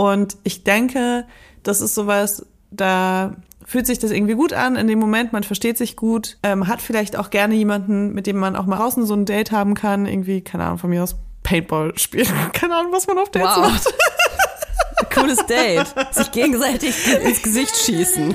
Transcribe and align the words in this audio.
Und 0.00 0.38
ich 0.44 0.64
denke, 0.64 1.26
das 1.62 1.82
ist 1.82 1.94
sowas, 1.94 2.46
da 2.70 3.36
fühlt 3.66 3.86
sich 3.86 3.98
das 3.98 4.12
irgendwie 4.12 4.32
gut 4.32 4.54
an 4.54 4.76
in 4.76 4.86
dem 4.86 4.98
Moment, 4.98 5.34
man 5.34 5.42
versteht 5.42 5.76
sich 5.76 5.94
gut, 5.94 6.38
ähm, 6.42 6.68
hat 6.68 6.80
vielleicht 6.80 7.18
auch 7.18 7.28
gerne 7.28 7.54
jemanden, 7.54 8.14
mit 8.14 8.26
dem 8.26 8.38
man 8.38 8.56
auch 8.56 8.64
mal 8.64 8.78
draußen 8.78 9.04
so 9.04 9.12
ein 9.12 9.26
Date 9.26 9.52
haben 9.52 9.74
kann, 9.74 10.06
irgendwie, 10.06 10.40
keine 10.40 10.64
Ahnung, 10.64 10.78
von 10.78 10.88
mir 10.88 11.02
aus 11.02 11.16
Paintball 11.42 11.92
spielen. 11.98 12.32
Keine 12.54 12.76
Ahnung, 12.76 12.92
was 12.92 13.06
man 13.08 13.18
auf 13.18 13.30
Dates 13.30 13.56
wow. 13.56 13.72
macht. 13.72 13.94
Cooles 15.14 15.44
Date. 15.44 15.94
Sich 16.12 16.30
gegenseitig 16.32 16.94
ins 17.22 17.42
Gesicht 17.42 17.76
schießen. 17.76 18.34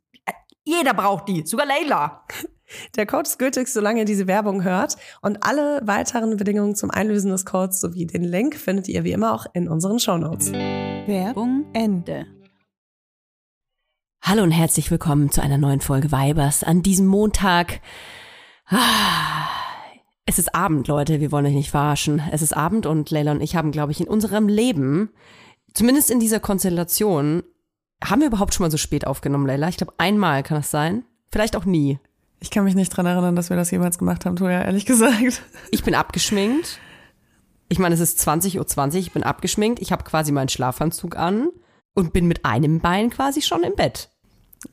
jeder 0.63 0.93
braucht 0.93 1.27
die, 1.27 1.45
sogar 1.45 1.65
Leila. 1.65 2.23
Der 2.95 3.05
Code 3.05 3.23
ist 3.23 3.37
gültig, 3.37 3.67
solange 3.67 3.99
ihr 3.99 4.05
diese 4.05 4.27
Werbung 4.27 4.63
hört. 4.63 4.95
Und 5.21 5.43
alle 5.43 5.81
weiteren 5.83 6.37
Bedingungen 6.37 6.75
zum 6.75 6.89
Einlösen 6.89 7.29
des 7.29 7.45
Codes 7.45 7.81
sowie 7.81 8.05
den 8.05 8.23
Link 8.23 8.55
findet 8.55 8.87
ihr 8.87 9.03
wie 9.03 9.11
immer 9.11 9.33
auch 9.33 9.45
in 9.53 9.67
unseren 9.67 9.99
Shownotes. 9.99 10.53
Werbung 10.53 11.65
Ende. 11.73 12.27
Hallo 14.21 14.43
und 14.43 14.51
herzlich 14.51 14.89
willkommen 14.89 15.31
zu 15.31 15.41
einer 15.41 15.57
neuen 15.57 15.81
Folge 15.81 16.13
Weibers 16.13 16.63
an 16.63 16.81
diesem 16.81 17.07
Montag. 17.07 17.81
Ah, 18.67 19.47
es 20.25 20.39
ist 20.39 20.55
Abend, 20.55 20.87
Leute, 20.87 21.19
wir 21.19 21.31
wollen 21.33 21.47
euch 21.47 21.53
nicht 21.53 21.71
verarschen. 21.71 22.21
Es 22.31 22.41
ist 22.41 22.55
Abend 22.55 22.85
und 22.85 23.09
Leila 23.09 23.31
und 23.31 23.41
ich 23.41 23.57
haben, 23.57 23.71
glaube 23.71 23.91
ich, 23.91 23.99
in 23.99 24.07
unserem 24.07 24.47
Leben, 24.47 25.09
zumindest 25.73 26.09
in 26.09 26.21
dieser 26.21 26.39
Konstellation, 26.39 27.43
haben 28.03 28.21
wir 28.21 28.27
überhaupt 28.27 28.53
schon 28.53 28.63
mal 28.63 28.71
so 28.71 28.77
spät 28.77 29.05
aufgenommen, 29.05 29.45
Leila? 29.45 29.69
Ich 29.69 29.77
glaube, 29.77 29.93
einmal 29.97 30.43
kann 30.43 30.57
das 30.57 30.71
sein. 30.71 31.03
Vielleicht 31.31 31.55
auch 31.55 31.65
nie. 31.65 31.99
Ich 32.39 32.49
kann 32.49 32.63
mich 32.63 32.75
nicht 32.75 32.89
dran 32.89 33.05
erinnern, 33.05 33.35
dass 33.35 33.49
wir 33.49 33.57
das 33.57 33.71
jemals 33.71 33.99
gemacht 33.99 34.25
haben, 34.25 34.35
Toja, 34.35 34.63
ehrlich 34.63 34.85
gesagt. 34.85 35.43
Ich 35.69 35.83
bin 35.83 35.93
abgeschminkt. 35.93 36.79
Ich 37.69 37.79
meine, 37.79 37.95
es 37.95 38.01
ist 38.01 38.19
20.20 38.27 38.57
Uhr, 38.57 38.67
20, 38.67 39.07
ich 39.07 39.13
bin 39.13 39.23
abgeschminkt. 39.23 39.81
Ich 39.81 39.91
habe 39.91 40.03
quasi 40.03 40.31
meinen 40.31 40.49
Schlafanzug 40.49 41.15
an 41.15 41.49
und 41.93 42.13
bin 42.13 42.27
mit 42.27 42.43
einem 42.43 42.79
Bein 42.79 43.09
quasi 43.11 43.41
schon 43.41 43.63
im 43.63 43.75
Bett. 43.75 44.09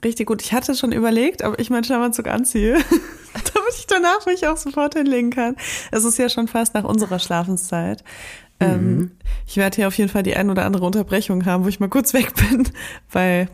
Richtig 0.04 0.26
gut. 0.26 0.42
Ich 0.42 0.52
hatte 0.52 0.74
schon 0.74 0.92
überlegt, 0.92 1.44
ob 1.44 1.60
ich 1.60 1.70
meinen 1.70 1.84
Schlafanzug 1.84 2.26
anziehe, 2.26 2.74
damit 3.34 3.74
ich 3.78 3.86
danach 3.86 4.26
mich 4.26 4.46
auch 4.46 4.56
sofort 4.56 4.94
hinlegen 4.94 5.30
kann. 5.30 5.56
Es 5.90 6.04
ist 6.04 6.18
ja 6.18 6.28
schon 6.28 6.48
fast 6.48 6.74
nach 6.74 6.84
unserer 6.84 7.18
Schlafenszeit. 7.18 8.02
Ähm, 8.60 8.96
mhm. 8.96 9.10
ich 9.46 9.56
werde 9.56 9.76
hier 9.76 9.88
auf 9.88 9.96
jeden 9.96 10.10
Fall 10.10 10.24
die 10.24 10.34
ein 10.34 10.50
oder 10.50 10.64
andere 10.64 10.84
Unterbrechung 10.84 11.46
haben, 11.46 11.64
wo 11.64 11.68
ich 11.68 11.80
mal 11.80 11.88
kurz 11.88 12.12
weg 12.14 12.32
bin, 12.34 12.68
weil 13.10 13.48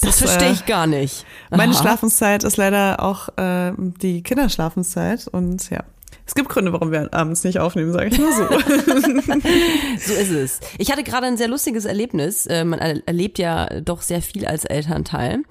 das, 0.00 0.18
das 0.18 0.18
verstehe 0.18 0.50
äh, 0.50 0.52
ich 0.52 0.66
gar 0.66 0.86
nicht. 0.86 1.24
Aha. 1.50 1.56
Meine 1.56 1.74
Schlafenszeit 1.74 2.44
ist 2.44 2.56
leider 2.56 3.02
auch 3.02 3.28
äh, 3.36 3.72
die 3.76 4.22
Kinderschlafenszeit 4.22 5.28
und 5.28 5.70
ja. 5.70 5.84
Es 6.26 6.34
gibt 6.34 6.50
Gründe, 6.50 6.74
warum 6.74 6.92
wir 6.92 7.12
abends 7.14 7.42
nicht 7.42 7.58
aufnehmen, 7.58 7.92
sage 7.92 8.08
ich 8.08 8.18
nur 8.18 8.30
so. 8.32 8.44
so 8.44 10.12
ist 10.12 10.30
es. 10.30 10.60
Ich 10.76 10.92
hatte 10.92 11.02
gerade 11.02 11.26
ein 11.26 11.38
sehr 11.38 11.48
lustiges 11.48 11.86
Erlebnis. 11.86 12.46
Äh, 12.46 12.64
man 12.64 12.78
erlebt 12.78 13.38
ja 13.38 13.80
doch 13.80 14.02
sehr 14.02 14.20
viel 14.20 14.44
als 14.44 14.66
Elternteil, 14.66 15.42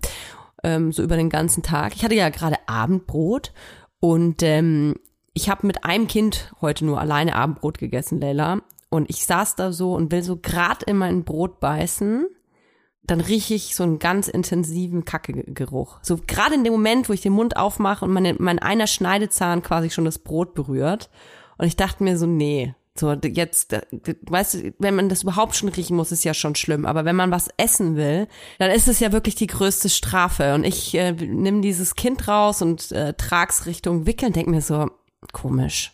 ähm, 0.64 0.92
so 0.92 1.02
über 1.02 1.18
den 1.18 1.32
ganzen 1.32 1.64
Tag. 1.64 1.96
Ich 1.96 2.04
hatte 2.04 2.14
ja 2.14 2.30
gerade 2.30 2.58
Abendbrot 2.68 3.54
und 4.00 4.44
ähm, 4.44 4.96
ich 5.38 5.50
habe 5.50 5.68
mit 5.68 5.86
einem 5.86 6.08
Kind 6.08 6.52
heute 6.62 6.84
nur 6.84 7.00
alleine 7.00 7.36
Abendbrot 7.36 7.78
gegessen, 7.78 8.20
Leila. 8.20 8.62
Und 8.90 9.08
ich 9.08 9.24
saß 9.24 9.56
da 9.56 9.72
so 9.72 9.94
und 9.94 10.12
will 10.12 10.24
so 10.24 10.38
grad 10.38 10.82
in 10.82 10.98
mein 10.98 11.24
Brot 11.24 11.60
beißen. 11.60 12.26
Dann 13.04 13.22
rieche 13.22 13.54
ich 13.54 13.76
so 13.76 13.84
einen 13.84 14.00
ganz 14.00 14.28
intensiven 14.28 15.06
Kackegeruch. 15.06 16.00
So 16.02 16.18
gerade 16.26 16.56
in 16.56 16.64
dem 16.64 16.74
Moment, 16.74 17.08
wo 17.08 17.14
ich 17.14 17.22
den 17.22 17.34
Mund 17.34 17.56
aufmache 17.56 18.04
und 18.04 18.14
meine, 18.14 18.36
mein 18.40 18.58
einer 18.58 18.88
Schneidezahn 18.88 19.62
quasi 19.62 19.92
schon 19.92 20.06
das 20.06 20.18
Brot 20.18 20.56
berührt. 20.56 21.12
Und 21.60 21.68
ich 21.68 21.76
dachte 21.76 22.04
mir 22.04 22.18
so, 22.18 22.26
nee, 22.26 22.74
So, 23.00 23.14
jetzt, 23.14 23.76
weißt 24.28 24.54
du, 24.56 24.74
wenn 24.80 24.96
man 24.96 25.08
das 25.08 25.22
überhaupt 25.22 25.56
schon 25.56 25.70
riechen 25.70 25.96
muss, 25.96 26.12
ist 26.12 26.24
ja 26.24 26.34
schon 26.34 26.56
schlimm. 26.56 26.88
Aber 26.88 27.06
wenn 27.06 27.16
man 27.16 27.30
was 27.30 27.48
essen 27.58 27.96
will, 27.96 28.28
dann 28.58 28.72
ist 28.72 28.88
es 28.88 29.00
ja 29.00 29.12
wirklich 29.12 29.36
die 29.36 29.46
größte 29.46 29.90
Strafe. 29.90 30.56
Und 30.56 30.64
ich 30.64 30.96
äh, 30.96 31.12
nehme 31.12 31.62
dieses 31.62 31.94
Kind 31.94 32.28
raus 32.28 32.64
und 32.64 32.92
äh, 32.92 33.14
trag's 33.14 33.68
Richtung 33.68 34.08
Wickeln, 34.08 34.34
denk 34.34 34.48
mir 34.48 34.62
so, 34.62 34.90
komisch. 35.34 35.94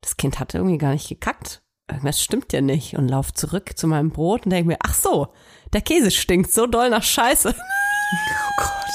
Das 0.00 0.16
Kind 0.16 0.38
hat 0.38 0.54
irgendwie 0.54 0.78
gar 0.78 0.92
nicht 0.92 1.08
gekackt. 1.08 1.62
Irgendwas 1.90 2.22
stimmt 2.22 2.52
ja 2.52 2.60
nicht. 2.60 2.96
Und 2.96 3.08
lauf 3.08 3.32
zurück 3.32 3.76
zu 3.76 3.86
meinem 3.86 4.10
Brot 4.10 4.44
und 4.44 4.50
denk 4.50 4.66
mir, 4.66 4.78
ach 4.82 4.94
so, 4.94 5.32
der 5.72 5.80
Käse 5.80 6.10
stinkt 6.10 6.52
so 6.52 6.66
doll 6.66 6.90
nach 6.90 7.02
Scheiße. 7.02 7.54
Oh 7.54 8.62
Gott. 8.62 8.94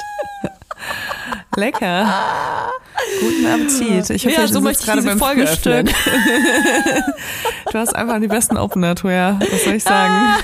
Lecker. 1.55 2.71
Guten 3.19 3.45
Appetit. 3.45 4.09
Ich 4.09 4.25
hoffe, 4.25 4.41
ja, 4.41 4.47
so 4.47 4.61
möchte 4.61 4.81
ich 4.81 4.87
gerade 4.87 5.01
beim 5.01 5.17
Folge 5.17 5.47
Frühstück. 5.47 5.87
du 7.71 7.77
hast 7.77 7.95
einfach 7.95 8.19
die 8.19 8.27
besten 8.27 8.57
Opener, 8.57 8.95
Toya. 8.95 9.39
Was 9.51 9.63
soll 9.63 9.75
ich 9.75 9.83
sagen? 9.83 10.43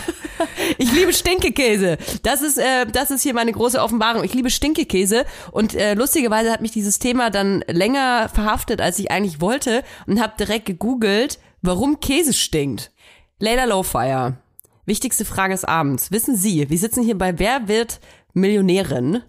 Ich 0.77 0.91
liebe 0.91 1.13
Stinkekäse. 1.13 1.97
Das 2.23 2.41
ist, 2.41 2.57
äh, 2.57 2.85
das 2.85 3.11
ist 3.11 3.23
hier 3.23 3.33
meine 3.33 3.51
große 3.51 3.81
Offenbarung. 3.81 4.23
Ich 4.23 4.33
liebe 4.33 4.49
Stinkekäse. 4.49 5.25
Und 5.51 5.75
äh, 5.75 5.93
lustigerweise 5.93 6.51
hat 6.51 6.61
mich 6.61 6.71
dieses 6.71 6.99
Thema 6.99 7.29
dann 7.29 7.63
länger 7.67 8.29
verhaftet, 8.29 8.81
als 8.81 8.99
ich 8.99 9.11
eigentlich 9.11 9.41
wollte. 9.41 9.83
Und 10.07 10.21
habe 10.21 10.33
direkt 10.37 10.65
gegoogelt, 10.65 11.39
warum 11.61 11.99
Käse 11.99 12.33
stinkt. 12.33 12.91
Layla 13.39 13.65
Lowfire. 13.65 14.37
Wichtigste 14.85 15.25
Frage 15.25 15.53
des 15.53 15.65
Abends. 15.65 16.11
Wissen 16.11 16.35
Sie, 16.35 16.69
wir 16.69 16.77
sitzen 16.77 17.03
hier 17.03 17.17
bei 17.17 17.39
Wer 17.39 17.67
wird 17.67 17.99
Millionärin? 18.33 19.23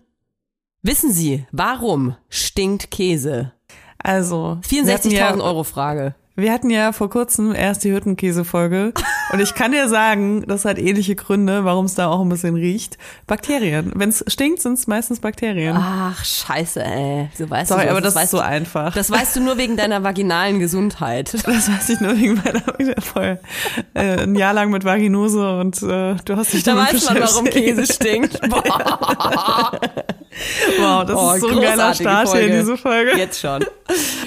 Wissen 0.86 1.10
Sie, 1.10 1.44
warum 1.50 2.14
stinkt 2.28 2.92
Käse? 2.92 3.50
Also 3.98 4.60
64.000 4.64 5.10
ja, 5.10 5.34
Euro 5.34 5.64
Frage. 5.64 6.14
Wir 6.36 6.52
hatten 6.52 6.70
ja 6.70 6.92
vor 6.92 7.10
kurzem 7.10 7.52
erst 7.52 7.82
die 7.82 7.92
Hüttenkäse-Folge 7.92 8.92
und 9.32 9.40
ich 9.40 9.56
kann 9.56 9.72
dir 9.72 9.88
sagen, 9.88 10.44
das 10.46 10.64
hat 10.64 10.78
ähnliche 10.78 11.16
Gründe, 11.16 11.64
warum 11.64 11.86
es 11.86 11.96
da 11.96 12.06
auch 12.06 12.20
ein 12.20 12.28
bisschen 12.28 12.54
riecht. 12.54 12.98
Bakterien. 13.26 13.90
Wenn 13.96 14.10
es 14.10 14.24
stinkt, 14.28 14.62
sind 14.62 14.74
es 14.74 14.86
meistens 14.86 15.18
Bakterien. 15.18 15.74
Ach, 15.76 16.24
scheiße, 16.24 16.84
ey. 16.84 17.30
So 17.36 17.50
weißt 17.50 17.70
Sorry, 17.70 17.86
du, 17.86 17.90
aber 17.90 18.00
das, 18.00 18.14
das 18.14 18.24
ist 18.24 18.30
so 18.30 18.38
einfach. 18.38 18.94
Das 18.94 19.10
weißt 19.10 19.34
du 19.34 19.40
nur 19.40 19.58
wegen 19.58 19.76
deiner 19.76 20.04
vaginalen 20.04 20.60
Gesundheit. 20.60 21.34
Das 21.46 21.68
weiß 21.68 21.88
ich 21.88 22.00
nur 22.00 22.16
wegen 22.16 22.34
meiner 22.34 23.00
voll. 23.02 23.40
Äh, 23.94 24.22
ein 24.22 24.36
Jahr 24.36 24.52
lang 24.52 24.70
mit 24.70 24.84
Vaginose 24.84 25.58
und 25.58 25.82
äh, 25.82 26.14
du 26.24 26.36
hast 26.36 26.52
dich 26.52 26.62
da 26.62 26.76
damit 26.76 26.94
weiß 26.94 27.10
man, 27.10 27.20
warum 27.22 27.44
Käse 27.46 27.92
stinkt. 27.92 28.40
Boah. 28.48 29.80
Wow, 30.78 31.04
das 31.06 31.16
oh, 31.16 31.32
ist 31.32 31.40
so 31.40 31.48
ein 31.48 31.60
geiler 31.60 31.94
Start 31.94 32.28
Folge. 32.28 32.44
hier 32.44 32.54
in 32.54 32.60
diese 32.60 32.76
Folge. 32.76 33.16
Jetzt 33.16 33.40
schon. 33.40 33.64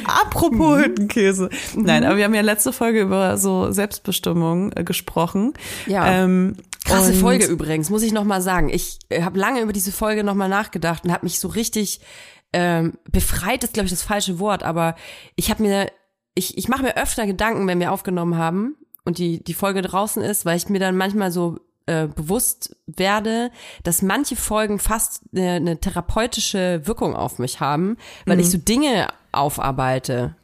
Apropos 0.06 0.78
mhm. 0.78 0.84
Hüttenkäse. 0.84 1.50
Nein, 1.76 2.04
aber 2.04 2.18
wir 2.18 2.24
haben 2.24 2.34
ja 2.34 2.42
letzte 2.42 2.74
Folge 2.74 3.02
über 3.02 3.38
so 3.38 3.72
Selbstbestimmung 3.72 4.72
äh, 4.76 4.84
gesprochen. 4.84 5.54
Ja. 5.86 6.24
Ähm, 6.24 6.56
Krasse 6.86 7.14
Folge 7.14 7.46
übrigens, 7.46 7.90
muss 7.90 8.02
ich 8.02 8.12
nochmal 8.12 8.42
sagen. 8.42 8.70
Ich 8.70 9.00
äh, 9.10 9.22
habe 9.22 9.40
lange 9.40 9.62
über 9.62 9.74
diese 9.74 9.92
Folge 9.92 10.24
nochmal 10.24 10.50
nachgedacht 10.50 11.04
und 11.04 11.12
habe 11.12 11.26
mich 11.26 11.40
so 11.40 11.48
richtig 11.48 12.02
ähm, 12.54 12.94
befreit, 13.12 13.64
ist 13.64 13.74
glaube 13.74 13.86
ich 13.86 13.92
das 13.92 14.02
falsche 14.02 14.40
Wort, 14.40 14.64
aber 14.64 14.96
ich 15.36 15.52
habe 15.52 15.62
mir, 15.62 15.92
ich, 16.34 16.58
ich 16.58 16.68
mache 16.68 16.84
mir 16.84 16.98
öfter 16.98 17.28
Gedanken, 17.28 17.68
wenn 17.68 17.80
wir 17.80 17.92
aufgenommen 17.92 18.38
haben 18.38 18.76
und 19.06 19.20
die, 19.20 19.44
die 19.44 19.54
Folge 19.54 19.82
draußen 19.82 20.24
ist, 20.24 20.46
weil 20.46 20.58
ich 20.58 20.70
mir 20.70 20.80
dann 20.80 20.98
manchmal 20.98 21.32
so 21.32 21.60
äh, 21.90 22.08
bewusst 22.08 22.76
werde, 22.86 23.52
dass 23.84 24.02
manche 24.02 24.36
Folgen 24.36 24.80
fast 24.80 25.24
eine, 25.34 25.52
eine 25.54 25.80
therapeutische 25.80 26.82
Wirkung 26.86 27.16
auf 27.16 27.40
mich 27.40 27.60
haben, 27.60 27.98
weil 28.26 28.38
mhm. 28.38 28.42
ich 28.42 28.52
so 28.52 28.58
Dinge 28.58 29.08
aufarbeite. 29.32 30.36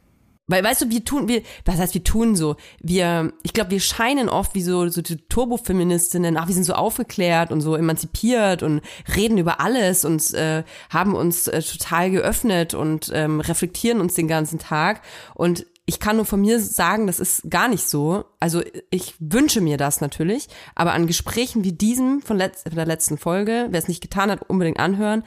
Weil, 0.48 0.64
weißt 0.64 0.84
du, 0.84 0.90
wir 0.92 1.04
tun, 1.04 1.28
wir, 1.28 1.42
was 1.66 1.78
heißt, 1.78 1.96
wir 1.96 2.04
tun 2.04 2.36
so? 2.36 2.56
Wir, 2.80 3.34
ich 3.42 3.54
glaube, 3.54 3.72
wir 3.72 3.80
scheinen 3.80 4.30
oft 4.30 4.54
wie 4.54 4.62
so, 4.62 4.88
so 4.90 5.02
die 5.02 5.18
Turbofeministinnen, 5.18 6.38
ach, 6.38 6.48
wir 6.48 6.54
sind 6.54 6.66
so 6.66 6.74
aufgeklärt 6.74 7.52
und 7.52 7.62
so 7.62 7.76
emanzipiert 7.76 8.62
und 8.62 8.82
reden 9.16 9.40
über 9.40 9.60
alles 9.60 10.06
und 10.06 10.34
äh, 10.36 10.64
haben 10.92 11.16
uns 11.16 11.48
äh, 11.48 11.62
total 11.62 12.12
geöffnet 12.12 12.76
und 12.76 13.12
ähm, 13.14 13.40
reflektieren 13.40 14.02
uns 14.02 14.14
den 14.14 14.28
ganzen 14.28 14.60
Tag. 14.60 15.02
Und 15.34 15.66
ich 15.86 16.00
kann 16.00 16.16
nur 16.16 16.26
von 16.26 16.42
mir 16.42 16.60
sagen, 16.60 17.06
das 17.06 17.20
ist 17.20 17.50
gar 17.50 17.68
nicht 17.68 17.88
so. 17.88 18.26
Also 18.40 18.62
ich 18.90 19.14
wünsche 19.20 19.62
mir 19.62 19.78
das 19.78 20.02
natürlich, 20.02 20.48
aber 20.74 20.94
an 20.94 21.06
Gesprächen 21.06 21.64
wie 21.64 21.74
diesem 21.74 22.22
von, 22.22 22.40
der 22.40 22.86
letzten 22.86 23.18
Folge, 23.18 23.68
wer 23.70 23.80
es 23.80 23.88
nicht 23.88 24.02
getan 24.02 24.32
hat, 24.32 24.50
unbedingt 24.50 24.80
anhören, 24.80 25.24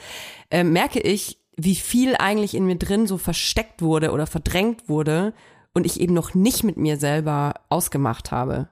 äh, 0.50 0.64
merke 0.64 1.00
ich, 1.00 1.38
wie 1.56 1.76
viel 1.76 2.16
eigentlich 2.16 2.54
in 2.54 2.66
mir 2.66 2.76
drin 2.76 3.06
so 3.06 3.18
versteckt 3.18 3.82
wurde 3.82 4.10
oder 4.10 4.26
verdrängt 4.26 4.88
wurde 4.88 5.32
und 5.74 5.86
ich 5.86 6.00
eben 6.00 6.14
noch 6.14 6.34
nicht 6.34 6.64
mit 6.64 6.76
mir 6.76 6.96
selber 6.96 7.54
ausgemacht 7.68 8.32
habe. 8.32 8.68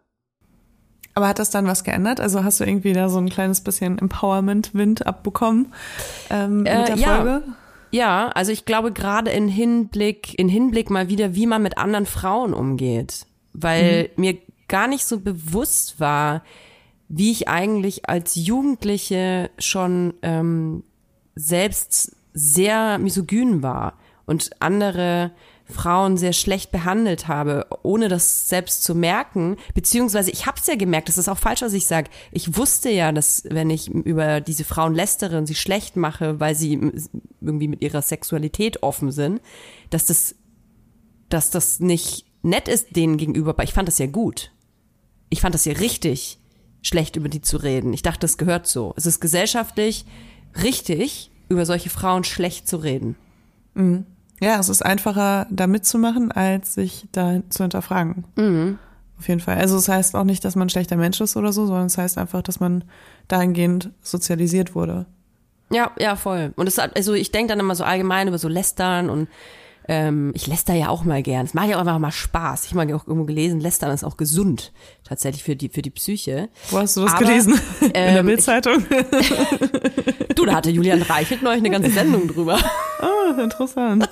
Aber 1.15 1.29
hat 1.29 1.39
das 1.39 1.51
dann 1.51 1.67
was 1.67 1.83
geändert? 1.83 2.21
Also 2.21 2.45
hast 2.45 2.61
du 2.61 2.65
irgendwie 2.65 2.93
da 2.93 3.09
so 3.09 3.19
ein 3.19 3.31
kleines 3.31 3.63
bisschen 3.63 3.99
Empowerment-Wind 3.99 5.07
abbekommen 5.07 5.73
ähm, 6.31 6.59
mit 6.59 6.73
äh, 6.73 6.85
der 6.85 6.97
ja. 6.97 7.17
Folge? 7.17 7.43
Ja, 7.97 8.29
also 8.29 8.53
ich 8.53 8.67
glaube 8.67 8.93
gerade 8.93 9.31
in 9.31 9.49
Hinblick, 9.49 10.39
in 10.39 10.51
Hinblick 10.51 10.91
mal 10.91 11.09
wieder, 11.09 11.35
wie 11.35 11.47
man 11.47 11.63
mit 11.63 11.79
anderen 11.79 12.05
Frauen 12.05 12.53
umgeht. 12.53 13.27
Weil 13.55 14.11
mhm. 14.17 14.21
mir 14.21 14.39
gar 14.69 14.87
nicht 14.87 15.07
so 15.07 15.19
bewusst 15.19 15.99
war, 15.99 16.43
wie 17.09 17.31
ich 17.31 17.49
eigentlich 17.49 18.07
als 18.07 18.35
Jugendliche 18.35 19.49
schon 19.59 20.13
ähm, 20.21 20.83
selbst 21.35 22.15
sehr 22.35 22.99
misogyn 22.99 23.63
war 23.63 23.95
und 24.27 24.51
andere 24.59 25.31
Frauen 25.69 26.17
sehr 26.17 26.33
schlecht 26.33 26.71
behandelt 26.71 27.29
habe, 27.29 27.67
ohne 27.83 28.09
das 28.09 28.49
selbst 28.49 28.85
zu 28.85 28.95
merken. 28.95 29.57
Beziehungsweise 29.75 30.31
ich 30.31 30.47
habe 30.47 30.59
es 30.61 30.67
ja 30.67 30.77
gemerkt, 30.77 31.09
das 31.09 31.19
ist 31.19 31.29
auch 31.29 31.39
falsch, 31.39 31.63
was 31.63 31.73
ich 31.73 31.87
sage. 31.87 32.11
Ich 32.31 32.57
wusste 32.57 32.91
ja, 32.91 33.11
dass 33.11 33.45
wenn 33.49 33.71
ich 33.71 33.89
über 33.89 34.41
diese 34.41 34.65
Frauen 34.65 34.95
lästere 34.95 35.39
und 35.39 35.47
sie 35.47 35.55
schlecht 35.55 35.97
mache, 35.97 36.39
weil 36.39 36.55
sie 36.55 36.93
irgendwie 37.47 37.69
mit 37.69 37.83
ihrer 37.83 38.03
Sexualität 38.03 38.83
offen 38.83 39.11
sind, 39.13 39.41
dass 39.91 40.07
das, 40.07 40.35
dass 41.29 41.51
das 41.51 41.81
nicht 41.81 42.27
nett 42.43 42.69
ist 42.69 42.95
denen 42.97 43.17
gegenüber, 43.17 43.51
aber 43.51 43.65
ich 43.65 43.73
fand 43.73 43.89
das 43.89 43.99
ja 43.99 44.07
gut. 44.07 44.53
Ich 45.29 45.41
fand 45.41 45.55
das 45.55 45.65
ja 45.65 45.73
richtig, 45.73 46.39
schlecht 46.83 47.17
über 47.17 47.29
die 47.29 47.41
zu 47.41 47.57
reden. 47.57 47.93
Ich 47.93 48.03
dachte, 48.03 48.21
das 48.21 48.39
gehört 48.39 48.67
so. 48.67 48.95
Es 48.97 49.07
ist 49.07 49.21
gesellschaftlich 49.21 50.05
richtig, 50.63 51.31
über 51.49 51.67
solche 51.67 51.91
Frauen 51.91 52.25
schlecht 52.25 52.69
zu 52.69 52.77
reden. 52.77 53.17
Mhm. 53.75 54.07
Ja, 54.41 54.61
es 54.61 54.69
ist 54.69 54.85
einfacher, 54.85 55.47
da 55.51 55.67
mitzumachen, 55.67 56.31
als 56.31 56.75
sich 56.75 57.07
da 57.13 57.41
zu 57.49 57.65
hinterfragen. 57.65 58.25
Mhm. 58.37 58.79
Auf 59.19 59.29
jeden 59.29 59.41
Fall. 59.41 59.57
Also 59.57 59.77
es 59.77 59.87
das 59.87 59.95
heißt 59.95 60.17
auch 60.17 60.25
nicht, 60.25 60.45
dass 60.45 60.57
man 60.57 60.67
ein 60.67 60.71
schlechter 60.71 60.97
Mensch 60.97 61.21
ist 61.21 61.37
oder 61.37 61.53
so, 61.53 61.67
sondern 61.67 61.87
es 61.87 61.95
das 61.95 62.03
heißt 62.03 62.19
einfach, 62.19 62.43
dass 62.43 62.61
man 62.61 62.85
dahingehend 63.29 63.91
sozialisiert 64.03 64.75
wurde. 64.75 65.07
Ja, 65.71 65.91
ja, 65.99 66.17
voll. 66.17 66.53
Und 66.57 66.69
es, 66.69 66.79
also 66.79 67.15
ich 67.15 67.33
denke 67.33 67.49
dann 67.49 67.61
immer 67.61 67.75
so 67.75 67.85
allgemein 67.85 68.29
über 68.29 68.39
so 68.39 68.49
Lästern 68.49 69.11
und 69.11 69.29
ähm, 69.89 70.33
ich 70.35 70.47
läster 70.47 70.75
ja 70.75 70.89
auch 70.89 71.05
mal 71.05 71.23
gern. 71.23 71.47
Es 71.47 71.55
macht 71.55 71.69
ja 71.69 71.77
auch 71.77 71.81
einfach 71.81 71.99
mal 71.99 72.11
Spaß. 72.11 72.65
Ich 72.65 72.75
habe 72.75 72.97
auch 72.97 73.07
irgendwo 73.07 73.25
gelesen, 73.25 73.61
Lästern 73.61 73.93
ist 73.93 74.05
auch 74.05 74.17
gesund 74.17 74.73
tatsächlich 75.05 75.45
für 75.45 75.55
die 75.55 75.69
für 75.69 75.83
die 75.83 75.91
Psyche. 75.91 76.49
Wo 76.71 76.79
hast 76.79 76.97
du 76.97 77.03
das 77.03 77.15
Aber, 77.15 77.25
gelesen? 77.25 77.55
In 77.81 77.91
ähm, 77.95 78.15
der 78.15 78.23
Bildzeitung? 78.25 78.85
du, 80.35 80.45
da 80.45 80.55
hatte 80.57 80.71
Julian 80.71 81.03
Reichelt 81.03 81.43
neulich 81.43 81.61
eine 81.61 81.71
ganze 81.71 81.91
Sendung 81.91 82.27
drüber. 82.27 82.59
Oh, 83.01 83.41
interessant. 83.41 84.09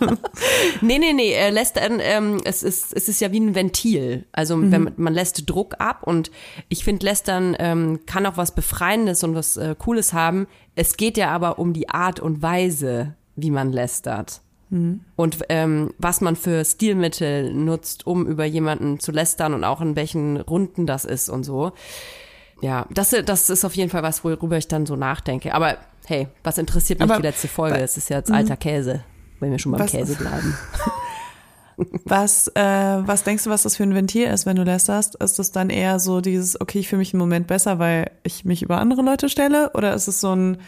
nee, 0.80 0.98
nee, 0.98 1.12
nee, 1.12 1.32
äh, 1.32 1.50
Lästern, 1.50 1.98
ähm, 2.00 2.40
es 2.44 2.62
ist 2.62 2.94
es 2.94 3.08
ist 3.08 3.20
ja 3.20 3.32
wie 3.32 3.40
ein 3.40 3.56
Ventil. 3.56 4.26
Also 4.30 4.56
mhm. 4.56 4.70
wenn 4.70 4.82
man, 4.84 4.92
man 4.96 5.14
lässt 5.14 5.50
Druck 5.50 5.74
ab 5.80 6.04
und 6.04 6.30
ich 6.68 6.84
finde 6.84 7.04
Lästern 7.04 7.56
ähm, 7.58 8.00
kann 8.06 8.26
auch 8.26 8.36
was 8.36 8.54
befreiendes 8.54 9.24
und 9.24 9.34
was 9.34 9.56
äh, 9.56 9.74
cooles 9.76 10.12
haben. 10.12 10.46
Es 10.74 10.96
geht 10.96 11.16
ja 11.16 11.30
aber 11.30 11.58
um 11.58 11.72
die 11.72 11.88
Art 11.88 12.20
und 12.20 12.42
Weise, 12.42 13.14
wie 13.36 13.50
man 13.50 13.72
lästert. 13.72 14.40
Mhm. 14.70 15.00
Und 15.16 15.38
ähm, 15.48 15.94
was 15.98 16.20
man 16.20 16.36
für 16.36 16.64
Stilmittel 16.64 17.52
nutzt, 17.52 18.06
um 18.06 18.26
über 18.26 18.44
jemanden 18.44 18.98
zu 18.98 19.12
lästern 19.12 19.54
und 19.54 19.64
auch 19.64 19.80
in 19.80 19.96
welchen 19.96 20.38
Runden 20.38 20.86
das 20.86 21.04
ist 21.04 21.28
und 21.28 21.44
so. 21.44 21.72
Ja, 22.60 22.86
das, 22.90 23.14
das 23.24 23.50
ist 23.50 23.64
auf 23.64 23.74
jeden 23.76 23.90
Fall 23.90 24.02
was, 24.02 24.24
worüber 24.24 24.56
ich 24.56 24.68
dann 24.68 24.86
so 24.86 24.96
nachdenke. 24.96 25.54
Aber 25.54 25.76
hey, 26.06 26.28
was 26.42 26.58
interessiert 26.58 27.00
mich 27.00 27.10
Aber, 27.10 27.20
die 27.20 27.26
letzte 27.26 27.48
Folge? 27.48 27.78
Es 27.78 27.96
ist 27.96 28.10
ja 28.10 28.18
jetzt 28.18 28.30
alter 28.30 28.54
mhm. 28.54 28.58
Käse, 28.58 29.04
wenn 29.40 29.50
wir 29.50 29.58
schon 29.58 29.72
beim 29.72 29.86
Käse 29.86 30.16
bleiben. 30.16 30.56
Was, 32.04 32.48
äh, 32.48 32.62
was 32.62 33.24
denkst 33.24 33.44
du, 33.44 33.50
was 33.50 33.64
das 33.64 33.76
für 33.76 33.82
ein 33.82 33.94
Ventil 33.94 34.28
ist, 34.28 34.46
wenn 34.46 34.56
du 34.56 34.62
lästerst? 34.62 35.16
Ist 35.16 35.38
das 35.38 35.50
dann 35.50 35.70
eher 35.70 35.98
so 35.98 36.20
dieses, 36.20 36.60
okay, 36.60 36.78
ich 36.78 36.88
fühle 36.88 37.00
mich 37.00 37.12
im 37.12 37.18
Moment 37.18 37.46
besser, 37.46 37.78
weil 37.78 38.10
ich 38.22 38.44
mich 38.44 38.62
über 38.62 38.78
andere 38.78 39.02
Leute 39.02 39.28
stelle? 39.28 39.70
Oder 39.74 39.94
ist 39.94 40.06
es 40.06 40.20
so 40.20 40.34
ein, 40.34 40.58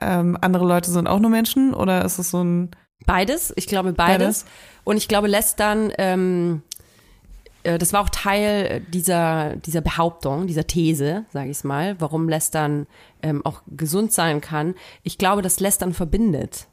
ähm, 0.00 0.36
andere 0.40 0.66
Leute 0.66 0.90
sind 0.90 1.06
auch 1.06 1.20
nur 1.20 1.30
Menschen? 1.30 1.74
Oder 1.74 2.04
ist 2.04 2.18
es 2.18 2.30
so 2.30 2.42
ein, 2.42 2.70
Beides, 3.06 3.52
ich 3.56 3.66
glaube 3.66 3.92
beides. 3.92 4.18
beides. 4.18 4.44
Und 4.84 4.96
ich 4.96 5.08
glaube, 5.08 5.26
Lästern, 5.28 5.92
ähm, 5.98 6.62
äh, 7.62 7.78
das 7.78 7.92
war 7.92 8.00
auch 8.00 8.08
Teil 8.08 8.80
dieser, 8.88 9.56
dieser 9.56 9.80
Behauptung, 9.80 10.46
dieser 10.46 10.66
These, 10.66 11.24
sage 11.30 11.50
ich 11.50 11.64
mal, 11.64 11.96
warum 12.00 12.28
Lästern 12.28 12.86
ähm, 13.22 13.44
auch 13.44 13.62
gesund 13.66 14.12
sein 14.12 14.40
kann. 14.40 14.74
Ich 15.02 15.18
glaube, 15.18 15.42
dass 15.42 15.60
Lästern 15.60 15.92
verbindet. 15.92 16.68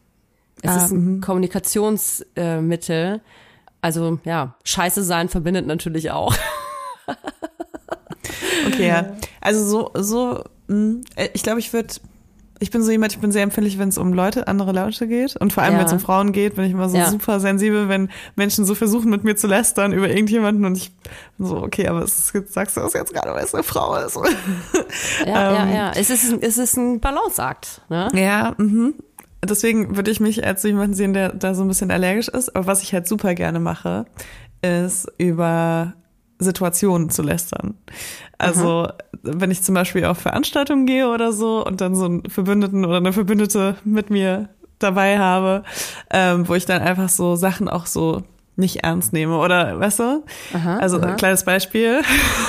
Es 0.61 0.71
ah, 0.71 0.85
ist 0.85 0.91
ein 0.91 1.17
-hmm. 1.17 1.21
Kommunikationsmittel, 1.25 3.21
Also 3.81 4.19
ja, 4.23 4.55
scheiße 4.63 5.03
sein 5.03 5.29
verbindet 5.29 5.65
natürlich 5.65 6.11
auch. 6.11 6.35
okay, 8.67 8.87
ja. 8.87 9.15
Also 9.41 9.65
so, 9.65 9.91
so, 9.95 10.43
mh, 10.67 11.01
äh, 11.15 11.29
ich 11.33 11.43
glaube, 11.43 11.59
ich 11.59 11.71
würde 11.71 11.95
ich 12.61 12.71
bin 12.71 12.83
so 12.83 12.91
jemand, 12.91 13.13
ich 13.13 13.19
bin 13.19 13.31
sehr 13.31 13.43
empfindlich, 13.43 13.79
wenn 13.79 13.89
es 13.89 13.97
um 13.97 14.13
Leute, 14.13 14.47
andere 14.47 14.73
Leute 14.73 15.07
geht. 15.07 15.35
Und 15.37 15.53
vor 15.53 15.63
allem, 15.63 15.73
ja. 15.73 15.79
wenn 15.79 15.85
es 15.85 15.93
um 15.93 15.99
Frauen 15.99 16.33
geht, 16.33 16.55
bin 16.55 16.65
ich 16.65 16.71
immer 16.71 16.89
so 16.89 16.97
ja. 16.97 17.09
super 17.09 17.39
sensibel, 17.39 17.87
wenn 17.87 18.09
Menschen 18.35 18.65
so 18.65 18.75
versuchen, 18.75 19.09
mit 19.09 19.23
mir 19.23 19.35
zu 19.35 19.47
lästern 19.47 19.93
über 19.93 20.09
irgendjemanden 20.09 20.65
und 20.65 20.77
ich 20.77 20.91
bin 21.37 21.47
so, 21.47 21.57
okay, 21.57 21.87
aber 21.87 22.01
es, 22.01 22.33
sagst 22.47 22.75
du 22.75 22.81
das 22.81 22.93
jetzt 22.93 23.13
gerade, 23.13 23.33
weil 23.33 23.45
es 23.45 23.53
eine 23.53 23.63
Frau 23.63 23.95
ist. 23.95 24.17
Ja, 25.25 25.51
ähm, 25.63 25.69
ja, 25.69 25.75
ja. 25.75 25.91
Es 25.95 26.09
ist, 26.09 26.33
es 26.41 26.57
ist 26.57 26.75
ein 26.75 26.99
Balanceakt. 26.99 27.81
Ne? 27.89 28.09
Ja, 28.13 28.55
mhm. 28.57 28.95
Deswegen 29.43 29.95
würde 29.95 30.11
ich 30.11 30.19
mich 30.19 30.45
als 30.45 30.63
jemanden 30.63 30.93
sehen, 30.93 31.13
der 31.13 31.33
da 31.33 31.53
so 31.53 31.63
ein 31.63 31.67
bisschen 31.67 31.91
allergisch 31.91 32.27
ist. 32.27 32.55
Aber 32.55 32.67
was 32.67 32.83
ich 32.83 32.93
halt 32.93 33.07
super 33.07 33.35
gerne 33.35 33.59
mache, 33.59 34.05
ist 34.61 35.07
über 35.17 35.93
Situationen 36.39 37.09
zu 37.09 37.21
lästern. 37.21 37.75
Also 38.37 38.85
Aha. 38.85 38.95
wenn 39.23 39.51
ich 39.51 39.61
zum 39.61 39.75
Beispiel 39.75 40.05
auf 40.05 40.17
Veranstaltungen 40.17 40.85
gehe 40.85 41.09
oder 41.09 41.33
so 41.33 41.65
und 41.65 41.81
dann 41.81 41.95
so 41.95 42.05
einen 42.05 42.29
Verbündeten 42.29 42.85
oder 42.85 42.97
eine 42.97 43.13
Verbündete 43.13 43.75
mit 43.83 44.09
mir 44.09 44.49
dabei 44.79 45.19
habe, 45.19 45.63
ähm, 46.09 46.47
wo 46.47 46.55
ich 46.55 46.65
dann 46.65 46.81
einfach 46.81 47.09
so 47.09 47.35
Sachen 47.35 47.67
auch 47.67 47.85
so 47.85 48.23
nicht 48.55 48.83
ernst 48.83 49.13
nehme 49.13 49.37
oder 49.37 49.79
weißt 49.79 49.99
du? 49.99 50.23
Aha, 50.53 50.77
also 50.77 50.99
aha. 50.99 51.07
ein 51.07 51.17
kleines 51.17 51.43
Beispiel 51.43 52.01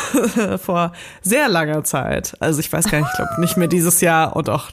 vor 0.59 0.93
sehr 1.23 1.49
langer 1.49 1.85
Zeit. 1.85 2.37
Also 2.41 2.61
ich 2.61 2.73
weiß 2.73 2.89
gar 2.91 2.99
nicht, 2.99 3.09
ich 3.11 3.17
glaube 3.17 3.41
nicht 3.41 3.57
mehr 3.57 3.69
dieses 3.69 4.01
Jahr 4.01 4.37
und 4.37 4.49
auch 4.51 4.71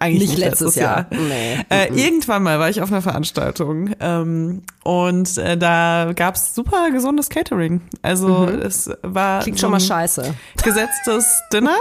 eigentlich 0.00 0.30
nicht, 0.30 0.38
nicht 0.38 0.38
letztes, 0.38 0.76
letztes 0.76 0.82
Jahr. 0.82 1.06
Jahr. 1.10 1.20
Nee. 1.28 1.64
Äh, 1.70 1.90
mhm. 1.90 1.98
Irgendwann 1.98 2.42
mal 2.42 2.58
war 2.58 2.68
ich 2.68 2.82
auf 2.82 2.90
einer 2.90 3.02
Veranstaltung 3.02 3.90
ähm, 4.00 4.62
und 4.82 5.38
äh, 5.38 5.56
da 5.56 6.12
gab's 6.14 6.54
super 6.54 6.90
gesundes 6.90 7.28
Catering. 7.28 7.80
Also 8.02 8.28
mhm. 8.28 8.60
es 8.60 8.90
war 9.02 9.42
klingt 9.42 9.60
schon 9.60 9.70
mal 9.70 9.80
scheiße. 9.80 10.34
Gesetztes 10.62 11.42
Dinner. 11.52 11.76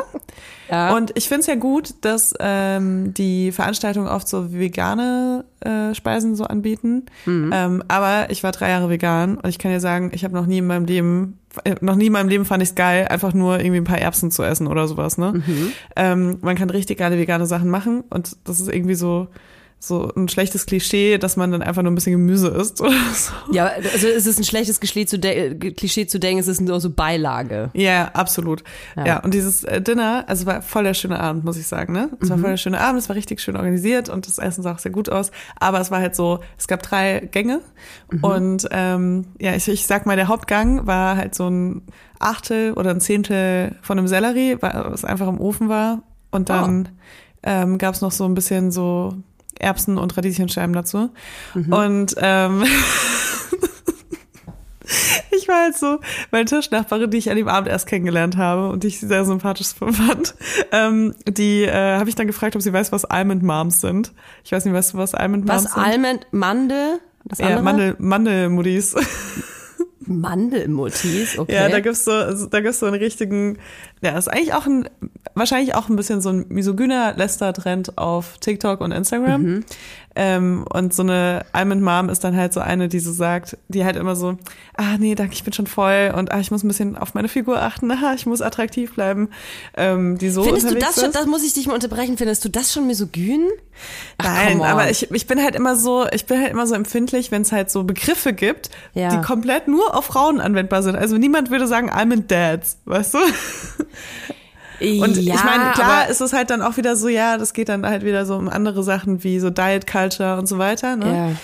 Ja. 0.69 0.95
Und 0.95 1.11
ich 1.15 1.27
finde 1.27 1.41
es 1.41 1.47
ja 1.47 1.55
gut, 1.55 1.93
dass 2.01 2.33
ähm, 2.39 3.13
die 3.13 3.51
Veranstaltungen 3.51 4.07
oft 4.07 4.27
so 4.27 4.51
vegane 4.51 5.45
äh, 5.59 5.93
Speisen 5.93 6.35
so 6.35 6.45
anbieten. 6.45 7.05
Mhm. 7.25 7.51
Ähm, 7.53 7.83
aber 7.87 8.29
ich 8.29 8.43
war 8.43 8.51
drei 8.51 8.69
Jahre 8.69 8.89
vegan 8.89 9.37
und 9.37 9.49
ich 9.49 9.59
kann 9.59 9.71
dir 9.71 9.79
sagen, 9.79 10.11
ich 10.13 10.23
habe 10.23 10.33
noch 10.33 10.47
nie 10.47 10.59
in 10.59 10.67
meinem 10.67 10.85
Leben, 10.85 11.39
noch 11.81 11.95
nie 11.95 12.07
in 12.07 12.11
meinem 12.11 12.29
Leben 12.29 12.45
fand 12.45 12.63
ich 12.63 12.69
es 12.69 12.75
geil, 12.75 13.07
einfach 13.07 13.33
nur 13.33 13.59
irgendwie 13.59 13.77
ein 13.77 13.85
paar 13.85 13.99
Erbsen 13.99 14.31
zu 14.31 14.43
essen 14.43 14.67
oder 14.67 14.87
sowas. 14.87 15.17
Ne? 15.17 15.33
Mhm. 15.45 15.71
Ähm, 15.95 16.37
man 16.41 16.55
kann 16.55 16.69
richtig 16.69 16.97
geile 16.97 17.17
vegane 17.17 17.45
Sachen 17.45 17.69
machen 17.69 18.03
und 18.09 18.37
das 18.43 18.59
ist 18.59 18.69
irgendwie 18.69 18.95
so 18.95 19.27
so 19.79 20.11
ein 20.15 20.27
schlechtes 20.29 20.65
Klischee, 20.65 21.17
dass 21.17 21.37
man 21.37 21.51
dann 21.51 21.61
einfach 21.61 21.83
nur 21.83 21.91
ein 21.91 21.95
bisschen 21.95 22.13
Gemüse 22.13 22.47
isst 22.47 22.81
oder 22.81 22.91
so. 23.13 23.31
Ja, 23.51 23.65
also 23.65 24.07
es 24.07 24.25
ist 24.25 24.39
ein 24.39 24.43
schlechtes 24.43 24.79
Klischee 24.79 25.05
zu, 25.05 25.19
Klischee 25.19 26.07
zu 26.07 26.19
denken, 26.19 26.39
es 26.39 26.47
ist 26.47 26.61
nur 26.61 26.79
so 26.79 26.89
Beilage. 26.89 27.69
Ja, 27.73 28.09
absolut. 28.13 28.63
Ja, 28.95 29.05
ja 29.05 29.19
und 29.19 29.33
dieses 29.33 29.63
äh, 29.63 29.81
Dinner, 29.81 30.23
also 30.27 30.45
war 30.45 30.61
voll 30.61 30.83
der 30.83 30.93
schöne 30.93 31.19
Abend, 31.19 31.45
muss 31.45 31.57
ich 31.57 31.67
sagen, 31.67 31.93
ne? 31.93 32.09
Es 32.19 32.29
war 32.29 32.37
mhm. 32.37 32.41
voll 32.41 32.49
der 32.51 32.57
schöne 32.57 32.81
Abend, 32.81 32.99
es 32.99 33.09
war 33.09 33.15
richtig 33.15 33.41
schön 33.41 33.55
organisiert 33.55 34.09
und 34.09 34.27
das 34.27 34.39
Essen 34.39 34.63
sah 34.63 34.73
auch 34.73 34.79
sehr 34.79 34.91
gut 34.91 35.09
aus, 35.09 35.31
aber 35.59 35.79
es 35.79 35.91
war 35.91 35.99
halt 35.99 36.15
so, 36.15 36.39
es 36.57 36.67
gab 36.67 36.81
drei 36.81 37.19
Gänge 37.31 37.61
mhm. 38.11 38.23
und 38.23 38.67
ähm, 38.71 39.25
ja, 39.39 39.55
ich, 39.55 39.67
ich 39.67 39.85
sag 39.85 40.05
mal, 40.05 40.15
der 40.15 40.27
Hauptgang 40.27 40.87
war 40.87 41.17
halt 41.17 41.35
so 41.35 41.47
ein 41.47 41.83
Achtel 42.19 42.73
oder 42.73 42.89
ein 42.89 43.01
Zehntel 43.01 43.75
von 43.81 43.99
einem 43.99 44.07
Sellerie, 44.07 44.57
was 44.59 45.05
einfach 45.05 45.27
im 45.27 45.39
Ofen 45.39 45.69
war 45.69 46.01
und 46.31 46.49
dann 46.49 46.89
oh. 46.89 46.91
ähm, 47.43 47.77
gab 47.77 47.93
es 47.93 48.01
noch 48.01 48.11
so 48.11 48.25
ein 48.25 48.33
bisschen 48.33 48.71
so 48.71 49.13
Erbsen 49.59 49.97
und 49.97 50.15
Radieschenscheiben 50.15 50.73
dazu. 50.73 51.09
Mhm. 51.53 51.73
Und 51.73 52.15
ähm, 52.17 52.63
ich 55.31 55.47
war 55.47 55.63
halt 55.63 55.77
so, 55.77 55.99
meine 56.31 56.45
Tischnachbarin, 56.45 57.11
die 57.11 57.17
ich 57.17 57.29
an 57.29 57.37
dem 57.37 57.47
Abend 57.47 57.69
erst 57.69 57.87
kennengelernt 57.87 58.37
habe 58.37 58.69
und 58.69 58.83
die 58.83 58.87
ich 58.87 58.99
sehr 58.99 59.25
sympathisch 59.25 59.67
fand, 59.77 60.35
ähm, 60.71 61.15
die 61.27 61.63
äh, 61.63 61.97
habe 61.97 62.09
ich 62.09 62.15
dann 62.15 62.27
gefragt, 62.27 62.55
ob 62.55 62.61
sie 62.61 62.73
weiß, 62.73 62.91
was 62.91 63.05
Almond 63.05 63.43
Moms 63.43 63.81
sind. 63.81 64.11
Ich 64.43 64.51
weiß 64.51 64.65
nicht, 64.65 64.73
weißt 64.73 64.93
du, 64.93 64.97
was 64.97 65.13
Almond 65.15 65.45
Moms 65.45 65.65
was, 65.65 65.73
sind? 65.73 65.83
Was 65.83 65.91
Almond 65.91 66.27
Mandel? 66.31 66.99
Das 67.25 67.39
andere? 67.39 67.55
Ja, 67.57 67.61
Mandel, 67.63 67.95
Mandelmuddies. 67.97 68.95
Mandelmutis, 70.07 71.37
okay. 71.37 71.53
Ja, 71.53 71.69
da 71.69 71.79
gibt's 71.79 72.05
so, 72.05 72.11
da 72.47 72.61
gibt's 72.61 72.79
so 72.79 72.85
einen 72.85 72.95
richtigen, 72.95 73.57
ja, 74.01 74.17
ist 74.17 74.27
eigentlich 74.27 74.53
auch 74.53 74.65
ein, 74.65 74.89
wahrscheinlich 75.33 75.75
auch 75.75 75.89
ein 75.89 75.95
bisschen 75.95 76.21
so 76.21 76.29
ein 76.29 76.45
misogyner 76.49 77.13
Lester-Trend 77.15 77.97
auf 77.97 78.37
TikTok 78.39 78.81
und 78.81 78.91
Instagram. 78.91 79.41
Mhm. 79.41 79.65
Ähm, 80.15 80.65
und 80.71 80.93
so 80.93 81.03
eine 81.03 81.45
Almond 81.51 81.81
Mom 81.81 82.09
ist 82.09 82.23
dann 82.23 82.35
halt 82.35 82.53
so 82.53 82.61
eine, 82.61 82.87
die 82.87 82.99
so 82.99 83.11
sagt, 83.11 83.57
die 83.67 83.83
halt 83.83 83.97
immer 83.97 84.15
so, 84.15 84.37
ah 84.75 84.97
nee, 84.97 85.13
danke, 85.13 85.33
ich 85.33 85.43
bin 85.43 85.51
schon 85.51 85.67
voll 85.67 86.13
und 86.15 86.31
ah, 86.31 86.39
ich 86.39 86.51
muss 86.51 86.63
ein 86.63 86.69
bisschen 86.69 86.97
auf 86.97 87.13
meine 87.13 87.27
Figur 87.27 87.61
achten, 87.61 87.91
ah, 87.91 88.13
ich 88.15 88.25
muss 88.25 88.41
attraktiv 88.41 88.93
bleiben. 88.95 89.29
Ähm, 89.75 90.17
die 90.17 90.29
so 90.29 90.43
Findest 90.43 90.71
du 90.71 90.75
das 90.75 91.01
schon, 91.01 91.11
das 91.11 91.25
muss 91.25 91.43
ich 91.43 91.53
dich 91.53 91.67
mal 91.67 91.73
unterbrechen, 91.73 92.17
findest 92.17 92.45
du 92.45 92.49
das 92.49 92.71
schon 92.71 92.87
misogyn? 92.87 93.49
Ach, 94.17 94.25
Nein, 94.25 94.61
aber 94.61 94.89
ich, 94.89 95.11
ich 95.11 95.27
bin 95.27 95.43
halt 95.43 95.55
immer 95.55 95.75
so, 95.75 96.05
ich 96.11 96.25
bin 96.25 96.39
halt 96.39 96.51
immer 96.51 96.65
so 96.65 96.75
empfindlich, 96.75 97.31
wenn 97.31 97.41
es 97.41 97.51
halt 97.51 97.69
so 97.69 97.83
Begriffe 97.83 98.31
gibt, 98.31 98.69
ja. 98.93 99.09
die 99.09 99.21
komplett 99.21 99.67
nur 99.67 99.95
auf 99.95 100.05
Frauen 100.05 100.39
anwendbar 100.39 100.81
sind. 100.81 100.95
Also 100.95 101.17
niemand 101.17 101.51
würde 101.51 101.67
sagen 101.67 101.89
Almond 101.89 102.31
Dads, 102.31 102.77
weißt 102.85 103.15
du? 103.15 103.17
Und 104.79 105.17
ja, 105.17 105.35
ich 105.35 105.43
meine, 105.43 105.71
klar 105.73 106.09
ist 106.09 106.21
es 106.21 106.33
halt 106.33 106.49
dann 106.49 106.61
auch 106.61 106.77
wieder 106.77 106.95
so, 106.95 107.07
ja, 107.07 107.37
das 107.37 107.53
geht 107.53 107.69
dann 107.69 107.85
halt 107.85 108.03
wieder 108.03 108.25
so 108.25 108.35
um 108.35 108.47
andere 108.49 108.83
Sachen 108.83 109.23
wie 109.23 109.39
so 109.39 109.49
Diet 109.49 109.87
Culture 109.87 110.37
und 110.37 110.47
so 110.47 110.57
weiter. 110.57 110.95
Ne? 110.95 111.37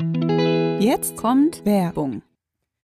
Ja. 0.00 0.78
Jetzt 0.78 1.16
kommt 1.16 1.64
Werbung. 1.64 2.22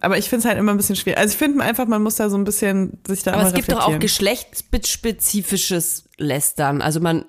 Aber 0.00 0.18
ich 0.18 0.28
finde 0.28 0.40
es 0.40 0.44
halt 0.46 0.58
immer 0.58 0.72
ein 0.72 0.76
bisschen 0.76 0.96
schwierig. 0.96 1.18
Also 1.18 1.32
ich 1.32 1.38
finde 1.38 1.64
einfach, 1.64 1.86
man 1.86 2.02
muss 2.02 2.16
da 2.16 2.28
so 2.28 2.36
ein 2.36 2.44
bisschen 2.44 3.00
sich 3.06 3.22
da 3.22 3.32
Aber 3.32 3.46
es 3.46 3.54
gibt 3.54 3.72
doch 3.72 3.86
auch 3.86 3.98
geschlechtsspezifisches 3.98 6.10
Lästern. 6.18 6.82
Also 6.82 7.00
man, 7.00 7.24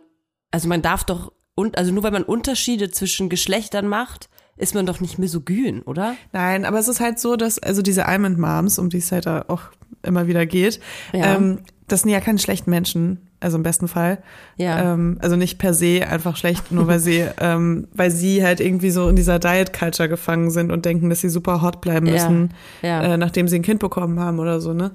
also 0.51 0.67
man 0.67 0.81
darf 0.81 1.05
doch, 1.05 1.31
und, 1.55 1.77
also 1.77 1.93
nur 1.93 2.03
weil 2.03 2.12
man 2.12 2.24
Unterschiede 2.24 2.91
zwischen 2.91 3.29
Geschlechtern 3.29 3.88
macht, 3.88 4.29
ist 4.57 4.75
man 4.75 4.86
doch 4.86 5.00
nicht 5.00 5.17
misogyn, 5.17 5.81
oder? 5.83 6.15
Nein, 6.33 6.65
aber 6.65 6.79
es 6.79 6.88
ist 6.88 7.00
halt 7.00 7.19
so, 7.19 7.36
dass, 7.36 7.59
also 7.59 7.81
diese 7.81 8.05
Almond 8.05 8.38
Moms, 8.38 8.79
um 8.79 8.89
die 8.89 8.97
es 8.97 9.12
halt 9.12 9.27
auch 9.27 9.62
immer 10.03 10.27
wieder 10.27 10.45
geht, 10.45 10.79
ja. 11.13 11.36
ähm, 11.36 11.59
das 11.88 12.01
sind 12.01 12.12
ja 12.12 12.19
keine 12.19 12.39
schlechten 12.39 12.69
Menschen 12.69 13.29
also 13.39 13.58
im 13.58 13.63
besten 13.63 13.88
Fall. 13.88 14.20
Ja. 14.58 14.94
Ähm, 14.94 15.17
also 15.22 15.36
nicht 15.36 15.60
per 15.60 15.74
se 15.74 16.08
einfach 16.08 16.36
schlecht, 16.38 16.72
nur 16.72 16.88
weil 16.88 17.00
sie, 17.00 17.25
ähm, 17.39 17.88
weil 17.94 18.12
sie 18.12 18.44
halt 18.44 18.60
irgendwie 18.60 18.89
so 18.89 19.08
in 19.10 19.15
dieser 19.15 19.39
Diet 19.39 19.74
Culture 19.74 20.10
gefangen 20.10 20.50
sind 20.50 20.72
und 20.72 20.86
denken, 20.86 21.10
dass 21.10 21.22
sie 21.22 21.29
super 21.29 21.62
hot 21.62 21.82
bleiben 21.82 22.10
müssen, 22.10 22.53
ja. 22.82 23.03
Ja. 23.03 23.13
Äh, 23.13 23.17
nachdem 23.17 23.48
sie 23.48 23.58
ein 23.58 23.63
Kind 23.63 23.79
bekommen 23.79 24.20
haben 24.20 24.39
oder 24.39 24.60
so, 24.60 24.74
ne? 24.74 24.91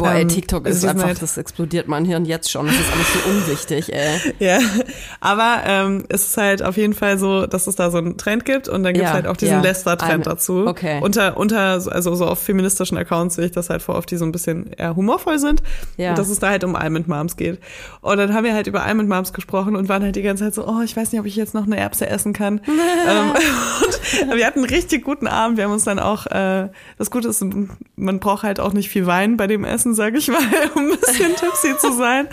Boah, 0.00 0.12
ey, 0.12 0.22
ähm, 0.22 0.28
TikTok 0.28 0.66
ist 0.66 0.84
einfach, 0.84 1.04
halt 1.04 1.20
das 1.20 1.36
explodiert 1.36 1.86
mein 1.86 2.04
Hirn 2.04 2.24
jetzt 2.24 2.50
schon. 2.50 2.66
Das 2.66 2.74
ist 2.74 2.92
alles 2.92 3.12
so 3.12 3.30
unwichtig, 3.30 3.92
ey. 3.92 4.18
ja, 4.38 4.58
aber 5.20 5.62
ähm, 5.66 6.04
es 6.08 6.28
ist 6.28 6.36
halt 6.36 6.62
auf 6.62 6.76
jeden 6.76 6.94
Fall 6.94 7.18
so, 7.18 7.46
dass 7.46 7.66
es 7.66 7.76
da 7.76 7.90
so 7.90 7.98
einen 7.98 8.16
Trend 8.16 8.44
gibt 8.44 8.68
und 8.68 8.82
dann 8.82 8.94
gibt 8.94 9.04
es 9.04 9.10
ja, 9.10 9.14
halt 9.14 9.26
auch 9.26 9.36
diesen 9.36 9.56
ja. 9.56 9.60
Lester-Trend 9.60 10.26
dazu. 10.26 10.66
Okay. 10.66 11.00
Unter, 11.02 11.36
unter, 11.36 11.82
also 11.90 12.14
so 12.14 12.26
auf 12.26 12.38
feministischen 12.38 12.96
Accounts 12.96 13.34
sehe 13.34 13.46
ich 13.46 13.52
das 13.52 13.68
halt 13.68 13.82
vor, 13.82 13.96
auf 13.96 14.06
die 14.06 14.16
so 14.16 14.24
ein 14.24 14.32
bisschen 14.32 14.72
eher 14.72 14.96
humorvoll 14.96 15.38
sind. 15.38 15.62
Ja. 15.96 16.10
Und 16.10 16.18
dass 16.18 16.30
es 16.30 16.38
da 16.38 16.48
halt 16.48 16.64
um 16.64 16.76
Almond 16.76 17.08
Moms 17.08 17.36
geht. 17.36 17.60
Und 18.00 18.16
dann 18.16 18.34
haben 18.34 18.44
wir 18.44 18.54
halt 18.54 18.66
über 18.66 18.82
Almond 18.82 19.08
Moms 19.08 19.32
gesprochen 19.32 19.76
und 19.76 19.88
waren 19.88 20.02
halt 20.02 20.16
die 20.16 20.22
ganze 20.22 20.44
Zeit 20.44 20.54
so, 20.54 20.66
oh, 20.66 20.80
ich 20.82 20.96
weiß 20.96 21.12
nicht, 21.12 21.20
ob 21.20 21.26
ich 21.26 21.36
jetzt 21.36 21.54
noch 21.54 21.64
eine 21.64 21.78
Erbse 21.78 22.06
essen 22.06 22.32
kann. 22.32 22.60
ähm, 23.08 23.32
und 24.30 24.36
wir 24.36 24.46
hatten 24.46 24.60
einen 24.60 24.68
richtig 24.68 25.04
guten 25.04 25.26
Abend. 25.26 25.56
Wir 25.56 25.64
haben 25.64 25.72
uns 25.72 25.84
dann 25.84 25.98
auch, 25.98 26.26
äh, 26.26 26.68
das 26.98 27.10
Gute 27.10 27.28
ist, 27.28 27.44
man 27.96 28.20
braucht 28.20 28.42
halt 28.42 28.60
auch 28.60 28.72
nicht 28.72 28.88
viel 28.88 29.06
Wein 29.06 29.36
bei 29.36 29.46
dem 29.46 29.64
Essen, 29.64 29.94
sage 29.94 30.18
ich 30.18 30.28
mal, 30.28 30.38
um 30.74 30.90
ein 30.90 30.98
bisschen 30.98 31.36
tipsy 31.36 31.76
zu 31.78 31.92
sein. 31.92 32.28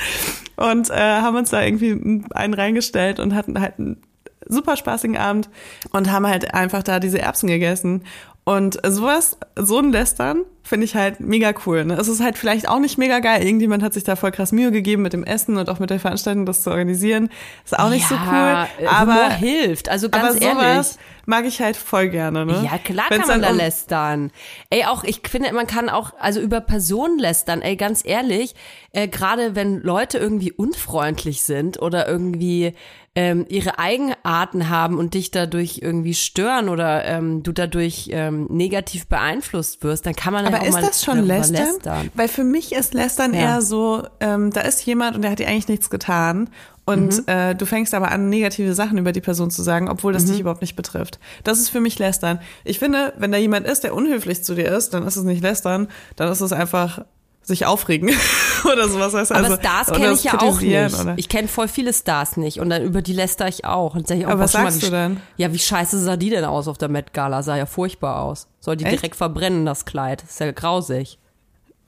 Und 0.56 0.90
äh, 0.90 0.94
haben 0.94 1.36
uns 1.36 1.52
da 1.52 1.62
irgendwie 1.62 1.92
einen 2.32 2.54
reingestellt 2.54 3.20
und 3.20 3.36
hatten 3.36 3.60
halt 3.60 3.78
einen 3.78 4.02
super 4.50 4.78
spaßigen 4.78 5.18
Abend 5.18 5.50
und 5.92 6.12
haben 6.12 6.26
halt 6.26 6.54
einfach 6.54 6.84
da 6.84 7.00
diese 7.00 7.20
Erbsen 7.20 7.48
gegessen. 7.48 8.04
Und 8.48 8.80
sowas, 8.88 9.38
so 9.58 9.80
ein 9.80 9.92
Lästern, 9.92 10.46
finde 10.64 10.86
ich 10.86 10.96
halt 10.96 11.20
mega 11.20 11.54
cool. 11.66 11.84
Ne? 11.84 11.96
Es 11.96 12.08
ist 12.08 12.24
halt 12.24 12.38
vielleicht 12.38 12.70
auch 12.70 12.80
nicht 12.80 12.98
mega 12.98 13.20
geil. 13.20 13.44
Irgendjemand 13.44 13.84
hat 13.84 13.94
sich 13.94 14.06
da 14.06 14.16
voll 14.16 14.32
krass 14.32 14.54
Mühe 14.54 14.72
gegeben 14.72 15.02
mit 15.02 15.12
dem 15.12 15.26
Essen 15.26 15.58
und 15.58 15.70
auch 15.70 15.80
mit 15.80 15.90
der 15.90 16.00
Veranstaltung, 16.00 16.46
das 16.46 16.64
zu 16.64 16.72
organisieren. 16.72 17.28
Ist 17.66 17.78
auch 17.78 17.90
nicht 17.90 18.10
ja, 18.10 18.16
so 18.16 18.16
cool. 18.16 18.88
Aber 18.88 19.16
Humor 19.16 19.30
hilft. 19.32 19.90
Also 19.90 20.08
ganz 20.10 20.38
aber 20.38 20.46
ehrlich. 20.46 20.88
Mag 21.28 21.46
ich 21.46 21.62
halt 21.62 21.76
voll 21.76 22.10
gerne. 22.10 22.46
Ne? 22.46 22.64
Ja, 22.64 22.78
klar 22.78 23.08
Wenn's 23.10 23.28
kann 23.28 23.42
man 23.42 23.42
da 23.42 23.50
um 23.52 23.58
lästern. 23.58 24.32
Ey, 24.70 24.86
auch, 24.86 25.04
ich 25.04 25.22
finde, 25.30 25.52
man 25.54 25.68
kann 25.68 25.90
auch, 25.90 26.14
also 26.20 26.40
über 26.40 26.62
Personen 26.62 27.20
lästern. 27.20 27.62
Ey, 27.62 27.76
ganz 27.76 28.02
ehrlich, 28.06 28.56
äh, 28.94 29.10
gerade 29.10 29.54
wenn 29.54 29.82
Leute 29.82 30.18
irgendwie 30.18 30.54
unfreundlich 30.54 31.44
sind 31.44 31.82
oder 31.82 32.08
irgendwie 32.08 32.74
ähm, 33.14 33.46
ihre 33.50 33.78
Eigenarten 33.78 34.70
haben 34.70 34.98
und 34.98 35.16
dich 35.16 35.30
dadurch 35.32 35.80
irgendwie 35.82 36.14
stören 36.14 36.70
oder 36.70 37.04
ähm, 37.04 37.44
du 37.44 37.52
dadurch 37.52 38.10
ähm, 38.12 38.46
negativ 38.50 39.08
beeinflusst 39.08 39.84
wirst, 39.84 40.06
dann 40.06 40.16
kann 40.16 40.34
man 40.34 40.46
Aber 40.46 40.58
ja 40.58 40.62
auch 40.62 40.68
ist 40.68 40.74
mal 40.74 40.82
das 40.84 41.04
schon 41.04 41.26
lästern? 41.26 41.66
lästern? 41.66 42.12
Weil 42.14 42.30
für 42.30 42.46
mich 42.46 42.72
ist 42.72 42.94
Lästern 42.94 43.34
ja. 43.34 43.42
eher 43.42 43.62
so, 43.62 44.08
ähm, 44.22 44.52
da 44.52 44.62
ist 44.62 44.86
jemand 44.86 45.16
und 45.18 45.24
der 45.24 45.32
hat 45.32 45.40
dir 45.40 45.48
eigentlich 45.48 45.68
nichts 45.68 45.90
getan 45.90 46.50
und 46.88 47.18
mhm. 47.18 47.24
äh, 47.28 47.54
du 47.54 47.66
fängst 47.66 47.94
aber 47.94 48.12
an, 48.12 48.30
negative 48.30 48.74
Sachen 48.74 48.98
über 48.98 49.12
die 49.12 49.20
Person 49.20 49.52
zu 49.52 49.62
sagen, 49.62 49.90
obwohl 49.90 50.14
das 50.14 50.24
mhm. 50.24 50.28
dich 50.30 50.40
überhaupt 50.40 50.62
nicht 50.62 50.78
betrifft. 50.78 51.20
Das 51.44 51.60
ist 51.60 51.68
für 51.68 51.82
mich 51.82 52.00
Lästern. 52.00 52.40
Ich 52.64 52.80
finde, 52.80 53.14
wenn 53.18 53.30
da 53.30 53.38
jemand 53.38 53.68
ist, 53.68 53.84
der 53.84 53.94
unhöflich 53.94 54.46
zu 54.46 54.56
dir 54.56 54.72
ist, 54.72 54.94
dann 54.94 55.06
ist 55.06 55.18
es 55.18 55.26
nicht 55.26 55.42
Lästern, 55.42 55.90
dann 56.16 56.32
ist 56.32 56.40
es 56.40 56.54
einfach 56.54 57.04
sich 57.44 57.66
aufregen 57.66 58.10
oder 58.72 58.88
sowas. 58.88 59.14
Heißt 59.14 59.34
aber 59.34 59.44
also, 59.44 59.58
Stars 59.58 59.92
kenne 59.92 60.14
ich 60.14 60.24
ja 60.24 60.40
auch 60.40 60.62
nicht. 60.62 61.00
Oder? 61.02 61.14
Ich 61.18 61.28
kenne 61.28 61.50
voll 61.50 61.68
viele 61.68 61.92
Stars 61.92 62.38
nicht 62.38 62.62
und 62.62 62.70
dann 62.70 62.82
über 62.82 63.02
die 63.02 63.14
läster 63.14 63.50
ich 63.50 63.66
auch. 63.66 63.94
Und 63.94 64.08
sag 64.08 64.18
ich 64.20 64.26
auch, 64.26 64.32
aber 64.32 64.44
was 64.44 64.54
sagst 64.54 64.84
mal, 64.84 64.90
du 64.90 64.96
denn? 64.96 65.22
Ja, 65.36 65.52
wie 65.52 65.60
scheiße 65.60 66.00
sah 66.00 66.16
die 66.16 66.30
denn 66.30 66.46
aus 66.46 66.70
auf 66.70 66.78
der 66.78 66.88
Met 66.88 67.14
Gala? 67.14 67.44
Sah 67.44 67.58
ja 67.58 67.66
furchtbar 67.66 68.22
aus. 68.22 68.48
Soll 68.62 68.78
die 68.78 68.86
Echt? 68.86 69.02
direkt 69.02 69.18
verbrennen, 69.18 69.66
das 69.66 69.84
Kleid. 69.84 70.24
ist 70.24 70.40
ja 70.40 70.50
grausig. 70.54 71.20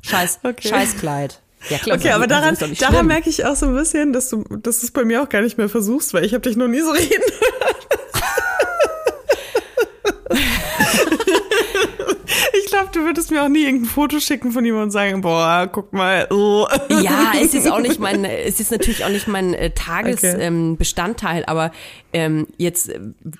Scheiß, 0.03 0.41
okay. 0.43 0.67
Scheißkleid. 0.67 1.41
Ja, 1.69 1.77
klar, 1.77 1.97
okay, 1.97 2.11
aber 2.11 2.27
daran, 2.27 2.57
daran 2.79 3.07
merke 3.07 3.29
ich 3.29 3.45
auch 3.45 3.55
so 3.55 3.65
ein 3.65 3.75
bisschen, 3.75 4.13
dass 4.13 4.29
du, 4.29 4.43
dass 4.43 4.79
du 4.79 4.85
es 4.85 4.91
bei 4.91 5.03
mir 5.03 5.21
auch 5.21 5.29
gar 5.29 5.41
nicht 5.41 5.57
mehr 5.57 5.69
versuchst, 5.69 6.13
weil 6.13 6.23
ich 6.23 6.33
habe 6.33 6.41
dich 6.41 6.55
noch 6.55 6.67
nie 6.67 6.81
so 6.81 6.91
reden 6.91 7.23
glaube, 12.79 12.91
du 12.93 13.05
würdest 13.05 13.31
mir 13.31 13.43
auch 13.43 13.49
nie 13.49 13.63
irgendein 13.63 13.89
Foto 13.89 14.19
schicken 14.19 14.51
von 14.51 14.63
jemandem 14.65 14.87
und 14.87 14.91
sagen, 14.91 15.21
boah, 15.21 15.67
guck 15.71 15.93
mal. 15.93 16.27
Oh. 16.31 16.67
Ja, 17.01 17.33
es 17.41 17.53
ist 17.53 17.69
auch 17.69 17.79
nicht 17.79 17.99
mein, 17.99 18.25
es 18.25 18.59
ist 18.59 18.71
natürlich 18.71 19.03
auch 19.05 19.09
nicht 19.09 19.27
mein 19.27 19.53
äh, 19.53 19.71
Tagesbestandteil, 19.71 21.41
okay. 21.41 21.45
ähm, 21.45 21.49
aber 21.49 21.71
ähm, 22.13 22.47
jetzt, 22.57 22.91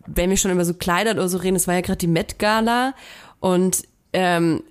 wenn 0.08 0.30
wir 0.30 0.38
schon 0.38 0.52
über 0.52 0.66
so 0.66 0.74
Kleider 0.74 1.12
oder 1.12 1.30
so 1.30 1.38
reden, 1.38 1.56
es 1.56 1.68
war 1.68 1.76
ja 1.76 1.82
gerade 1.82 1.98
die 1.98 2.08
Met 2.08 2.40
Gala 2.40 2.94
und 3.40 3.84
ähm, 4.14 4.64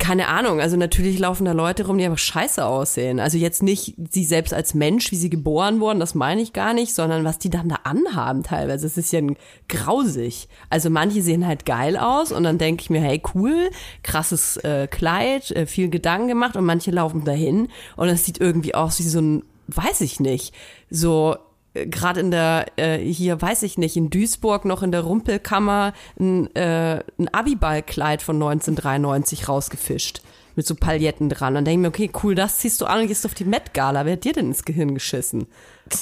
keine 0.00 0.28
Ahnung, 0.28 0.60
also 0.60 0.78
natürlich 0.78 1.18
laufen 1.18 1.44
da 1.44 1.52
Leute 1.52 1.86
rum, 1.86 1.98
die 1.98 2.04
einfach 2.04 2.18
scheiße 2.18 2.64
aussehen. 2.64 3.20
Also 3.20 3.36
jetzt 3.36 3.62
nicht 3.62 3.94
sie 4.10 4.24
selbst 4.24 4.54
als 4.54 4.72
Mensch, 4.72 5.12
wie 5.12 5.16
sie 5.16 5.28
geboren 5.28 5.78
wurden, 5.78 6.00
das 6.00 6.14
meine 6.14 6.40
ich 6.40 6.54
gar 6.54 6.72
nicht, 6.72 6.94
sondern 6.94 7.22
was 7.24 7.38
die 7.38 7.50
dann 7.50 7.68
da 7.68 7.80
anhaben 7.84 8.42
teilweise. 8.42 8.86
Es 8.86 8.96
ist 8.96 9.12
ja 9.12 9.20
grausig. 9.68 10.48
Also 10.70 10.88
manche 10.88 11.20
sehen 11.20 11.46
halt 11.46 11.66
geil 11.66 11.98
aus 11.98 12.32
und 12.32 12.44
dann 12.44 12.56
denke 12.56 12.82
ich 12.82 12.90
mir, 12.90 13.02
hey 13.02 13.22
cool, 13.34 13.70
krasses 14.02 14.56
äh, 14.56 14.88
Kleid, 14.90 15.50
äh, 15.50 15.66
viel 15.66 15.90
Gedanken 15.90 16.28
gemacht 16.28 16.56
und 16.56 16.64
manche 16.64 16.90
laufen 16.90 17.24
dahin 17.24 17.68
und 17.96 18.08
es 18.08 18.24
sieht 18.24 18.40
irgendwie 18.40 18.74
aus 18.74 18.98
wie 19.00 19.04
so 19.04 19.20
ein, 19.20 19.44
weiß 19.68 20.00
ich 20.00 20.18
nicht, 20.18 20.54
so 20.88 21.36
gerade 21.74 22.20
in 22.20 22.30
der, 22.30 22.66
äh, 22.76 22.98
hier 22.98 23.40
weiß 23.40 23.62
ich 23.62 23.78
nicht, 23.78 23.96
in 23.96 24.10
Duisburg 24.10 24.64
noch 24.64 24.82
in 24.82 24.92
der 24.92 25.02
Rumpelkammer 25.02 25.92
ein, 26.18 26.54
äh, 26.56 27.02
ein 27.18 27.28
Abiballkleid 27.28 28.22
von 28.22 28.36
1993 28.36 29.48
rausgefischt. 29.48 30.22
Mit 30.56 30.66
so 30.66 30.74
Pailletten 30.74 31.28
dran. 31.28 31.56
Und 31.56 31.64
denke 31.64 31.78
ich 31.78 31.82
mir, 31.82 31.88
okay, 31.88 32.10
cool, 32.24 32.34
das 32.34 32.58
ziehst 32.58 32.80
du 32.80 32.86
an 32.86 33.00
und 33.00 33.06
gehst 33.06 33.24
auf 33.24 33.34
die 33.34 33.44
Met-Gala. 33.44 34.04
Wer 34.04 34.14
hat 34.14 34.24
dir 34.24 34.32
denn 34.32 34.46
ins 34.46 34.64
Gehirn 34.64 34.94
geschissen? 34.94 35.46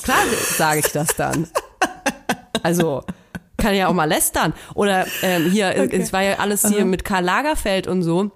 Klar 0.02 0.18
sage 0.56 0.80
ich 0.80 0.90
das 0.90 1.08
dann. 1.16 1.46
Also, 2.62 3.04
kann 3.58 3.74
ja 3.74 3.88
auch 3.88 3.92
mal 3.92 4.08
lästern. 4.08 4.54
Oder 4.74 5.06
ähm, 5.22 5.50
hier, 5.50 5.74
okay. 5.78 6.00
es 6.00 6.12
war 6.12 6.22
ja 6.22 6.38
alles 6.38 6.66
hier 6.66 6.78
Aha. 6.78 6.84
mit 6.86 7.04
Karl 7.04 7.24
Lagerfeld 7.24 7.86
und 7.86 8.02
so. 8.02 8.30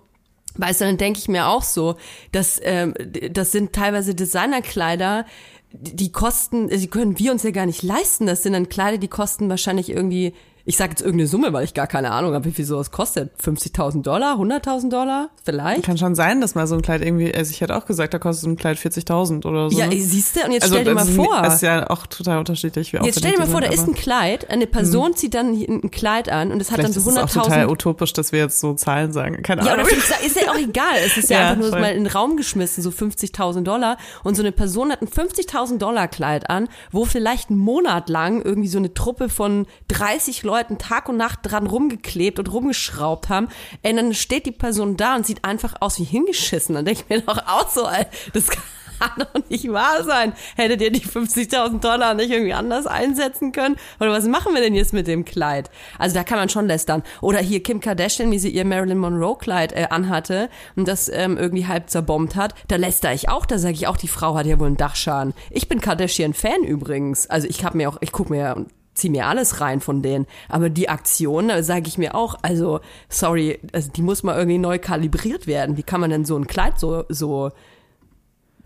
Weißt 0.56 0.82
du, 0.82 0.84
dann 0.84 0.98
denke 0.98 1.18
ich 1.18 1.28
mir 1.28 1.46
auch 1.46 1.62
so, 1.62 1.96
dass 2.30 2.60
ähm, 2.62 2.94
das 3.30 3.52
sind 3.52 3.72
teilweise 3.72 4.14
Designerkleider, 4.14 5.24
die 5.72 6.12
kosten, 6.12 6.68
die 6.68 6.86
können 6.86 7.18
wir 7.18 7.32
uns 7.32 7.42
ja 7.42 7.50
gar 7.50 7.66
nicht 7.66 7.82
leisten. 7.82 8.26
Das 8.26 8.42
sind 8.42 8.52
dann 8.52 8.68
Kleider, 8.68 8.98
die 8.98 9.08
kosten 9.08 9.48
wahrscheinlich 9.48 9.90
irgendwie 9.90 10.34
ich 10.64 10.76
sage 10.76 10.90
jetzt 10.90 11.00
irgendeine 11.00 11.26
Summe, 11.26 11.52
weil 11.52 11.64
ich 11.64 11.74
gar 11.74 11.86
keine 11.86 12.12
Ahnung 12.12 12.34
habe, 12.34 12.44
wie 12.44 12.52
viel 12.52 12.64
sowas 12.64 12.90
kostet. 12.90 13.32
50.000 13.42 14.02
Dollar, 14.02 14.36
100.000 14.36 14.90
Dollar, 14.90 15.30
vielleicht? 15.44 15.82
Kann 15.82 15.98
schon 15.98 16.14
sein, 16.14 16.40
dass 16.40 16.54
mal 16.54 16.66
so 16.66 16.76
ein 16.76 16.82
Kleid 16.82 17.02
irgendwie, 17.02 17.34
also 17.34 17.50
ich 17.50 17.60
hätte 17.60 17.74
auch 17.76 17.84
gesagt, 17.84 18.14
da 18.14 18.18
kostet 18.18 18.44
so 18.44 18.50
ein 18.50 18.56
Kleid 18.56 18.78
40.000 18.78 19.44
oder 19.44 19.70
so. 19.70 19.78
Ja, 19.78 19.90
siehst 19.90 20.36
du, 20.36 20.44
und 20.44 20.52
jetzt 20.52 20.64
also, 20.64 20.76
stell 20.76 20.84
dir 20.84 20.94
mal 20.94 21.04
vor. 21.04 21.42
Das 21.42 21.56
ist 21.56 21.62
ja 21.62 21.90
auch 21.90 22.06
total 22.06 22.38
unterschiedlich. 22.38 22.92
Wie 22.92 22.98
jetzt 22.98 23.18
stell 23.18 23.32
dir 23.32 23.38
mal 23.38 23.48
vor, 23.48 23.60
da 23.60 23.68
ist 23.68 23.88
ein 23.88 23.94
Kleid, 23.94 24.50
eine 24.50 24.68
Person 24.68 25.08
hm. 25.08 25.16
zieht 25.16 25.34
dann 25.34 25.52
ein 25.52 25.90
Kleid 25.90 26.28
an 26.28 26.52
und 26.52 26.60
es 26.60 26.70
hat 26.70 26.82
dann 26.82 26.92
so 26.92 27.00
100.000. 27.00 27.14
Das 27.14 27.30
ist 27.30 27.38
auch 27.38 27.42
total 27.44 27.68
utopisch, 27.68 28.12
dass 28.12 28.30
wir 28.30 28.38
jetzt 28.38 28.60
so 28.60 28.74
Zahlen 28.74 29.12
sagen. 29.12 29.42
Keine 29.42 29.64
ja, 29.64 29.72
Ahnung. 29.72 29.86
Ja, 29.88 30.26
ist 30.26 30.36
ja 30.36 30.50
auch 30.52 30.58
egal. 30.58 30.98
Es 31.04 31.16
ist 31.16 31.28
ja, 31.28 31.40
ja 31.40 31.48
einfach 31.48 31.60
nur 31.60 31.70
voll. 31.70 31.80
mal 31.80 31.92
in 31.92 32.04
den 32.04 32.12
Raum 32.12 32.36
geschmissen, 32.36 32.82
so 32.82 32.90
50.000 32.90 33.62
Dollar. 33.62 33.96
Und 34.22 34.36
so 34.36 34.42
eine 34.42 34.52
Person 34.52 34.92
hat 34.92 35.02
ein 35.02 35.08
50.000 35.08 35.78
Dollar 35.78 36.06
Kleid 36.06 36.48
an, 36.48 36.68
wo 36.92 37.04
vielleicht 37.04 37.50
einen 37.50 37.58
Monat 37.58 38.08
lang 38.08 38.42
irgendwie 38.42 38.68
so 38.68 38.78
eine 38.78 38.94
Truppe 38.94 39.28
von 39.28 39.66
30 39.88 40.44
Leuten 40.44 40.51
Leuten 40.52 40.76
Tag 40.76 41.08
und 41.08 41.16
Nacht 41.16 41.38
dran 41.44 41.66
rumgeklebt 41.66 42.38
und 42.38 42.52
rumgeschraubt 42.52 43.30
haben. 43.30 43.48
Und 43.82 43.96
dann 43.96 44.12
steht 44.12 44.44
die 44.44 44.52
Person 44.52 44.98
da 44.98 45.16
und 45.16 45.24
sieht 45.24 45.44
einfach 45.46 45.76
aus 45.80 45.98
wie 45.98 46.04
hingeschissen. 46.04 46.74
Dann 46.74 46.84
denke 46.84 47.04
ich 47.04 47.08
mir 47.08 47.22
doch 47.22 47.38
auch 47.46 47.70
so, 47.70 47.88
das 48.34 48.48
kann 48.50 49.10
doch 49.18 49.48
nicht 49.48 49.72
wahr 49.72 50.04
sein. 50.04 50.34
Hättet 50.56 50.82
ihr 50.82 50.92
die 50.92 51.00
50.000 51.00 51.80
Dollar 51.80 52.12
nicht 52.12 52.30
irgendwie 52.30 52.52
anders 52.52 52.86
einsetzen 52.86 53.52
können? 53.52 53.76
Oder 53.98 54.10
was 54.10 54.26
machen 54.26 54.52
wir 54.52 54.60
denn 54.60 54.74
jetzt 54.74 54.92
mit 54.92 55.06
dem 55.06 55.24
Kleid? 55.24 55.70
Also 55.98 56.14
da 56.14 56.22
kann 56.22 56.38
man 56.38 56.50
schon 56.50 56.66
lästern. 56.66 57.02
Oder 57.22 57.38
hier 57.38 57.62
Kim 57.62 57.80
Kardashian, 57.80 58.30
wie 58.30 58.38
sie 58.38 58.50
ihr 58.50 58.66
Marilyn 58.66 58.98
Monroe 58.98 59.38
Kleid 59.38 59.72
äh, 59.72 59.86
anhatte 59.88 60.50
und 60.76 60.86
das 60.86 61.08
ähm, 61.08 61.38
irgendwie 61.38 61.66
halb 61.66 61.88
zerbombt 61.88 62.36
hat. 62.36 62.54
Da 62.68 62.76
läster 62.76 63.14
ich 63.14 63.30
auch. 63.30 63.46
Da 63.46 63.56
sage 63.56 63.74
ich 63.74 63.86
auch, 63.86 63.96
die 63.96 64.08
Frau 64.08 64.34
hat 64.34 64.44
ja 64.44 64.60
wohl 64.60 64.66
einen 64.66 64.76
Dachschaden. 64.76 65.32
Ich 65.50 65.66
bin 65.66 65.80
Kardashian-Fan 65.80 66.62
übrigens. 66.62 67.28
Also 67.30 67.48
ich 67.48 67.64
habe 67.64 67.78
mir 67.78 67.88
auch, 67.88 67.96
ich 68.02 68.12
gucke 68.12 68.30
mir 68.30 68.66
zieh 68.94 69.10
mir 69.10 69.26
alles 69.26 69.60
rein 69.60 69.80
von 69.80 70.02
denen. 70.02 70.26
Aber 70.48 70.70
die 70.70 70.88
Aktion, 70.88 71.48
da 71.48 71.62
sage 71.62 71.88
ich 71.88 71.98
mir 71.98 72.14
auch, 72.14 72.36
also 72.42 72.80
sorry, 73.08 73.60
also 73.72 73.90
die 73.90 74.02
muss 74.02 74.22
mal 74.22 74.36
irgendwie 74.36 74.58
neu 74.58 74.78
kalibriert 74.78 75.46
werden. 75.46 75.76
Wie 75.76 75.82
kann 75.82 76.00
man 76.00 76.10
denn 76.10 76.24
so 76.24 76.36
ein 76.36 76.46
Kleid 76.46 76.78
so 76.78 77.04
so 77.08 77.52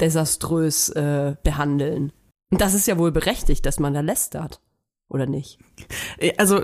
desaströs 0.01 0.89
äh, 0.91 1.37
behandeln. 1.43 2.13
Und 2.51 2.61
das 2.61 2.75
ist 2.75 2.87
ja 2.87 2.99
wohl 2.99 3.13
berechtigt, 3.13 3.67
dass 3.67 3.81
man 3.81 3.95
da 3.95 4.01
lästert, 4.01 4.61
oder 5.09 5.27
nicht? 5.27 5.59
Also 6.39 6.63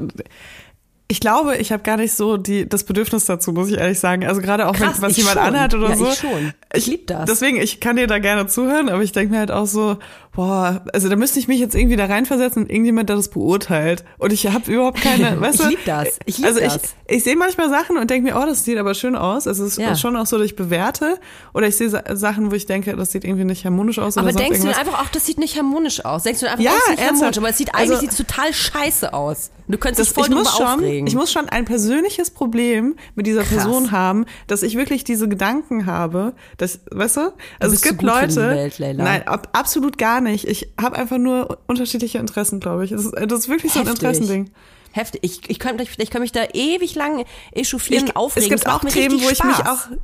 ich 1.08 1.20
glaube, 1.20 1.56
ich 1.56 1.72
habe 1.72 1.82
gar 1.82 1.98
nicht 1.98 2.14
so 2.14 2.38
die, 2.38 2.66
das 2.66 2.84
Bedürfnis 2.84 3.26
dazu, 3.26 3.52
muss 3.52 3.68
ich 3.70 3.76
ehrlich 3.76 4.00
sagen. 4.00 4.24
Also 4.24 4.40
gerade 4.40 4.66
auch, 4.66 4.74
Krass, 4.74 5.02
wenn 5.02 5.10
was 5.10 5.16
jemand 5.16 5.36
schon. 5.36 5.42
anhat 5.42 5.74
oder 5.74 5.90
ja, 5.90 5.96
so. 5.96 6.06
Ich 6.06 6.14
schon. 6.14 6.54
Ich 6.72 6.86
lieb 6.86 7.06
das. 7.06 7.26
Deswegen, 7.26 7.58
ich 7.58 7.80
kann 7.80 7.96
dir 7.96 8.06
da 8.06 8.18
gerne 8.18 8.46
zuhören, 8.46 8.88
aber 8.88 9.02
ich 9.02 9.12
denke 9.12 9.34
mir 9.34 9.40
halt 9.40 9.50
auch 9.50 9.66
so, 9.66 9.98
boah, 10.34 10.82
also 10.92 11.08
da 11.10 11.16
müsste 11.16 11.38
ich 11.38 11.46
mich 11.46 11.60
jetzt 11.60 11.74
irgendwie 11.74 11.96
da 11.96 12.06
reinversetzen 12.06 12.62
und 12.62 12.70
irgendjemand, 12.70 13.08
der 13.08 13.16
das 13.16 13.28
beurteilt. 13.28 14.02
Und 14.18 14.32
ich 14.32 14.46
habe 14.46 14.70
überhaupt 14.72 15.00
keine, 15.00 15.38
weißt 15.40 15.60
du? 15.60 15.64
Ich 15.64 15.70
lieb 15.70 15.84
das. 15.84 16.18
Ich 16.24 16.38
lieb 16.38 16.46
also 16.46 16.60
das. 16.60 16.76
ich, 16.76 17.16
ich 17.16 17.24
sehe 17.24 17.36
manchmal 17.36 17.68
Sachen 17.68 17.98
und 17.98 18.10
denke 18.10 18.32
mir, 18.32 18.40
oh, 18.40 18.46
das 18.46 18.64
sieht 18.64 18.78
aber 18.78 18.94
schön 18.94 19.14
aus. 19.14 19.46
Also 19.46 19.64
es 19.64 19.72
ist 19.72 19.78
ja. 19.78 19.94
schon 19.94 20.16
auch 20.16 20.26
so, 20.26 20.38
dass 20.38 20.46
ich 20.46 20.56
bewerte. 20.56 21.18
Oder 21.52 21.68
ich 21.68 21.76
sehe 21.76 21.90
Sachen, 21.90 22.50
wo 22.50 22.54
ich 22.54 22.66
denke, 22.66 22.96
das 22.96 23.12
sieht 23.12 23.24
irgendwie 23.24 23.44
nicht 23.44 23.64
harmonisch 23.64 23.98
aus. 23.98 24.16
Aber 24.16 24.32
denkst 24.32 24.58
irgendwas. 24.58 24.76
du 24.76 24.80
einfach 24.80 25.04
auch, 25.04 25.08
das 25.08 25.26
sieht 25.26 25.38
nicht 25.38 25.56
harmonisch 25.56 26.04
aus? 26.04 26.22
Denkst 26.22 26.40
du 26.40 26.46
einfach, 26.46 26.64
ja, 26.64 26.70
oh, 26.72 26.74
das 26.78 26.86
sieht 26.86 26.98
ernsthaft. 26.98 27.20
harmonisch, 27.20 27.38
aber 27.38 27.48
es 27.50 27.58
sieht 27.58 27.74
eigentlich 27.74 27.90
also, 27.90 28.00
sieht's 28.00 28.16
total 28.16 28.54
scheiße 28.54 29.12
aus. 29.12 29.50
Du 29.68 29.78
könntest 29.78 30.00
das, 30.00 30.08
dich 30.08 30.24
voll 30.24 30.38
ich 30.38 30.44
muss 30.44 30.56
schon, 30.56 30.66
aufregen. 30.66 31.06
Ich 31.06 31.14
muss 31.14 31.32
schon 31.32 31.48
ein 31.48 31.64
persönliches 31.64 32.30
Problem 32.30 32.96
mit 33.14 33.26
dieser 33.26 33.42
Krass. 33.42 33.64
Person 33.64 33.90
haben, 33.90 34.26
dass 34.46 34.62
ich 34.62 34.76
wirklich 34.76 35.04
diese 35.04 35.28
Gedanken 35.28 35.86
habe, 35.86 36.34
dass, 36.56 36.80
weißt 36.90 37.16
du? 37.18 37.32
Also 37.60 37.74
es 37.74 37.82
gibt 37.82 38.02
Leute, 38.02 38.50
Welt, 38.50 38.78
nein, 38.78 39.26
ab, 39.26 39.48
absolut 39.52 39.98
gar 39.98 40.20
nicht. 40.22 40.46
Ich 40.48 40.68
habe 40.80 40.96
einfach 40.96 41.18
nur 41.18 41.58
unterschiedliche 41.66 42.18
Interessen, 42.18 42.60
glaube 42.60 42.84
ich. 42.84 42.90
Das 42.90 43.04
ist, 43.04 43.14
das 43.14 43.38
ist 43.40 43.48
wirklich 43.48 43.72
so 43.72 43.80
ein. 43.80 43.86
Interessending. 43.86 44.50
Heftig. 44.92 45.20
Ich, 45.24 45.48
ich, 45.50 45.58
könnte, 45.58 45.82
ich 45.84 45.96
könnte 45.96 46.20
mich 46.20 46.32
da 46.32 46.44
ewig 46.52 46.94
lang 46.94 47.24
echauffieren, 47.52 48.06
Ich, 48.08 48.16
aufregen. 48.16 48.44
es 48.52 48.60
gibt 48.60 48.66
Das 48.66 48.74
auch 48.74 48.84
Themen, 48.84 49.20
wo 49.22 49.28
ich 49.30 49.42
mich 49.44 49.56
Spaß. 49.56 49.66
auch 49.68 49.96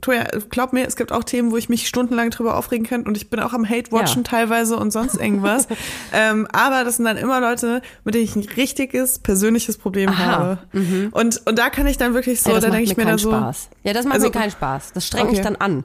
Toja, 0.00 0.24
glaub 0.50 0.72
mir, 0.72 0.86
es 0.86 0.94
gibt 0.94 1.10
auch 1.10 1.24
Themen, 1.24 1.50
wo 1.50 1.56
ich 1.56 1.68
mich 1.68 1.88
stundenlang 1.88 2.30
drüber 2.30 2.56
aufregen 2.56 2.86
könnte 2.86 3.08
und 3.08 3.16
ich 3.16 3.30
bin 3.30 3.40
auch 3.40 3.52
am 3.52 3.68
Hate-Watchen 3.68 4.22
Ja. 4.22 4.30
teilweise 4.30 4.76
und 4.76 4.92
sonst 4.92 5.16
irgendwas. 5.16 5.66
ähm, 6.12 6.46
aber 6.52 6.84
das 6.84 6.96
sind 6.96 7.04
dann 7.04 7.16
immer 7.16 7.40
Leute, 7.40 7.82
mit 8.04 8.14
denen 8.14 8.22
ich 8.22 8.36
ein 8.36 8.44
richtiges 8.56 9.18
persönliches 9.18 9.76
Problem 9.76 10.10
Aha, 10.10 10.58
mhm. 10.72 10.80
habe. 10.86 11.08
Und, 11.10 11.42
und 11.46 11.58
da 11.58 11.68
kann 11.68 11.88
ich 11.88 11.96
dann 11.98 12.14
wirklich 12.14 12.40
so, 12.40 12.50
das 12.52 12.62
da 12.62 12.70
denke 12.70 12.84
ich 12.88 12.96
mir 12.96 13.06
dann 13.06 13.18
so. 13.18 13.30
Spaß. 13.30 13.70
Ja, 13.82 13.92
das 13.92 14.04
macht 14.04 14.14
Also- 14.14 14.26
mir 14.28 14.32
keinen 14.32 14.52
Spaß. 14.52 14.92
Das 14.94 15.04
strengt 15.04 15.30
mich 15.30 15.40
Okay. 15.40 15.44
dann 15.52 15.56
an. 15.56 15.82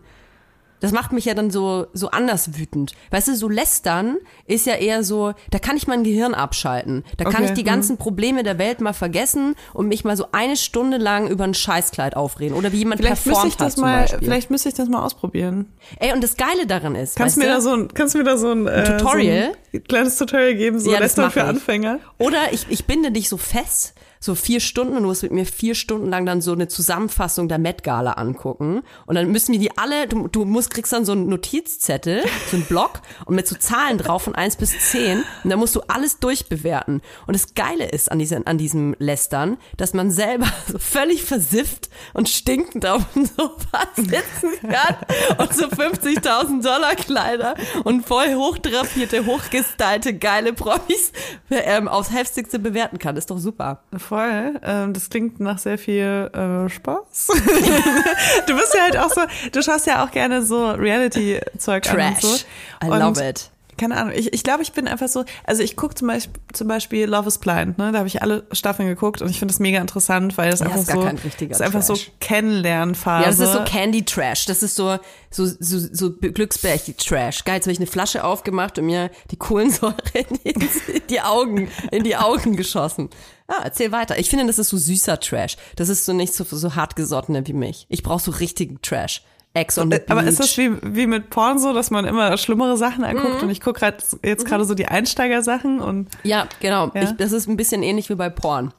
Das 0.83 0.91
macht 0.91 1.13
mich 1.13 1.23
ja 1.23 1.33
dann 1.33 1.49
so, 1.49 1.87
so 1.93 2.09
anders 2.09 2.57
wütend. 2.57 2.91
Weißt 3.09 3.29
du, 3.29 3.37
so 3.37 3.47
lästern 3.47 4.17
ist 4.47 4.65
ja 4.65 4.73
eher 4.73 5.05
so, 5.05 5.31
da 5.49 5.57
kann 5.57 5.77
ich 5.77 5.87
mein 5.87 6.03
Gehirn 6.03 6.33
abschalten. 6.33 7.05
Da 7.15 7.23
kann 7.23 7.35
Okay, 7.35 7.45
ich 7.45 7.51
die 7.51 7.61
mhm. 7.61 7.67
ganzen 7.67 7.97
Probleme 7.97 8.43
der 8.43 8.57
Welt 8.57 8.81
mal 8.81 8.91
vergessen 8.91 9.55
und 9.73 9.87
mich 9.87 10.03
mal 10.03 10.17
so 10.17 10.25
eine 10.33 10.57
Stunde 10.57 10.97
lang 10.97 11.29
über 11.29 11.45
ein 11.45 11.53
Scheißkleid 11.53 12.17
aufreden. 12.17 12.57
Oder 12.57 12.73
wie 12.73 12.79
jemand 12.79 12.99
Vielleicht 12.99 13.25
müsste 13.25 13.29
performt 13.29 13.51
ich 13.53 13.55
das 13.55 13.77
hat 13.77 13.81
mal, 13.81 14.07
vielleicht 14.19 14.51
müsste 14.51 14.67
ich 14.67 14.75
das 14.75 14.89
mal 14.89 15.05
ausprobieren. 15.05 15.71
Ey, 15.99 16.11
und 16.11 16.21
das 16.21 16.35
Geile 16.35 16.67
daran 16.67 16.95
ist, 16.95 17.15
Kannst 17.15 17.37
mir 17.37 17.45
du, 17.45 17.49
da 17.51 17.61
so 17.61 17.71
ein, 17.71 17.87
kannst 17.93 18.15
mir 18.15 18.25
da 18.25 18.35
so 18.35 18.51
ein, 18.51 18.67
äh, 18.67 18.97
Tutorial? 18.97 19.51
so 19.71 19.77
ein 19.77 19.83
kleines 19.85 20.17
Tutorial 20.17 20.55
geben, 20.55 20.81
so 20.81 20.91
Ja, 20.91 20.99
Lästern 20.99 21.31
für 21.31 21.39
ich. 21.39 21.45
Anfänger? 21.45 21.99
Oder 22.17 22.51
ich, 22.51 22.65
ich 22.67 22.83
binde 22.83 23.13
dich 23.13 23.29
so 23.29 23.37
fest, 23.37 23.93
so 24.23 24.36
vier 24.36 24.62
Stunden 24.62 24.95
und 24.95 25.03
du 25.03 25.09
musst 25.09 25.21
mit 25.23 25.33
mir 25.33 25.45
vier 25.45 25.75
Stunden 25.75 26.09
lang 26.09 26.25
dann 26.25 26.39
so 26.39 26.53
eine 26.53 26.69
Zusammenfassung 26.69 27.49
der 27.49 27.57
Met 27.57 27.83
Gala 27.83 28.13
angucken. 28.13 28.81
Und 29.05 29.15
dann 29.15 29.29
müssen 29.29 29.51
wir 29.51 29.59
die 29.59 29.77
alle, 29.77 30.07
du, 30.07 30.29
du 30.29 30.45
musst, 30.45 30.69
kriegst 30.69 30.93
dann 30.93 31.03
so 31.03 31.12
einen 31.12 31.27
Notizzettel, 31.27 32.23
so 32.49 32.55
einen 32.55 32.65
Block 32.65 33.01
und 33.25 33.36
mit 33.36 33.49
so 33.49 33.57
Zahlen 33.57 33.97
drauf 33.97 34.23
von 34.23 34.33
eins 34.33 34.55
bis 34.55 34.79
zehn 34.79 35.25
Und 35.43 35.49
dann 35.49 35.59
musst 35.59 35.75
du 35.75 35.81
alles 35.89 36.19
durchbewerten. 36.19 37.01
Und 37.27 37.36
das 37.36 37.53
Geile 37.53 37.89
ist 37.89 38.13
an, 38.13 38.19
diesen, 38.19 38.47
an 38.47 38.57
diesem 38.57 38.95
Lästern, 38.97 39.57
dass 39.75 39.93
man 39.93 40.09
selber 40.09 40.47
so 40.71 40.79
völlig 40.79 41.23
versifft 41.23 41.89
und 42.13 42.29
stinkend 42.29 42.86
auf 42.86 43.03
dem 43.13 43.25
Sofa 43.25 43.88
sitzen 43.97 44.69
kann 44.69 44.95
und 45.38 45.53
so 45.53 45.65
50.000 45.65 46.63
Dollar 46.63 46.95
Kleider 46.95 47.55
und 47.83 48.07
voll 48.07 48.36
hochdrapierte, 48.36 49.25
hochgestylte, 49.25 50.13
geile 50.13 50.53
Promis 50.53 51.12
ähm, 51.49 51.89
aufs 51.89 52.13
heftigste 52.13 52.57
bewerten 52.57 52.99
kann. 52.99 53.17
ist 53.17 53.29
doch 53.29 53.38
super. 53.38 53.83
Voll. 53.97 54.12
Ähm, 54.21 54.93
das 54.93 55.10
klingt 55.10 55.39
nach 55.39 55.58
sehr 55.58 55.78
viel 55.78 56.30
äh, 56.34 56.69
Spaß. 56.69 57.28
du 58.47 58.56
bist 58.56 58.73
ja 58.76 58.82
halt 58.84 58.97
auch 58.97 59.10
so, 59.10 59.21
du 59.52 59.62
schaust 59.62 59.88
ja 59.88 60.04
auch 60.04 60.12
gerne 60.12 60.43
so 60.43 60.71
Reality-Zeug 60.71 61.89
an 61.89 61.99
und 61.99 62.21
so. 62.21 62.28
Trash. 62.30 62.45
I 62.84 62.88
love 62.88 63.30
it. 63.30 63.49
Keine 63.77 63.97
Ahnung, 63.97 64.13
ich, 64.15 64.33
ich 64.33 64.43
glaube, 64.43 64.63
ich 64.63 64.71
bin 64.71 64.88
einfach 64.88 65.07
so, 65.07 65.25
also 65.45 65.63
ich 65.63 65.75
gucke 65.75 65.95
zum 65.95 66.07
Beispiel, 66.07 66.41
zum 66.53 66.67
Beispiel 66.67 67.05
Love 67.05 67.27
is 67.27 67.38
Blind, 67.38 67.77
ne? 67.77 67.91
Da 67.91 67.99
habe 67.99 68.07
ich 68.07 68.21
alle 68.21 68.45
Staffeln 68.51 68.88
geguckt 68.88 69.21
und 69.21 69.29
ich 69.29 69.39
finde 69.39 69.53
das 69.53 69.59
mega 69.59 69.79
interessant, 69.79 70.38
weil 70.38 70.51
das 70.51 70.59
Ja, 70.59 70.67
einfach 70.67 70.79
ist 70.81 70.88
gar 70.88 70.95
so, 70.97 71.01
kein 71.03 71.17
richtiger 71.17 71.49
das 71.49 71.59
ist 71.59 71.65
einfach 71.65 71.81
so 71.81 71.93
Trash. 71.93 72.12
Kennenlernphase. 72.19 73.23
Ja, 73.23 73.29
das 73.29 73.39
ist 73.39 73.53
so 73.53 73.63
Candy 73.63 74.03
Trash. 74.03 74.45
Das 74.45 74.63
ist 74.63 74.75
so, 74.75 74.97
so, 75.29 75.45
so, 75.45 75.79
so 75.91 76.12
Glücksbärchen 76.13 76.97
Trash. 76.97 77.43
Geil, 77.43 77.55
jetzt 77.55 77.65
habe 77.65 77.73
ich 77.73 77.79
eine 77.79 77.88
Flasche 77.88 78.23
aufgemacht 78.23 78.77
und 78.77 78.86
mir 78.86 79.09
die 79.31 79.38
Kohlensäure 79.38 79.95
in 80.13 80.39
die, 80.43 80.49
in 80.49 81.07
die 81.09 81.21
Augen, 81.21 81.69
in 81.91 82.03
die 82.03 82.15
Augen 82.15 82.55
geschossen. 82.55 83.09
Ja, 83.49 83.57
erzähl 83.63 83.91
weiter. 83.91 84.17
Ich 84.19 84.29
finde, 84.29 84.45
das 84.45 84.57
ist 84.59 84.69
so 84.69 84.77
süßer 84.77 85.19
Trash. 85.19 85.57
Das 85.75 85.89
ist 85.89 86.05
so 86.05 86.13
nicht 86.13 86.33
so, 86.33 86.43
so 86.43 86.75
hartgesottene 86.75 87.45
wie 87.47 87.53
mich. 87.53 87.86
Ich 87.89 88.03
brauche 88.03 88.21
so 88.21 88.31
richtigen 88.31 88.81
Trash. 88.81 89.23
Ex 89.55 89.77
on 89.77 89.91
the 89.91 89.97
Beach. 89.99 90.09
Aber 90.09 90.23
ist 90.23 90.39
das 90.39 90.57
wie, 90.57 90.71
wie 90.81 91.05
mit 91.07 91.29
Porn 91.29 91.59
so, 91.59 91.73
dass 91.73 91.91
man 91.91 92.05
immer 92.05 92.35
schlimmere 92.37 92.75
Sachen 92.77 93.03
anguckt 93.03 93.35
Mhm. 93.37 93.43
und 93.43 93.49
ich 93.51 93.61
gucke 93.61 93.79
grad, 93.81 94.03
jetzt 94.23 94.45
gerade 94.45 94.65
so 94.65 94.73
die 94.73 94.87
Einsteigersachen 94.87 95.79
und 95.79 96.07
Ja, 96.23 96.47
genau. 96.59 96.91
Ja. 96.95 97.03
Ich, 97.03 97.11
das 97.17 97.31
ist 97.31 97.47
ein 97.47 97.55
bisschen 97.57 97.83
ähnlich 97.83 98.09
wie 98.09 98.15
bei 98.15 98.29
Porn. 98.29 98.73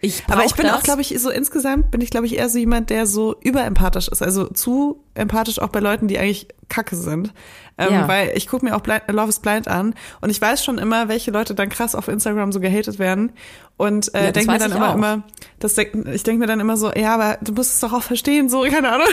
Ich 0.00 0.22
Aber 0.30 0.44
ich 0.44 0.54
bin 0.54 0.66
das. 0.66 0.76
auch, 0.76 0.82
glaube 0.82 1.00
ich, 1.00 1.18
so 1.18 1.30
insgesamt 1.30 1.90
bin 1.90 2.00
ich, 2.02 2.10
glaube 2.10 2.26
ich, 2.26 2.36
eher 2.36 2.48
so 2.50 2.58
jemand, 2.58 2.90
der 2.90 3.06
so 3.06 3.36
überempathisch 3.40 4.08
ist. 4.08 4.22
Also 4.22 4.46
zu 4.48 5.00
empathisch 5.14 5.58
auch 5.58 5.68
bei 5.68 5.80
Leuten, 5.80 6.08
die 6.08 6.18
eigentlich 6.18 6.46
kacke 6.68 6.94
sind. 6.94 7.32
Ähm, 7.76 7.92
Ja. 7.92 8.08
Weil 8.08 8.32
ich 8.36 8.46
gucke 8.46 8.64
mir 8.64 8.76
auch 8.76 8.80
Blind, 8.80 9.02
Love 9.08 9.28
is 9.30 9.40
Blind 9.40 9.66
an 9.68 9.94
und 10.20 10.30
ich 10.30 10.40
weiß 10.40 10.64
schon 10.64 10.78
immer, 10.78 11.08
welche 11.08 11.30
Leute 11.32 11.54
dann 11.54 11.68
krass 11.68 11.94
auf 11.94 12.08
Instagram 12.08 12.52
so 12.52 12.60
gehatet 12.60 12.98
werden. 12.98 13.32
Und 13.76 14.14
äh, 14.14 14.26
Ja, 14.26 14.30
denke 14.30 14.52
mir 14.52 14.58
dann 14.58 14.70
ich 14.70 14.76
immer, 14.76 14.90
auch. 14.90 14.94
immer, 14.94 15.22
das 15.58 15.74
denk, 15.74 16.06
ich 16.14 16.22
denke 16.22 16.38
mir 16.38 16.46
dann 16.46 16.60
immer 16.60 16.76
so, 16.76 16.92
ja, 16.92 17.12
aber 17.14 17.38
du 17.40 17.52
musst 17.52 17.72
es 17.74 17.80
doch 17.80 17.92
auch 17.92 18.04
verstehen, 18.04 18.48
so, 18.48 18.62
keine 18.70 18.90
Ahnung. 18.92 19.08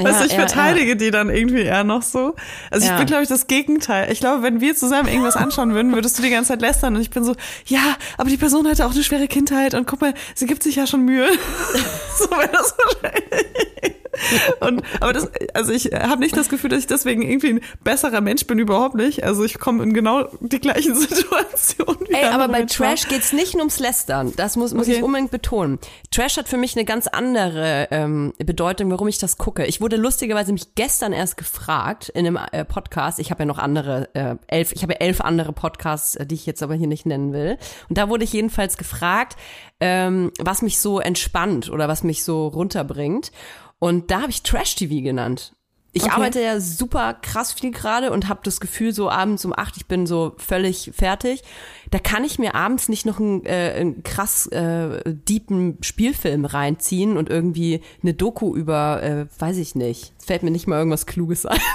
weißt 0.00 0.20
du, 0.20 0.24
ich 0.26 0.32
ja, 0.34 0.38
verteidige 0.38 0.94
die 0.94 1.10
dann 1.10 1.28
irgendwie 1.30 1.62
eher 1.62 1.82
noch 1.82 2.02
so. 2.02 2.36
Also 2.70 2.84
ich 2.84 2.90
Ja. 2.92 2.98
bin, 2.98 3.06
glaube 3.06 3.24
ich, 3.24 3.28
das 3.28 3.48
Gegenteil. 3.48 4.12
Ich 4.12 4.20
glaube, 4.20 4.44
wenn 4.44 4.60
wir 4.60 4.76
zusammen 4.76 5.08
irgendwas 5.08 5.34
anschauen 5.36 5.74
würden, 5.74 5.92
würdest 5.92 6.16
du 6.16 6.22
die 6.22 6.30
ganze 6.30 6.50
Zeit 6.50 6.60
lästern 6.60 6.94
und 6.94 7.02
ich 7.02 7.10
bin 7.10 7.24
so, 7.24 7.34
ja, 7.66 7.96
aber 8.16 8.30
die 8.30 8.36
Person 8.36 8.68
hatte 8.68 8.86
auch 8.86 8.92
eine 8.92 9.02
schwere 9.02 9.26
Kindheit 9.26 9.74
und 9.74 9.88
guck 9.88 10.00
mal, 10.00 10.14
sie 10.36 10.46
gibt 10.46 10.62
sich 10.62 10.76
ja 10.76 10.86
schon 10.86 11.04
Mühe. 11.04 11.26
so 12.18 12.30
wäre 12.30 12.50
das 12.52 12.74
wahrscheinlich. 13.02 13.96
Und, 14.60 14.82
aber 15.00 15.12
das, 15.12 15.30
also 15.54 15.72
ich 15.72 15.86
habe 15.86 16.20
nicht 16.20 16.36
das 16.36 16.48
Gefühl, 16.48 16.70
dass 16.70 16.80
ich 16.80 16.86
deswegen 16.86 17.22
irgendwie 17.22 17.50
ein 17.54 17.60
besserer 17.84 18.20
Mensch 18.20 18.46
bin, 18.46 18.58
überhaupt 18.58 18.94
nicht. 18.94 19.24
Also 19.24 19.44
ich 19.44 19.58
komme 19.58 19.82
in 19.82 19.94
genau 19.94 20.28
die 20.40 20.58
gleichen 20.60 20.94
Situationen. 20.96 22.06
Ey, 22.10 22.26
aber 22.26 22.48
bei. 22.48 22.62
Trash 22.64 23.08
geht's 23.08 23.32
nicht 23.32 23.54
nur 23.54 23.62
ums 23.62 23.78
Lästern. 23.78 24.32
Das 24.36 24.56
muss, 24.56 24.74
muss 24.74 24.86
Okay. 24.88 24.98
ich 24.98 25.02
unbedingt 25.02 25.30
betonen. 25.30 25.78
Trash 26.10 26.36
hat 26.36 26.48
für 26.48 26.56
mich 26.56 26.76
eine 26.76 26.84
ganz 26.84 27.06
andere 27.06 27.88
ähm, 27.90 28.32
Bedeutung, 28.38 28.90
warum 28.90 29.08
ich 29.08 29.18
das 29.18 29.38
gucke. 29.38 29.64
Ich 29.66 29.80
wurde 29.80 29.96
lustigerweise 29.96 30.52
mich 30.52 30.74
gestern 30.74 31.12
erst 31.12 31.36
gefragt 31.36 32.08
in 32.10 32.26
einem 32.26 32.38
äh, 32.52 32.64
Podcast. 32.64 33.18
Ich 33.18 33.30
habe 33.30 33.42
ja 33.42 33.46
noch 33.46 33.58
andere, 33.58 34.08
äh, 34.14 34.36
elf, 34.46 34.72
ich 34.72 34.82
habe 34.82 34.94
ja 34.94 34.98
elf 35.00 35.20
andere 35.20 35.52
Podcasts, 35.52 36.14
äh, 36.16 36.26
die 36.26 36.34
ich 36.34 36.46
jetzt 36.46 36.62
aber 36.62 36.74
hier 36.74 36.86
nicht 36.88 37.06
nennen 37.06 37.32
will. 37.32 37.58
Und 37.88 37.98
da 37.98 38.08
wurde 38.08 38.24
ich 38.24 38.32
jedenfalls 38.32 38.76
gefragt, 38.76 39.36
ähm, 39.80 40.32
was 40.38 40.62
mich 40.62 40.78
so 40.80 40.98
entspannt 41.00 41.70
oder 41.70 41.88
was 41.88 42.02
mich 42.02 42.24
so 42.24 42.48
runterbringt. 42.48 43.30
Und 43.78 44.10
da 44.10 44.22
habe 44.22 44.30
ich 44.30 44.42
Trash-TV 44.42 45.02
genannt. 45.02 45.52
Ich 45.92 46.02
Okay. 46.02 46.12
arbeite 46.12 46.42
ja 46.42 46.60
super 46.60 47.14
krass 47.14 47.54
viel 47.54 47.70
gerade 47.70 48.12
und 48.12 48.28
habe 48.28 48.40
das 48.44 48.60
Gefühl, 48.60 48.92
so 48.92 49.08
abends 49.10 49.44
um 49.46 49.54
acht, 49.56 49.76
ich 49.78 49.86
bin 49.86 50.06
so 50.06 50.34
völlig 50.36 50.92
fertig. 50.94 51.42
Da 51.90 51.98
kann 51.98 52.24
ich 52.24 52.38
mir 52.38 52.54
abends 52.54 52.88
nicht 52.90 53.06
noch 53.06 53.18
einen, 53.18 53.44
äh, 53.46 53.72
einen 53.78 54.02
krass 54.02 54.46
äh, 54.48 55.02
deepen 55.06 55.78
Spielfilm 55.82 56.44
reinziehen 56.44 57.16
und 57.16 57.30
irgendwie 57.30 57.80
eine 58.02 58.12
Doku 58.14 58.54
über, 58.54 59.02
äh, 59.02 59.26
weiß 59.38 59.56
ich 59.56 59.74
nicht. 59.74 60.12
Es 60.18 60.26
fällt 60.26 60.42
mir 60.42 60.50
nicht 60.50 60.66
mal 60.66 60.76
irgendwas 60.78 61.06
Kluges 61.06 61.46
ein. 61.46 61.58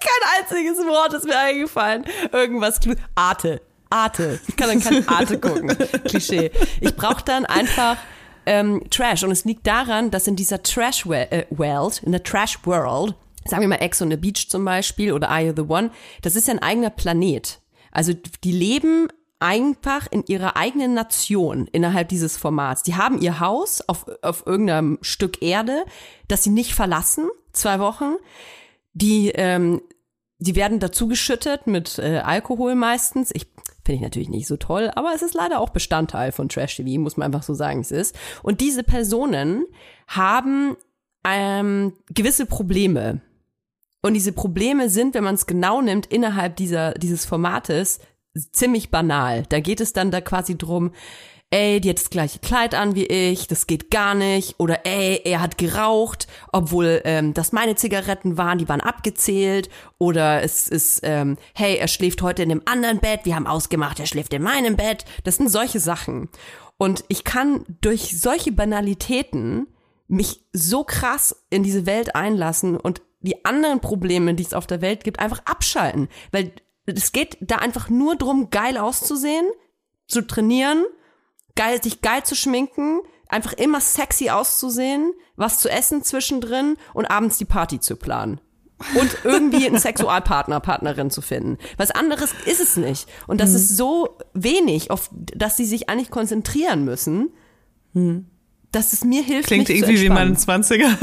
Kein 0.00 0.42
einziges 0.42 0.78
Wort 0.86 1.12
ist 1.14 1.24
mir 1.24 1.38
eingefallen. 1.38 2.04
Irgendwas 2.32 2.80
Kluges. 2.80 3.00
Arte. 3.14 3.60
Arte. 3.90 4.40
Ich 4.48 4.56
kann 4.56 4.68
dann 4.68 4.80
kein 4.80 5.08
Arte 5.08 5.38
gucken. 5.38 5.68
Klischee. 6.04 6.50
Ich 6.80 6.94
brauche 6.96 7.24
dann 7.24 7.44
einfach 7.46 7.96
ähm, 8.46 8.82
Trash. 8.90 9.24
Und 9.24 9.30
es 9.30 9.44
liegt 9.44 9.66
daran, 9.66 10.10
dass 10.10 10.26
in 10.26 10.36
dieser 10.36 10.62
Trash-World, 10.62 11.32
äh, 11.32 11.46
in 12.02 12.12
der 12.12 12.22
Trash-World, 12.22 13.14
sagen 13.44 13.60
wir 13.60 13.68
mal 13.68 13.76
Ex 13.76 14.00
on 14.00 14.10
the 14.10 14.16
Beach 14.16 14.48
zum 14.48 14.64
Beispiel 14.64 15.12
oder 15.12 15.28
Are 15.28 15.42
You 15.42 15.52
the 15.54 15.62
One, 15.62 15.90
das 16.22 16.36
ist 16.36 16.48
ja 16.48 16.54
ein 16.54 16.62
eigener 16.62 16.90
Planet. 16.90 17.60
Also 17.90 18.12
die 18.44 18.52
leben 18.52 19.08
einfach 19.38 20.06
in 20.10 20.24
ihrer 20.26 20.56
eigenen 20.56 20.94
Nation 20.94 21.66
innerhalb 21.72 22.08
dieses 22.08 22.36
Formats. 22.36 22.82
Die 22.82 22.94
haben 22.94 23.20
ihr 23.20 23.40
Haus 23.40 23.82
auf, 23.86 24.06
auf 24.22 24.46
irgendeinem 24.46 24.98
Stück 25.02 25.42
Erde, 25.42 25.84
das 26.28 26.44
sie 26.44 26.50
nicht 26.50 26.74
verlassen, 26.74 27.28
zwei 27.52 27.78
Wochen. 27.78 28.14
Die, 28.94 29.28
ähm, 29.34 29.82
die 30.38 30.56
werden 30.56 30.80
dazu 30.80 31.06
geschüttet 31.06 31.66
mit 31.66 31.98
äh, 31.98 32.18
Alkohol 32.18 32.74
meistens. 32.74 33.30
Ich 33.34 33.46
finde 33.86 33.96
ich 33.96 34.02
natürlich 34.02 34.28
nicht 34.28 34.46
so 34.46 34.56
toll, 34.56 34.90
aber 34.94 35.12
es 35.14 35.22
ist 35.22 35.34
leider 35.34 35.60
auch 35.60 35.70
Bestandteil 35.70 36.32
von 36.32 36.48
Trash 36.48 36.76
TV, 36.76 37.00
muss 37.00 37.16
man 37.16 37.26
einfach 37.26 37.42
so 37.42 37.54
sagen, 37.54 37.80
es 37.80 37.90
ist. 37.90 38.14
Und 38.42 38.60
diese 38.60 38.82
Personen 38.82 39.64
haben 40.06 40.76
ähm, 41.24 41.94
gewisse 42.12 42.46
Probleme. 42.46 43.20
Und 44.02 44.14
diese 44.14 44.32
Probleme 44.32 44.90
sind, 44.90 45.14
wenn 45.14 45.24
man 45.24 45.34
es 45.34 45.46
genau 45.46 45.80
nimmt, 45.80 46.06
innerhalb 46.06 46.56
dieser, 46.56 46.92
dieses 46.94 47.24
Formates 47.24 48.00
ziemlich 48.52 48.90
banal. 48.90 49.44
Da 49.48 49.60
geht 49.60 49.80
es 49.80 49.92
dann 49.92 50.10
da 50.10 50.20
quasi 50.20 50.58
drum, 50.58 50.92
ey, 51.50 51.80
die 51.80 51.90
hat 51.90 51.98
das 51.98 52.10
gleiche 52.10 52.38
Kleid 52.38 52.74
an 52.74 52.94
wie 52.94 53.06
ich, 53.06 53.46
das 53.46 53.66
geht 53.66 53.90
gar 53.90 54.14
nicht. 54.14 54.56
Oder 54.58 54.84
ey, 54.84 55.20
er 55.24 55.40
hat 55.40 55.58
geraucht, 55.58 56.26
obwohl 56.52 57.00
ähm, 57.04 57.34
das 57.34 57.52
meine 57.52 57.76
Zigaretten 57.76 58.36
waren, 58.36 58.58
die 58.58 58.68
waren 58.68 58.80
abgezählt. 58.80 59.68
Oder 59.98 60.42
es 60.42 60.68
ist, 60.68 61.00
ähm, 61.02 61.36
hey, 61.54 61.76
er 61.76 61.88
schläft 61.88 62.22
heute 62.22 62.42
in 62.42 62.50
einem 62.50 62.62
anderen 62.64 62.98
Bett, 62.98 63.20
wir 63.24 63.36
haben 63.36 63.46
ausgemacht, 63.46 64.00
er 64.00 64.06
schläft 64.06 64.32
in 64.34 64.42
meinem 64.42 64.76
Bett. 64.76 65.04
Das 65.24 65.36
sind 65.36 65.48
solche 65.48 65.80
Sachen. 65.80 66.28
Und 66.78 67.04
ich 67.08 67.24
kann 67.24 67.64
durch 67.80 68.20
solche 68.20 68.52
Banalitäten 68.52 69.68
mich 70.08 70.44
so 70.52 70.84
krass 70.84 71.44
in 71.50 71.62
diese 71.62 71.86
Welt 71.86 72.14
einlassen 72.14 72.76
und 72.76 73.02
die 73.20 73.44
anderen 73.44 73.80
Probleme, 73.80 74.34
die 74.34 74.42
es 74.42 74.54
auf 74.54 74.66
der 74.66 74.80
Welt 74.80 75.04
gibt, 75.04 75.20
einfach 75.20 75.40
abschalten. 75.46 76.08
Weil 76.32 76.52
es 76.86 77.12
geht 77.12 77.38
da 77.40 77.56
einfach 77.56 77.88
nur 77.88 78.16
drum, 78.16 78.50
geil 78.50 78.78
auszusehen, 78.78 79.46
zu 80.06 80.22
trainieren, 80.22 80.84
geil, 81.56 81.82
sich 81.82 82.00
geil 82.00 82.22
zu 82.22 82.36
schminken, 82.36 83.00
einfach 83.28 83.52
immer 83.54 83.80
sexy 83.80 84.30
auszusehen, 84.30 85.12
was 85.36 85.58
zu 85.58 85.68
essen 85.68 86.02
zwischendrin 86.02 86.76
und 86.94 87.06
abends 87.06 87.38
die 87.38 87.44
Party 87.44 87.80
zu 87.80 87.96
planen. 87.96 88.40
Und 88.94 89.16
irgendwie 89.24 89.66
einen 89.66 89.78
Sexualpartner, 89.78 90.60
Partnerin 90.60 91.10
zu 91.10 91.22
finden. 91.22 91.58
Was 91.76 91.90
anderes 91.90 92.34
ist 92.44 92.60
es 92.60 92.76
nicht. 92.76 93.08
Und 93.26 93.40
das 93.40 93.50
mhm. 93.50 93.56
ist 93.56 93.76
so 93.76 94.18
wenig, 94.34 94.90
auf 94.90 95.10
das 95.12 95.56
sie 95.56 95.64
sich 95.64 95.88
eigentlich 95.88 96.10
konzentrieren 96.10 96.84
müssen, 96.84 97.30
mhm. 97.94 98.26
dass 98.70 98.92
es 98.92 99.04
mir 99.04 99.22
hilft. 99.22 99.48
Klingt 99.48 99.70
irgendwie 99.70 100.00
wie 100.00 100.10
meine 100.10 100.34
20er. 100.34 100.88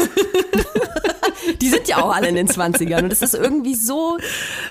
Die 1.62 1.70
sind 1.70 1.88
ja 1.88 1.98
auch 2.04 2.14
alle 2.14 2.28
in 2.28 2.36
den 2.36 2.48
20ern 2.48 3.04
und 3.04 3.12
das 3.12 3.22
ist 3.22 3.34
irgendwie 3.34 3.76
so 3.76 4.18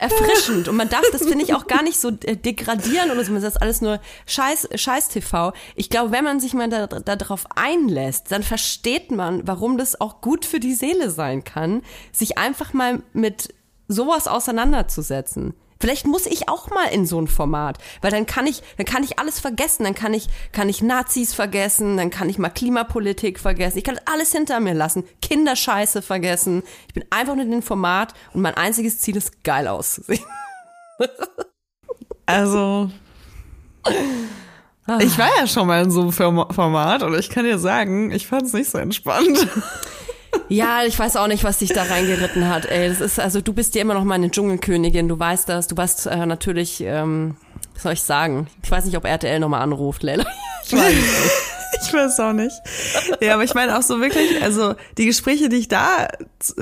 erfrischend 0.00 0.68
und 0.68 0.76
man 0.76 0.88
darf 0.88 1.04
das, 1.12 1.22
finde 1.22 1.44
ich, 1.44 1.54
auch 1.54 1.66
gar 1.66 1.82
nicht 1.82 1.98
so 1.98 2.08
äh, 2.08 2.36
degradieren 2.36 3.10
oder 3.10 3.24
so, 3.24 3.34
das 3.34 3.44
ist 3.44 3.62
alles 3.62 3.80
nur 3.80 4.00
Scheiß, 4.26 4.68
Scheiß 4.74 5.08
TV. 5.08 5.52
Ich 5.74 5.90
glaube, 5.90 6.12
wenn 6.12 6.24
man 6.24 6.40
sich 6.40 6.54
mal 6.54 6.68
da, 6.68 6.86
da 6.86 7.16
darauf 7.16 7.46
einlässt, 7.56 8.30
dann 8.30 8.42
versteht 8.42 9.10
man, 9.10 9.46
warum 9.46 9.78
das 9.78 10.00
auch 10.00 10.20
gut 10.20 10.44
für 10.44 10.60
die 10.60 10.74
Seele 10.74 11.10
sein 11.10 11.44
kann, 11.44 11.82
sich 12.12 12.38
einfach 12.38 12.72
mal 12.72 13.02
mit 13.12 13.54
sowas 13.88 14.28
auseinanderzusetzen. 14.28 15.54
Vielleicht 15.82 16.06
muss 16.06 16.26
ich 16.26 16.48
auch 16.48 16.70
mal 16.70 16.86
in 16.92 17.06
so 17.06 17.20
ein 17.20 17.26
Format, 17.26 17.78
weil 18.02 18.12
dann 18.12 18.24
kann 18.24 18.46
ich, 18.46 18.62
dann 18.76 18.86
kann 18.86 19.02
ich 19.02 19.18
alles 19.18 19.40
vergessen, 19.40 19.82
dann 19.82 19.96
kann 19.96 20.14
ich, 20.14 20.28
kann 20.52 20.68
ich 20.68 20.80
Nazis 20.80 21.34
vergessen, 21.34 21.96
dann 21.96 22.08
kann 22.08 22.28
ich 22.28 22.38
mal 22.38 22.50
Klimapolitik 22.50 23.40
vergessen, 23.40 23.78
ich 23.78 23.82
kann 23.82 23.98
alles 24.04 24.30
hinter 24.30 24.60
mir 24.60 24.74
lassen, 24.74 25.02
Kinderscheiße 25.22 26.00
vergessen. 26.00 26.62
Ich 26.86 26.94
bin 26.94 27.04
einfach 27.10 27.34
nur 27.34 27.44
in 27.44 27.50
dem 27.50 27.62
Format 27.62 28.14
und 28.32 28.42
mein 28.42 28.54
einziges 28.54 29.00
Ziel 29.00 29.16
ist, 29.16 29.42
geil 29.42 29.66
auszusehen. 29.66 30.24
Also, 32.26 32.92
ich 35.00 35.18
war 35.18 35.30
ja 35.36 35.48
schon 35.48 35.66
mal 35.66 35.82
in 35.82 35.90
so 35.90 36.02
einem 36.02 36.12
Format 36.12 37.02
und 37.02 37.18
ich 37.18 37.28
kann 37.28 37.44
dir 37.44 37.58
sagen, 37.58 38.12
ich 38.12 38.28
fand 38.28 38.44
es 38.44 38.52
nicht 38.52 38.70
so 38.70 38.78
entspannt. 38.78 39.48
Ja, 40.48 40.84
ich 40.84 40.98
weiß 40.98 41.16
auch 41.16 41.26
nicht, 41.28 41.44
was 41.44 41.58
dich 41.58 41.72
da 41.72 41.84
reingeritten 41.84 42.48
hat. 42.48 42.66
Ey, 42.66 42.88
das 42.88 43.00
ist 43.00 43.20
also 43.20 43.40
du 43.40 43.52
bist 43.52 43.74
ja 43.74 43.82
immer 43.82 43.94
noch 43.94 44.04
meine 44.04 44.30
Dschungelkönigin. 44.30 45.08
Du 45.08 45.18
weißt 45.18 45.48
das. 45.48 45.66
Du 45.66 45.76
warst 45.76 46.06
äh, 46.06 46.26
natürlich, 46.26 46.82
ähm, 46.82 47.36
was 47.74 47.82
soll 47.82 47.92
ich 47.92 48.02
sagen? 48.02 48.48
Ich 48.62 48.70
weiß 48.70 48.84
nicht, 48.84 48.96
ob 48.96 49.04
RTL 49.04 49.40
nochmal 49.40 49.62
anruft, 49.62 50.02
Leila. 50.02 50.24
Ich 50.64 50.72
weiß 50.72 50.94
nicht. 50.94 51.06
ich 51.82 51.92
weiß 51.92 52.20
auch 52.20 52.32
nicht. 52.32 52.54
Ja, 53.20 53.34
aber 53.34 53.44
ich 53.44 53.54
meine 53.54 53.76
auch 53.76 53.82
so 53.82 54.00
wirklich, 54.00 54.42
also 54.42 54.74
die 54.98 55.06
Gespräche, 55.06 55.48
die 55.48 55.56
ich 55.56 55.68
da, 55.68 56.08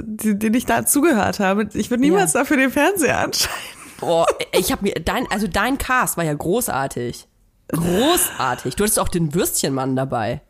die, 0.03 0.39
denen 0.39 0.55
ich 0.55 0.67
da 0.67 0.87
zugehört 0.87 1.41
habe, 1.41 1.69
ich 1.75 1.91
würde 1.91 2.01
niemals 2.03 2.33
ja. 2.33 2.41
dafür 2.41 2.57
den 2.57 2.71
Fernseher 2.71 3.19
anschalten. 3.19 3.61
Boah, 3.99 4.27
ich 4.53 4.73
habe 4.73 4.83
mir 4.83 4.95
dein, 4.95 5.31
also 5.31 5.47
dein 5.47 5.77
Cast 5.77 6.17
war 6.17 6.25
ja 6.25 6.33
großartig. 6.33 7.29
Großartig. 7.69 8.75
Du 8.77 8.85
hattest 8.85 8.99
auch 8.99 9.09
den 9.09 9.35
Würstchenmann 9.35 9.95
dabei. 9.95 10.41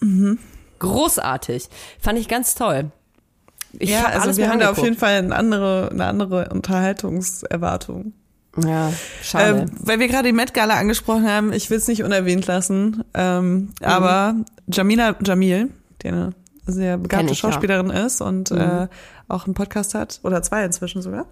Mhm. 0.00 0.38
Großartig. 0.78 1.68
Fand 2.00 2.18
ich 2.18 2.28
ganz 2.28 2.54
toll. 2.54 2.90
Ich 3.72 3.90
ja, 3.90 4.02
hab 4.02 4.26
also 4.26 4.38
wir 4.38 4.48
haben 4.48 4.60
da 4.60 4.70
auf 4.70 4.78
jeden 4.78 4.96
Fall 4.96 5.18
eine 5.18 5.36
andere, 5.36 5.90
eine 5.92 6.06
andere 6.06 6.48
Unterhaltungserwartung. 6.50 8.12
Ja, 8.64 8.92
schade. 9.22 9.60
Ähm, 9.60 9.70
weil 9.80 10.00
wir 10.00 10.08
gerade 10.08 10.28
die 10.28 10.32
Met 10.32 10.54
Gala 10.54 10.74
angesprochen 10.74 11.28
haben, 11.28 11.52
ich 11.52 11.70
will 11.70 11.78
es 11.78 11.86
nicht 11.86 12.02
unerwähnt 12.02 12.46
lassen, 12.46 13.04
ähm, 13.14 13.54
mhm. 13.54 13.70
aber 13.82 14.34
Jamila 14.66 15.14
Jamil, 15.22 15.70
die 16.02 16.08
eine 16.08 16.32
sehr 16.66 16.98
begabte 16.98 17.32
ich, 17.32 17.38
Schauspielerin 17.38 17.90
ja. 17.90 18.06
ist 18.06 18.20
und 18.20 18.50
mhm. 18.50 18.58
äh, 18.58 18.88
auch 19.28 19.44
einen 19.44 19.54
Podcast 19.54 19.94
hat, 19.94 20.20
oder 20.22 20.42
zwei 20.42 20.64
inzwischen 20.64 21.02
sogar. 21.02 21.26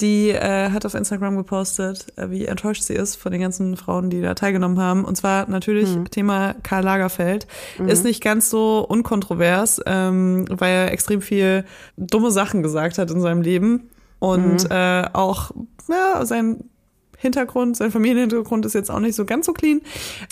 Die 0.00 0.30
äh, 0.30 0.70
hat 0.70 0.84
auf 0.84 0.94
Instagram 0.94 1.36
gepostet, 1.36 2.06
äh, 2.16 2.30
wie 2.30 2.44
enttäuscht 2.44 2.82
sie 2.82 2.94
ist 2.94 3.16
von 3.16 3.32
den 3.32 3.40
ganzen 3.40 3.76
Frauen, 3.76 4.10
die 4.10 4.20
da 4.20 4.34
teilgenommen 4.34 4.78
haben. 4.78 5.04
Und 5.04 5.16
zwar 5.16 5.48
natürlich 5.48 5.96
mhm. 5.96 6.10
Thema 6.10 6.54
Karl 6.62 6.84
Lagerfeld. 6.84 7.46
Mhm. 7.78 7.88
Ist 7.88 8.04
nicht 8.04 8.22
ganz 8.22 8.50
so 8.50 8.84
unkontrovers, 8.86 9.80
ähm, 9.86 10.44
weil 10.50 10.72
er 10.72 10.92
extrem 10.92 11.22
viel 11.22 11.64
dumme 11.96 12.30
Sachen 12.30 12.62
gesagt 12.62 12.98
hat 12.98 13.10
in 13.10 13.20
seinem 13.20 13.42
Leben. 13.42 13.90
Und 14.18 14.64
mhm. 14.64 14.70
äh, 14.70 15.08
auch 15.12 15.52
ja, 15.88 16.24
sein 16.26 16.64
Hintergrund, 17.16 17.76
sein 17.76 17.90
Familienhintergrund 17.90 18.64
ist 18.64 18.74
jetzt 18.74 18.90
auch 18.90 19.00
nicht 19.00 19.16
so 19.16 19.24
ganz 19.24 19.46
so 19.46 19.52
clean. 19.52 19.80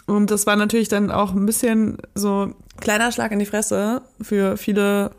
Und 0.07 0.31
das 0.31 0.47
war 0.47 0.55
natürlich 0.55 0.89
dann 0.89 1.11
auch 1.11 1.33
ein 1.33 1.47
bisschen 1.47 1.99
so 2.15 2.53
kleiner 2.81 3.11
Schlag 3.11 3.33
in 3.33 3.39
die 3.39 3.47
Fresse 3.47 4.03
für 4.21 4.57
viele 4.57 5.11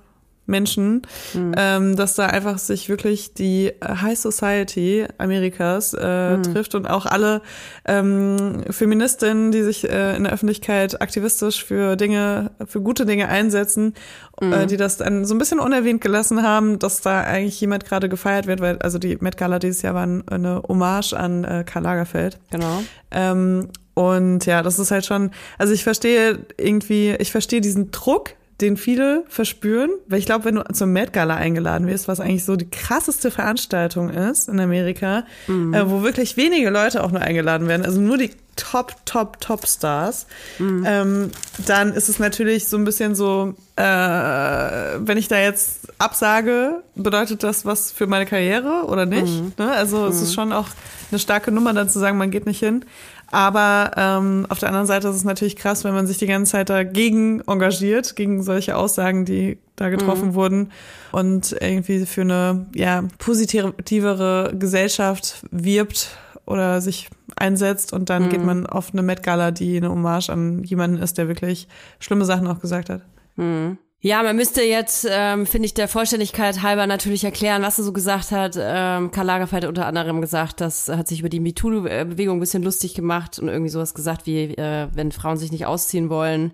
Menschen, 0.48 1.04
mhm. 1.34 1.54
ähm, 1.58 1.96
dass 1.96 2.16
da 2.16 2.28
einfach 2.28 2.58
sich 2.58 2.90
wirklich 2.90 3.34
die 3.34 3.72
High 3.84 4.18
Society 4.18 5.06
Amerikas 5.18 5.94
äh, 5.94 6.38
mhm. 6.38 6.44
trifft 6.44 6.74
und 6.74 6.88
auch 6.88 7.06
alle 7.06 7.42
ähm, 7.86 8.64
Feministinnen, 8.70 9.52
die 9.52 9.62
sich 9.62 9.90
äh, 9.90 10.16
in 10.16 10.24
der 10.24 10.34
Öffentlichkeit 10.34 11.02
aktivistisch 11.02 11.64
für 11.64 11.96
Dinge, 11.96 12.52
für 12.66 12.82
gute 12.82 13.06
Dinge 13.06 13.28
einsetzen, 13.28 13.94
mhm. 14.42 14.54
äh, 14.54 14.66
die 14.66 14.78
das 14.78 14.98
dann 14.98 15.26
so 15.26 15.36
ein 15.36 15.38
bisschen 15.38 15.60
unerwähnt 15.60 16.02
gelassen 16.02 16.44
haben, 16.44 16.80
dass 16.80 17.02
da 17.02 17.22
eigentlich 17.22 17.60
jemand 17.62 17.86
gerade 17.86 18.10
gefeiert 18.10 18.48
wird, 18.48 18.62
weil 18.62 18.78
also 18.80 18.98
die 18.98 19.18
Met 19.20 19.38
Gala 19.38 19.60
dieses 19.60 19.82
Jahr 19.82 19.94
war 19.94 20.04
eine 20.04 20.64
Hommage 20.68 21.14
an 21.14 21.44
äh, 21.44 21.64
Karl 21.66 21.84
Lagerfeld. 21.84 22.40
Genau. 22.52 22.82
Ähm, 23.12 23.70
und 23.98 24.46
ja, 24.46 24.62
das 24.62 24.78
ist 24.78 24.92
halt 24.92 25.08
schon, 25.08 25.32
also 25.58 25.74
ich 25.74 25.84
verstehe 25.84 26.46
irgendwie, 26.58 27.16
ich 27.18 27.32
verstehe 27.32 27.62
diesen 27.62 27.90
Druck, 27.90 28.36
den 28.62 28.76
viele 28.76 29.24
verspüren, 29.28 29.92
weil 30.08 30.18
ich 30.18 30.26
glaube, 30.26 30.46
wenn 30.46 30.56
du 30.56 30.64
zur 30.74 30.88
Met 30.88 31.14
Gala 31.14 31.36
eingeladen 31.36 31.88
wirst, 31.88 32.08
was 32.08 32.20
eigentlich 32.20 32.44
so 32.44 32.56
die 32.56 32.70
krasseste 32.70 33.30
Veranstaltung 33.30 34.10
ist 34.10 34.50
in 34.50 34.60
Amerika, 34.60 35.26
mhm. 35.46 35.74
äh, 35.74 35.90
wo 35.90 36.02
wirklich 36.02 36.38
wenige 36.38 36.70
Leute 36.72 37.04
auch 37.04 37.12
nur 37.12 37.22
eingeladen 37.22 37.68
werden, 37.68 37.86
also 37.86 38.02
nur 38.02 38.18
die 38.18 38.32
Top, 38.56 38.96
Top, 39.06 39.40
Top 39.40 39.68
Stars, 39.68 40.26
mhm. 40.58 40.84
ähm, 40.88 41.32
dann 41.68 41.94
ist 41.94 42.10
es 42.10 42.18
natürlich 42.18 42.68
so 42.68 42.78
ein 42.78 42.86
bisschen 42.86 43.14
so, 43.14 43.54
äh, 43.76 43.84
wenn 43.84 45.18
ich 45.18 45.28
da 45.28 45.40
jetzt 45.40 45.94
absage, 46.00 46.82
bedeutet 46.96 47.44
das 47.44 47.66
was 47.66 47.92
für 47.92 48.08
meine 48.08 48.26
Karriere 48.26 48.86
oder 48.88 49.06
nicht? 49.06 49.42
Mhm. 49.42 49.54
Ne? 49.60 49.72
Also 49.72 50.08
es 50.08 50.22
ist 50.22 50.32
mhm. 50.32 50.34
schon 50.34 50.54
auch 50.54 50.70
eine 51.12 51.20
starke 51.20 51.52
Nummer, 51.52 51.74
dann 51.74 51.90
zu 51.90 52.00
sagen, 52.00 52.18
man 52.18 52.32
geht 52.32 52.48
nicht 52.48 52.60
hin. 52.60 52.84
Aber 53.30 53.92
ähm, 53.98 54.46
auf 54.50 54.60
der 54.60 54.70
anderen 54.70 54.88
Seite 54.88 55.10
ist 55.10 55.16
es 55.16 55.24
natürlich 55.24 55.58
krass, 55.58 55.84
wenn 55.84 55.94
man 55.94 56.08
sich 56.08 56.18
die 56.18 56.28
ganze 56.28 56.54
Zeit 56.54 56.70
dagegen 56.70 57.42
engagiert, 57.42 58.16
gegen 58.16 58.42
solche 58.42 58.78
Aussagen, 58.78 59.26
die 59.26 59.58
da 59.76 59.90
getroffen 59.90 60.30
mhm. 60.30 60.34
wurden 60.34 60.72
und 61.12 61.56
irgendwie 61.60 62.06
für 62.06 62.22
eine 62.22 62.68
ja, 62.74 63.04
positivere 63.20 64.54
Gesellschaft 64.58 65.46
wirbt 65.52 66.18
oder 66.46 66.80
sich 66.80 67.10
einsetzt 67.36 67.92
und 67.92 68.10
dann 68.10 68.26
mhm. 68.26 68.30
geht 68.30 68.44
man 68.44 68.66
auf 68.66 68.94
eine 68.94 69.04
Met 69.04 69.24
Gala, 69.24 69.52
die 69.52 69.78
eine 69.78 69.90
Hommage 69.90 70.30
an 70.30 70.64
jemanden 70.64 70.98
ist, 70.98 71.18
der 71.18 71.28
wirklich 71.28 71.68
schlimme 72.00 72.26
Sachen 72.26 72.48
auch 72.48 72.60
gesagt 72.60 72.90
hat. 72.90 73.02
Mhm. 73.36 73.78
Ja, 74.00 74.22
man 74.22 74.36
müsste 74.36 74.62
jetzt, 74.62 75.08
ähm, 75.10 75.48
finde 75.48 75.66
ich, 75.66 75.74
der 75.74 75.88
Vollständigkeit 75.88 76.62
halber 76.62 76.86
natürlich 76.86 77.24
erklären, 77.24 77.64
was 77.64 77.80
er 77.80 77.84
so 77.84 77.92
gesagt 77.92 78.32
hat. 78.32 78.56
Ähm, 78.56 79.10
Karl 79.10 79.26
Lagerfeld 79.26 79.64
hat 79.64 79.70
unter 79.70 79.88
anderem 79.88 80.22
gesagt, 80.22 80.62
das 80.62 80.88
hat 80.88 81.08
sich 81.08 81.22
über 81.22 81.30
die 81.30 81.40
MeToo-Bewegung 81.40 82.38
ein 82.38 82.40
bisschen 82.40 82.62
lustig 82.62 82.94
gemacht 82.94 83.40
und 83.40 83.48
irgendwie 83.48 83.72
sowas 83.72 83.96
gesagt 83.96 84.28
wie, 84.28 84.54
äh, 84.54 84.88
wenn 84.94 85.12
Frauen 85.12 85.38
sich 85.38 85.52
nicht 85.52 85.66
ausziehen 85.66 86.12
wollen, 86.12 86.54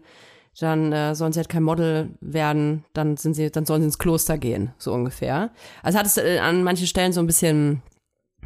dann 0.58 0.94
äh, 0.94 1.16
sollen 1.16 1.34
sie 1.34 1.40
halt 1.40 1.50
kein 1.50 1.64
Model 1.64 2.12
werden, 2.22 2.86
dann 2.94 3.18
sind 3.18 3.34
sie, 3.34 3.52
dann 3.52 3.66
sollen 3.66 3.82
sie 3.82 3.88
ins 3.88 3.98
Kloster 4.00 4.38
gehen, 4.38 4.72
so 4.78 4.94
ungefähr. 4.94 5.52
Also 5.82 6.00
hat 6.00 6.06
es 6.06 6.16
äh, 6.16 6.40
an 6.40 6.64
manchen 6.64 6.88
Stellen 6.88 7.12
so 7.12 7.20
ein 7.20 7.28
bisschen 7.28 7.82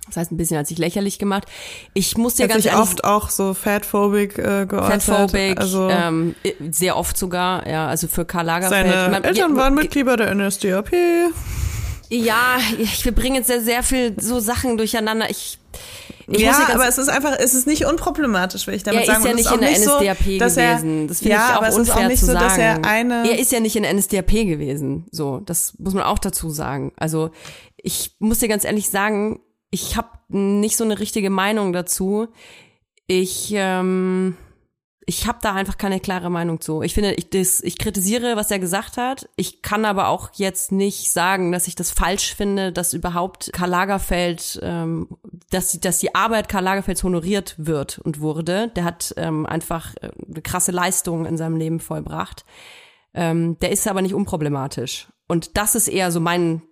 das 0.06 0.18
heißt, 0.18 0.32
ein 0.32 0.38
bisschen 0.38 0.58
hat 0.58 0.68
sich 0.68 0.78
lächerlich 0.78 1.20
gemacht. 1.20 1.46
Ich 1.94 2.18
muss 2.18 2.36
dir 2.36 2.44
hat 2.44 2.52
ganz 2.52 2.64
sich 2.64 2.74
oft 2.74 3.04
auch 3.04 3.30
so 3.30 3.54
fatphobic 3.54 4.38
äh, 4.38 4.66
geäußert. 4.66 5.04
Fatphobic, 5.04 5.60
also 5.60 5.90
ähm, 5.90 6.36
sehr 6.72 6.96
oft 6.96 7.18
sogar, 7.18 7.68
ja, 7.68 7.88
also 7.88 8.08
für 8.08 8.24
Karl 8.26 8.46
Lagerfeld. 8.46 8.88
seine 8.90 9.10
Man- 9.12 9.24
Eltern 9.24 9.52
ja, 9.52 9.58
waren 9.58 9.74
Mitglieder 9.76 10.16
der 10.18 10.34
NSDAP. 10.34 10.92
Ja, 12.10 12.58
ich, 12.78 13.04
wir 13.04 13.12
bringen 13.14 13.36
jetzt 13.36 13.48
sehr, 13.48 13.62
sehr 13.62 13.84
viel 13.84 14.16
so 14.20 14.40
Sachen 14.40 14.78
durcheinander. 14.78 15.30
Ich, 15.30 15.60
ich 16.28 16.40
ja, 16.40 16.54
aber 16.74 16.88
es 16.88 16.98
ist 16.98 17.10
einfach, 17.10 17.34
es 17.38 17.54
ist 17.54 17.68
nicht 17.68 17.86
unproblematisch, 17.86 18.66
will 18.68 18.76
ich 18.76 18.84
damit 18.84 19.02
er 19.02 19.06
sagen. 19.20 19.38
ist 19.38 19.46
ja 19.46 19.52
Und 19.52 19.60
nicht 19.60 19.76
in 19.76 19.76
der 19.76 19.76
so, 19.76 19.98
NSDAP 20.00 20.28
er- 20.28 20.76
gewesen. 20.76 21.08
Das 21.10 21.20
finde 21.20 21.32
ja, 21.36 21.46
ich 21.50 21.52
auch 21.54 21.58
aber 21.58 21.68
es 21.68 21.76
unfair 21.76 21.96
ist 21.96 22.02
auch 22.04 22.08
nicht 22.08 22.20
zu 22.20 22.26
so, 22.28 22.32
sagen. 22.32 22.46
dass 22.46 22.58
er 22.58 22.86
eine. 22.86 23.30
er 23.30 23.40
ist 23.40 23.52
ja 23.52 23.60
nicht 23.60 23.76
in 23.76 23.84
der 23.84 23.94
NSDAP 23.94 24.32
gewesen. 24.32 25.06
So, 25.12 25.42
das 25.42 25.74
muss 25.80 25.94
man 25.94 26.04
auch 26.04 26.20
dazu 26.20 26.50
sagen. 26.50 26.94
Also 26.96 27.32
ich 27.76 28.16
muss 28.20 28.40
dir 28.40 28.48
ganz 28.48 28.64
ehrlich 28.64 28.90
sagen, 28.90 29.40
ich 29.70 29.98
habe 29.98 30.10
nicht 30.30 30.78
so 30.78 30.84
eine 30.84 31.00
richtige 31.00 31.30
Meinung 31.30 31.74
dazu. 31.74 32.28
Ich 33.08 33.52
ähm, 33.56 34.36
ich 35.10 35.26
habe 35.26 35.40
da 35.42 35.54
einfach 35.54 35.78
keine 35.78 36.02
klare 36.02 36.30
Meinung 36.30 36.60
zu. 36.60 36.82
Ich 36.82 36.94
finde, 36.94 37.14
ich, 37.14 37.30
das, 37.30 37.62
ich 37.62 37.78
kritisiere, 37.78 38.36
was 38.36 38.52
er 38.52 38.60
gesagt 38.60 38.98
hat. 38.98 39.30
Ich 39.38 39.62
kann 39.62 39.86
aber 39.86 40.10
auch 40.10 40.32
jetzt 40.36 40.74
nicht 40.74 41.14
sagen, 41.14 41.54
dass 41.54 41.70
ich 41.70 41.76
das 41.76 41.92
falsch 41.92 42.36
finde, 42.36 42.74
dass 42.74 42.92
überhaupt 42.94 43.52
Karl 43.54 43.70
Lagerfeld, 43.70 44.60
ähm, 44.62 45.08
dass, 45.50 45.72
die- 45.72 45.80
dass 45.80 46.00
die 46.00 46.14
Arbeit 46.14 46.50
Karl 46.50 46.66
Lagerfelds 46.66 47.06
honoriert 47.06 47.56
wird 47.58 48.00
und 48.00 48.20
wurde. 48.20 48.68
Der 48.76 48.84
hat 48.84 49.14
ähm, 49.16 49.46
einfach 49.46 49.96
äh, 50.02 50.10
eine 50.30 50.42
krasse 50.42 50.74
Leistung 50.74 51.26
in 51.26 51.38
seinem 51.38 51.56
Leben 51.56 51.80
vollbracht. 51.80 52.44
Ähm, 53.14 53.58
der 53.60 53.72
ist 53.72 53.88
aber 53.88 54.02
nicht 54.02 54.14
unproblematisch. 54.14 55.08
Und 55.30 55.56
das 55.56 55.76
ist 55.76 55.88
eher 55.88 56.12
so 56.12 56.20
mein, 56.20 56.64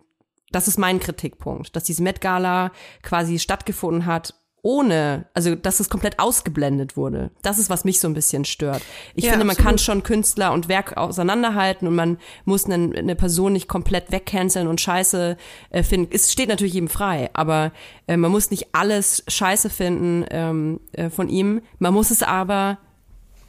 das 0.55 0.67
ist 0.67 0.79
mein 0.79 0.99
Kritikpunkt, 0.99 1.75
dass 1.75 1.83
diese 1.83 2.01
Met 2.01 2.21
Gala 2.21 2.71
quasi 3.03 3.39
stattgefunden 3.39 4.05
hat 4.05 4.33
ohne, 4.61 5.25
also 5.35 5.53
dass 5.53 5.79
es 5.79 5.89
komplett 5.89 6.17
ausgeblendet 6.17 6.97
wurde. 6.97 7.29
Das 7.43 7.59
ist, 7.59 7.69
was 7.69 7.85
mich 7.85 7.99
so 7.99 8.07
ein 8.07 8.15
bisschen 8.15 8.45
stört. 8.45 8.81
Ich 9.13 9.25
Ja, 9.25 9.31
finde, 9.31 9.45
man 9.45 9.51
absolut. 9.55 9.69
kann 9.69 9.77
schon 9.77 10.01
Künstler 10.01 10.53
und 10.53 10.67
Werk 10.67 10.97
auseinanderhalten 10.97 11.87
und 11.87 11.93
man 11.93 12.17
muss 12.45 12.65
eine, 12.65 12.97
eine 12.97 13.15
Person 13.15 13.53
nicht 13.53 13.67
komplett 13.67 14.11
wegcanceln 14.11 14.67
und 14.67 14.81
scheiße 14.81 15.37
äh, 15.69 15.83
finden. 15.83 16.09
Es 16.11 16.31
steht 16.31 16.49
natürlich 16.49 16.73
jedem 16.73 16.89
frei, 16.89 17.29
aber 17.33 17.73
äh, 18.07 18.17
man 18.17 18.31
muss 18.31 18.49
nicht 18.49 18.69
alles 18.73 19.23
scheiße 19.27 19.69
finden 19.69 20.25
ähm, 20.31 20.79
äh, 20.93 21.11
von 21.11 21.29
ihm. 21.29 21.61
Man 21.77 21.93
muss 21.93 22.09
es 22.09 22.23
aber 22.23 22.79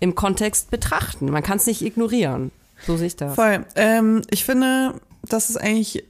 im 0.00 0.14
Kontext 0.14 0.70
betrachten. 0.70 1.30
Man 1.30 1.42
kann 1.42 1.56
es 1.56 1.66
nicht 1.66 1.80
ignorieren. 1.80 2.50
So 2.86 2.98
sehe 2.98 3.06
ich 3.06 3.16
das. 3.16 3.34
Voll. 3.36 3.64
Ähm, 3.74 4.20
ich 4.30 4.44
finde, 4.44 5.00
das 5.22 5.48
ist 5.48 5.56
eigentlich, 5.56 6.04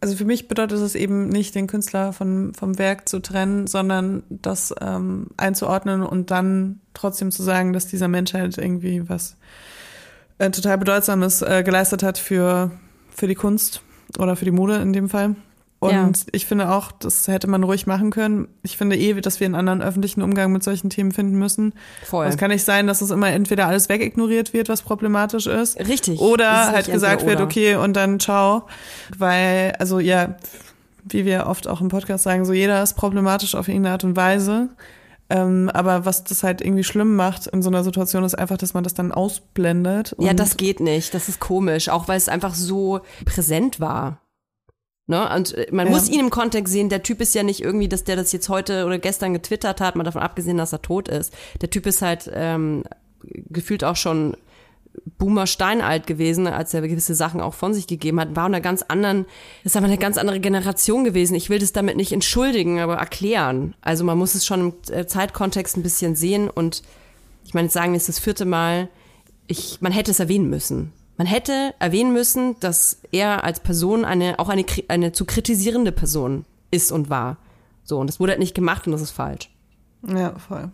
also 0.00 0.16
für 0.16 0.24
mich 0.24 0.48
bedeutet 0.48 0.78
es 0.78 0.94
eben 0.94 1.28
nicht, 1.28 1.54
den 1.54 1.66
Künstler 1.66 2.12
von, 2.12 2.54
vom 2.54 2.78
Werk 2.78 3.08
zu 3.08 3.20
trennen, 3.20 3.66
sondern 3.66 4.22
das 4.30 4.74
ähm, 4.80 5.28
einzuordnen 5.36 6.02
und 6.02 6.30
dann 6.30 6.80
trotzdem 6.94 7.30
zu 7.30 7.42
sagen, 7.42 7.72
dass 7.72 7.86
dieser 7.86 8.08
Mensch 8.08 8.32
halt 8.32 8.56
irgendwie 8.56 9.08
was 9.08 9.36
äh, 10.38 10.50
total 10.50 10.78
Bedeutsames 10.78 11.42
äh, 11.42 11.62
geleistet 11.62 12.02
hat 12.02 12.16
für, 12.16 12.70
für 13.14 13.26
die 13.26 13.34
Kunst 13.34 13.82
oder 14.18 14.36
für 14.36 14.46
die 14.46 14.50
Mode 14.50 14.76
in 14.76 14.92
dem 14.92 15.10
Fall. 15.10 15.36
Und 15.80 15.92
Ja. 15.92 16.10
ich 16.32 16.44
finde 16.44 16.70
auch, 16.70 16.92
das 16.92 17.26
hätte 17.26 17.46
man 17.48 17.64
ruhig 17.64 17.86
machen 17.86 18.10
können. 18.10 18.48
Ich 18.62 18.76
finde 18.76 18.96
eh, 18.96 19.14
dass 19.20 19.40
wir 19.40 19.46
einen 19.46 19.54
anderen 19.54 19.80
öffentlichen 19.80 20.20
Umgang 20.20 20.52
mit 20.52 20.62
solchen 20.62 20.90
Themen 20.90 21.10
finden 21.10 21.38
müssen. 21.38 21.72
Voll. 22.04 22.26
Es 22.26 22.36
kann 22.36 22.50
nicht 22.50 22.64
sein, 22.64 22.86
dass 22.86 23.00
es 23.00 23.10
immer 23.10 23.28
entweder 23.28 23.66
alles 23.66 23.88
wegignoriert 23.88 24.52
wird, 24.52 24.68
was 24.68 24.82
problematisch 24.82 25.46
ist. 25.46 25.78
Richtig. 25.78 26.20
Oder 26.20 26.64
ist 26.64 26.72
halt 26.72 26.92
gesagt 26.92 27.24
wird, 27.24 27.40
okay, 27.40 27.76
und 27.76 27.94
dann 27.96 28.20
ciao. 28.20 28.64
Weil, 29.16 29.72
also 29.78 30.00
ja, 30.00 30.36
wie 31.04 31.24
wir 31.24 31.46
oft 31.46 31.66
auch 31.66 31.80
im 31.80 31.88
Podcast 31.88 32.24
sagen, 32.24 32.44
so 32.44 32.52
jeder 32.52 32.82
ist 32.82 32.94
problematisch 32.94 33.54
auf 33.54 33.66
irgendeine 33.66 33.94
Art 33.94 34.04
und 34.04 34.16
Weise. 34.16 34.68
Ähm, 35.30 35.70
aber 35.72 36.04
was 36.04 36.24
das 36.24 36.42
halt 36.42 36.60
irgendwie 36.60 36.84
schlimm 36.84 37.16
macht 37.16 37.46
in 37.46 37.62
so 37.62 37.70
einer 37.70 37.84
Situation, 37.84 38.22
ist 38.24 38.34
einfach, 38.34 38.58
dass 38.58 38.74
man 38.74 38.84
das 38.84 38.92
dann 38.92 39.12
ausblendet. 39.12 40.14
Ja, 40.18 40.34
das 40.34 40.58
geht 40.58 40.80
nicht. 40.80 41.14
Das 41.14 41.28
ist 41.30 41.40
komisch, 41.40 41.88
auch 41.88 42.06
weil 42.08 42.18
es 42.18 42.28
einfach 42.28 42.54
so 42.54 43.00
präsent 43.24 43.80
war. 43.80 44.20
Ne? 45.10 45.28
Und 45.34 45.52
äh, 45.54 45.66
man 45.72 45.88
Ja. 45.88 45.92
muss 45.92 46.08
ihn 46.08 46.20
im 46.20 46.30
Kontext 46.30 46.72
sehen. 46.72 46.88
Der 46.88 47.02
Typ 47.02 47.20
ist 47.20 47.34
ja 47.34 47.42
nicht 47.42 47.60
irgendwie, 47.60 47.88
dass 47.88 48.04
der 48.04 48.16
das 48.16 48.32
jetzt 48.32 48.48
heute 48.48 48.86
oder 48.86 48.98
gestern 48.98 49.34
getwittert 49.34 49.80
hat, 49.80 49.96
mal 49.96 50.04
davon 50.04 50.22
abgesehen, 50.22 50.56
dass 50.56 50.72
er 50.72 50.80
tot 50.80 51.08
ist. 51.08 51.34
Der 51.60 51.68
Typ 51.68 51.84
ist 51.86 52.00
halt 52.00 52.30
ähm, 52.32 52.84
gefühlt 53.50 53.84
auch 53.84 53.96
schon 53.96 54.36
Boomer 55.18 55.46
steinalt 55.46 56.06
gewesen, 56.06 56.46
als 56.46 56.74
er 56.74 56.80
gewisse 56.82 57.14
Sachen 57.14 57.40
auch 57.40 57.54
von 57.54 57.74
sich 57.74 57.86
gegeben 57.86 58.20
hat, 58.20 58.34
war 58.36 58.46
in 58.46 58.54
einer 58.54 58.62
ganz 58.62 58.82
anderen, 58.82 59.26
ist 59.64 59.76
aber 59.76 59.86
eine 59.86 59.98
ganz 59.98 60.16
andere 60.16 60.40
Generation 60.40 61.04
gewesen. 61.04 61.34
Ich 61.34 61.50
will 61.50 61.58
das 61.58 61.72
damit 61.72 61.96
nicht 61.96 62.12
entschuldigen, 62.12 62.80
aber 62.80 62.96
erklären. 62.96 63.74
Also 63.82 64.04
man 64.04 64.16
muss 64.16 64.34
es 64.34 64.46
schon 64.46 64.60
im 64.60 64.72
äh, 64.94 65.06
Zeitkontext 65.06 65.76
ein 65.76 65.82
bisschen 65.82 66.14
sehen 66.16 66.48
und 66.48 66.82
ich 67.44 67.52
meine, 67.54 67.66
jetzt 67.66 67.74
sagen 67.74 67.92
wir 67.92 67.96
es 67.96 68.06
das 68.06 68.18
vierte 68.20 68.44
Mal, 68.44 68.88
ich, 69.48 69.78
man 69.80 69.90
hätte 69.92 70.12
es 70.12 70.20
erwähnen 70.20 70.48
müssen. 70.48 70.92
Man 71.20 71.26
hätte 71.26 71.74
erwähnen 71.80 72.14
müssen, 72.14 72.58
dass 72.60 73.02
er 73.12 73.44
als 73.44 73.60
Person 73.60 74.06
eine, 74.06 74.38
auch 74.38 74.48
eine, 74.48 74.64
eine 74.88 75.12
zu 75.12 75.26
kritisierende 75.26 75.92
Person 75.92 76.46
ist 76.70 76.90
und 76.92 77.10
war. 77.10 77.36
So, 77.84 77.98
und 77.98 78.06
das 78.06 78.20
wurde 78.20 78.32
halt 78.32 78.38
nicht 78.38 78.54
gemacht 78.54 78.86
und 78.86 78.92
das 78.92 79.02
ist 79.02 79.10
falsch. 79.10 79.50
Ja, 80.08 80.38
voll. 80.38 80.70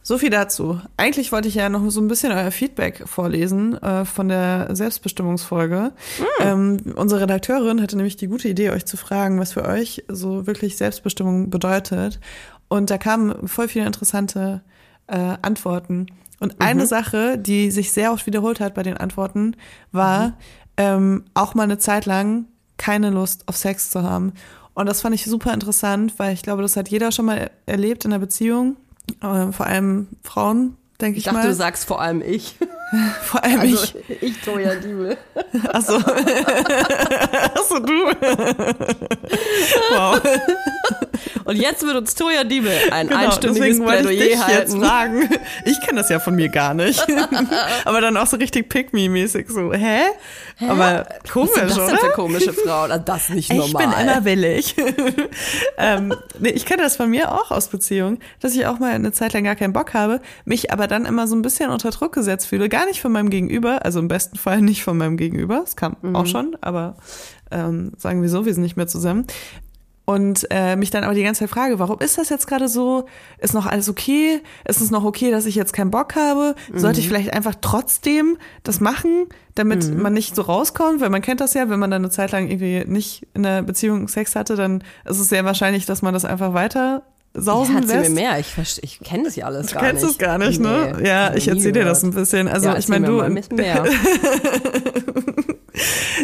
So 0.00 0.16
viel 0.16 0.30
dazu. 0.30 0.80
Eigentlich 0.96 1.32
wollte 1.32 1.48
ich 1.48 1.56
ja 1.56 1.68
noch 1.68 1.86
so 1.90 2.00
ein 2.00 2.08
bisschen 2.08 2.32
euer 2.32 2.50
Feedback 2.50 3.02
vorlesen 3.06 3.76
äh, 3.82 4.06
von 4.06 4.30
der 4.30 4.74
Selbstbestimmungsfolge. 4.74 5.92
Ähm, 6.40 6.78
unsere 6.96 7.20
Redakteurin 7.20 7.82
hatte 7.82 7.96
nämlich 7.96 8.16
die 8.16 8.28
gute 8.28 8.48
Idee, 8.48 8.70
euch 8.70 8.86
zu 8.86 8.96
fragen, 8.96 9.38
was 9.38 9.52
für 9.52 9.66
euch 9.66 10.04
so 10.08 10.46
wirklich 10.46 10.78
Selbstbestimmung 10.78 11.50
bedeutet. 11.50 12.20
Und 12.68 12.88
da 12.88 12.96
kamen 12.96 13.46
voll 13.46 13.68
viele 13.68 13.84
interessante 13.84 14.62
äh, 15.08 15.36
Antworten. 15.42 16.06
Und 16.40 16.60
eine 16.60 16.86
Sache, 16.86 17.38
die 17.38 17.70
sich 17.70 17.92
sehr 17.92 18.12
oft 18.12 18.26
wiederholt 18.26 18.60
hat 18.60 18.74
bei 18.74 18.82
den 18.82 18.96
Antworten, 18.96 19.54
war 19.92 20.32
ähm, 20.76 21.24
auch 21.34 21.54
mal 21.54 21.64
eine 21.64 21.78
Zeit 21.78 22.06
lang 22.06 22.46
keine 22.78 23.10
Lust 23.10 23.46
auf 23.46 23.56
Sex 23.56 23.90
zu 23.90 24.02
haben. 24.02 24.32
Und 24.72 24.86
das 24.86 25.02
fand 25.02 25.14
ich 25.14 25.26
super 25.26 25.52
interessant, 25.52 26.14
weil 26.18 26.32
ich 26.32 26.42
glaube, 26.42 26.62
das 26.62 26.76
hat 26.76 26.88
jeder 26.88 27.12
schon 27.12 27.26
mal 27.26 27.50
erlebt 27.66 28.06
in 28.06 28.12
einer 28.12 28.20
Beziehung. 28.20 28.76
Äh, 29.22 29.52
vor 29.52 29.66
allem 29.66 30.08
Frauen, 30.22 30.76
denke 31.00 31.18
ich, 31.18 31.18
Ich 31.18 31.24
dachte, 31.24 31.40
mal. 31.40 31.46
du 31.46 31.54
sagst 31.54 31.84
vor 31.84 32.00
allem 32.00 32.22
ich. 32.22 32.56
vor 33.22 33.44
allem 33.44 33.62
ich. 33.62 33.94
ich 34.22 34.40
Toja 34.40 34.76
Diebel. 34.76 35.18
Achso. 35.72 35.96
Achso, 37.54 37.78
du. 37.80 37.92
wow. 39.90 40.20
Und 41.44 41.56
jetzt 41.56 41.82
wird 41.84 41.96
uns 41.96 42.14
Toja 42.14 42.44
Diebel 42.44 42.72
ein 42.90 43.08
Genau, 43.08 43.20
einstündiges 43.20 43.80
Plädoyer 43.80 44.12
jetzt 44.12 44.44
halten. 44.44 44.80
fragen. 44.80 45.28
Ich 45.64 45.80
kenne 45.82 46.00
das 46.00 46.08
ja 46.08 46.20
von 46.20 46.34
mir 46.34 46.48
gar 46.48 46.74
nicht. 46.74 47.04
Aber 47.84 48.00
dann 48.00 48.16
auch 48.16 48.26
so 48.26 48.36
richtig 48.36 48.68
pick-me-mäßig 48.68 49.46
so, 49.48 49.72
hä? 49.72 50.00
Aber 50.68 51.06
komisch, 51.32 51.50
Was 51.54 51.60
sind 51.60 51.68
das 51.68 51.74
denn 51.76 51.84
oder? 51.96 51.98
für 51.98 52.10
komische 52.12 52.52
Frauen? 52.52 52.90
Also 52.90 53.04
das 53.04 53.22
ist 53.28 53.34
nicht 53.34 53.52
normal. 53.52 53.66
Ich 53.66 53.90
bin 53.96 54.06
immer 54.06 54.24
willig. 54.24 54.76
ähm, 55.78 56.14
nee, 56.38 56.50
ich 56.50 56.66
kenne 56.66 56.82
das 56.82 56.96
von 56.96 57.10
mir 57.10 57.32
auch 57.32 57.50
aus 57.50 57.68
Beziehungen, 57.68 58.18
dass 58.40 58.54
ich 58.54 58.66
auch 58.66 58.78
mal 58.78 58.92
eine 58.92 59.12
Zeit 59.12 59.32
lang 59.32 59.44
gar 59.44 59.56
keinen 59.56 59.72
Bock 59.72 59.94
habe, 59.94 60.20
mich 60.44 60.72
aber 60.72 60.86
dann 60.86 61.06
immer 61.06 61.26
so 61.26 61.34
ein 61.36 61.42
bisschen 61.42 61.70
unter 61.70 61.90
Druck 61.90 62.12
gesetzt 62.12 62.46
fühle. 62.46 62.68
Gar 62.68 62.86
nicht 62.86 63.00
von 63.00 63.12
meinem 63.12 63.30
Gegenüber, 63.30 63.84
also 63.84 63.98
im 64.00 64.08
besten 64.08 64.36
Fall 64.38 64.60
nicht 64.60 64.82
von 64.82 64.96
meinem 64.98 65.16
Gegenüber. 65.16 65.60
Das 65.60 65.76
kam 65.76 65.96
auch 66.14 66.26
schon, 66.26 66.56
aber 66.60 66.96
ähm, 67.50 67.92
sagen 67.96 68.22
wir 68.22 68.28
so, 68.28 68.44
wir 68.46 68.54
sind 68.54 68.62
nicht 68.62 68.76
mehr 68.76 68.86
zusammen. 68.86 69.26
Und 70.10 70.48
äh, 70.50 70.74
mich 70.74 70.90
dann 70.90 71.04
aber 71.04 71.14
die 71.14 71.22
ganze 71.22 71.38
Zeit 71.40 71.50
frage, 71.50 71.78
warum 71.78 72.00
ist 72.00 72.18
das 72.18 72.30
jetzt 72.30 72.48
gerade 72.48 72.66
so? 72.66 73.06
Ist 73.38 73.54
noch 73.54 73.66
alles 73.66 73.88
okay? 73.88 74.40
Ist 74.66 74.80
es 74.80 74.90
noch 74.90 75.04
okay, 75.04 75.30
dass 75.30 75.46
ich 75.46 75.54
jetzt 75.54 75.72
keinen 75.72 75.92
Bock 75.92 76.16
habe? 76.16 76.56
Sollte 76.74 76.98
ich 76.98 77.06
vielleicht 77.06 77.32
einfach 77.32 77.54
trotzdem 77.60 78.36
das 78.64 78.80
machen, 78.80 79.26
damit 79.54 79.96
man 79.96 80.12
nicht 80.12 80.34
so 80.34 80.42
rauskommt? 80.42 81.00
Weil 81.00 81.10
man 81.10 81.22
kennt 81.22 81.40
das 81.40 81.54
ja, 81.54 81.70
wenn 81.70 81.78
man 81.78 81.92
dann 81.92 82.02
eine 82.02 82.10
Zeit 82.10 82.32
lang 82.32 82.48
irgendwie 82.48 82.82
nicht 82.86 83.28
in 83.34 83.46
einer 83.46 83.62
Beziehung 83.62 84.08
Sex 84.08 84.34
hatte, 84.34 84.56
dann 84.56 84.82
ist 85.04 85.20
es 85.20 85.28
sehr 85.28 85.44
wahrscheinlich, 85.44 85.86
dass 85.86 86.02
man 86.02 86.12
das 86.12 86.24
einfach 86.24 86.54
weiter 86.54 87.04
sausen 87.34 87.74
ja, 87.88 87.94
lässt. 87.96 88.10
mir 88.10 88.14
mehr. 88.20 88.38
Ich, 88.38 88.56
ich 88.82 89.00
kenne 89.00 89.24
das 89.24 89.36
ja 89.36 89.46
alles 89.46 89.68
Du 89.68 89.74
gar 89.74 89.84
kennst 89.84 90.02
nicht. 90.02 90.12
es 90.12 90.18
gar 90.18 90.38
nicht, 90.38 90.60
ne? 90.60 90.96
Nee, 90.98 91.08
ja, 91.08 91.34
ich 91.34 91.48
erzähle 91.48 91.72
dir 91.72 91.84
das 91.84 92.02
ein 92.02 92.10
bisschen. 92.10 92.48
Also 92.48 92.68
ja, 92.68 92.76
ich 92.78 92.88
meine, 92.88 93.06
du, 93.06 93.20
ein 93.20 93.34
bisschen 93.34 93.56
mehr. 93.56 93.84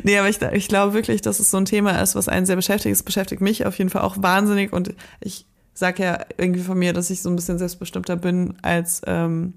Nee, 0.03 0.19
aber 0.19 0.29
ich, 0.29 0.41
ich 0.43 0.69
glaube 0.69 0.93
wirklich, 0.93 1.23
dass 1.23 1.41
es 1.41 1.51
so 1.51 1.57
ein 1.57 1.65
Thema 1.65 2.03
ist, 2.03 2.15
was 2.15 2.29
einen 2.29 2.47
sehr 2.47 2.57
beschäftigt. 2.57 2.93
Es 2.95 3.03
beschäftigt 3.03 3.41
mich 3.41 3.65
auf 3.67 3.79
jeden 3.79 3.91
Fall 3.91 4.03
auch 4.03 4.17
wahnsinnig 4.21 4.73
und 4.73 4.95
ich 5.21 5.47
sag 5.73 5.99
ja 5.99 6.19
irgendwie 6.37 6.61
von 6.63 6.79
mir, 6.79 6.93
dass 6.93 7.11
ich 7.11 7.23
so 7.23 7.31
ein 7.31 7.37
bisschen 7.37 7.59
selbstbestimmter 7.59 8.17
bin 8.17 8.55
als 8.63 9.03
ähm, 9.07 9.55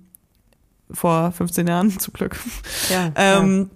vor 0.92 1.32
15 1.32 1.68
Jahren, 1.68 1.92
zum 2.00 2.14
Glück. 2.14 2.38
Ja, 2.90 3.12
Ähm, 3.16 3.70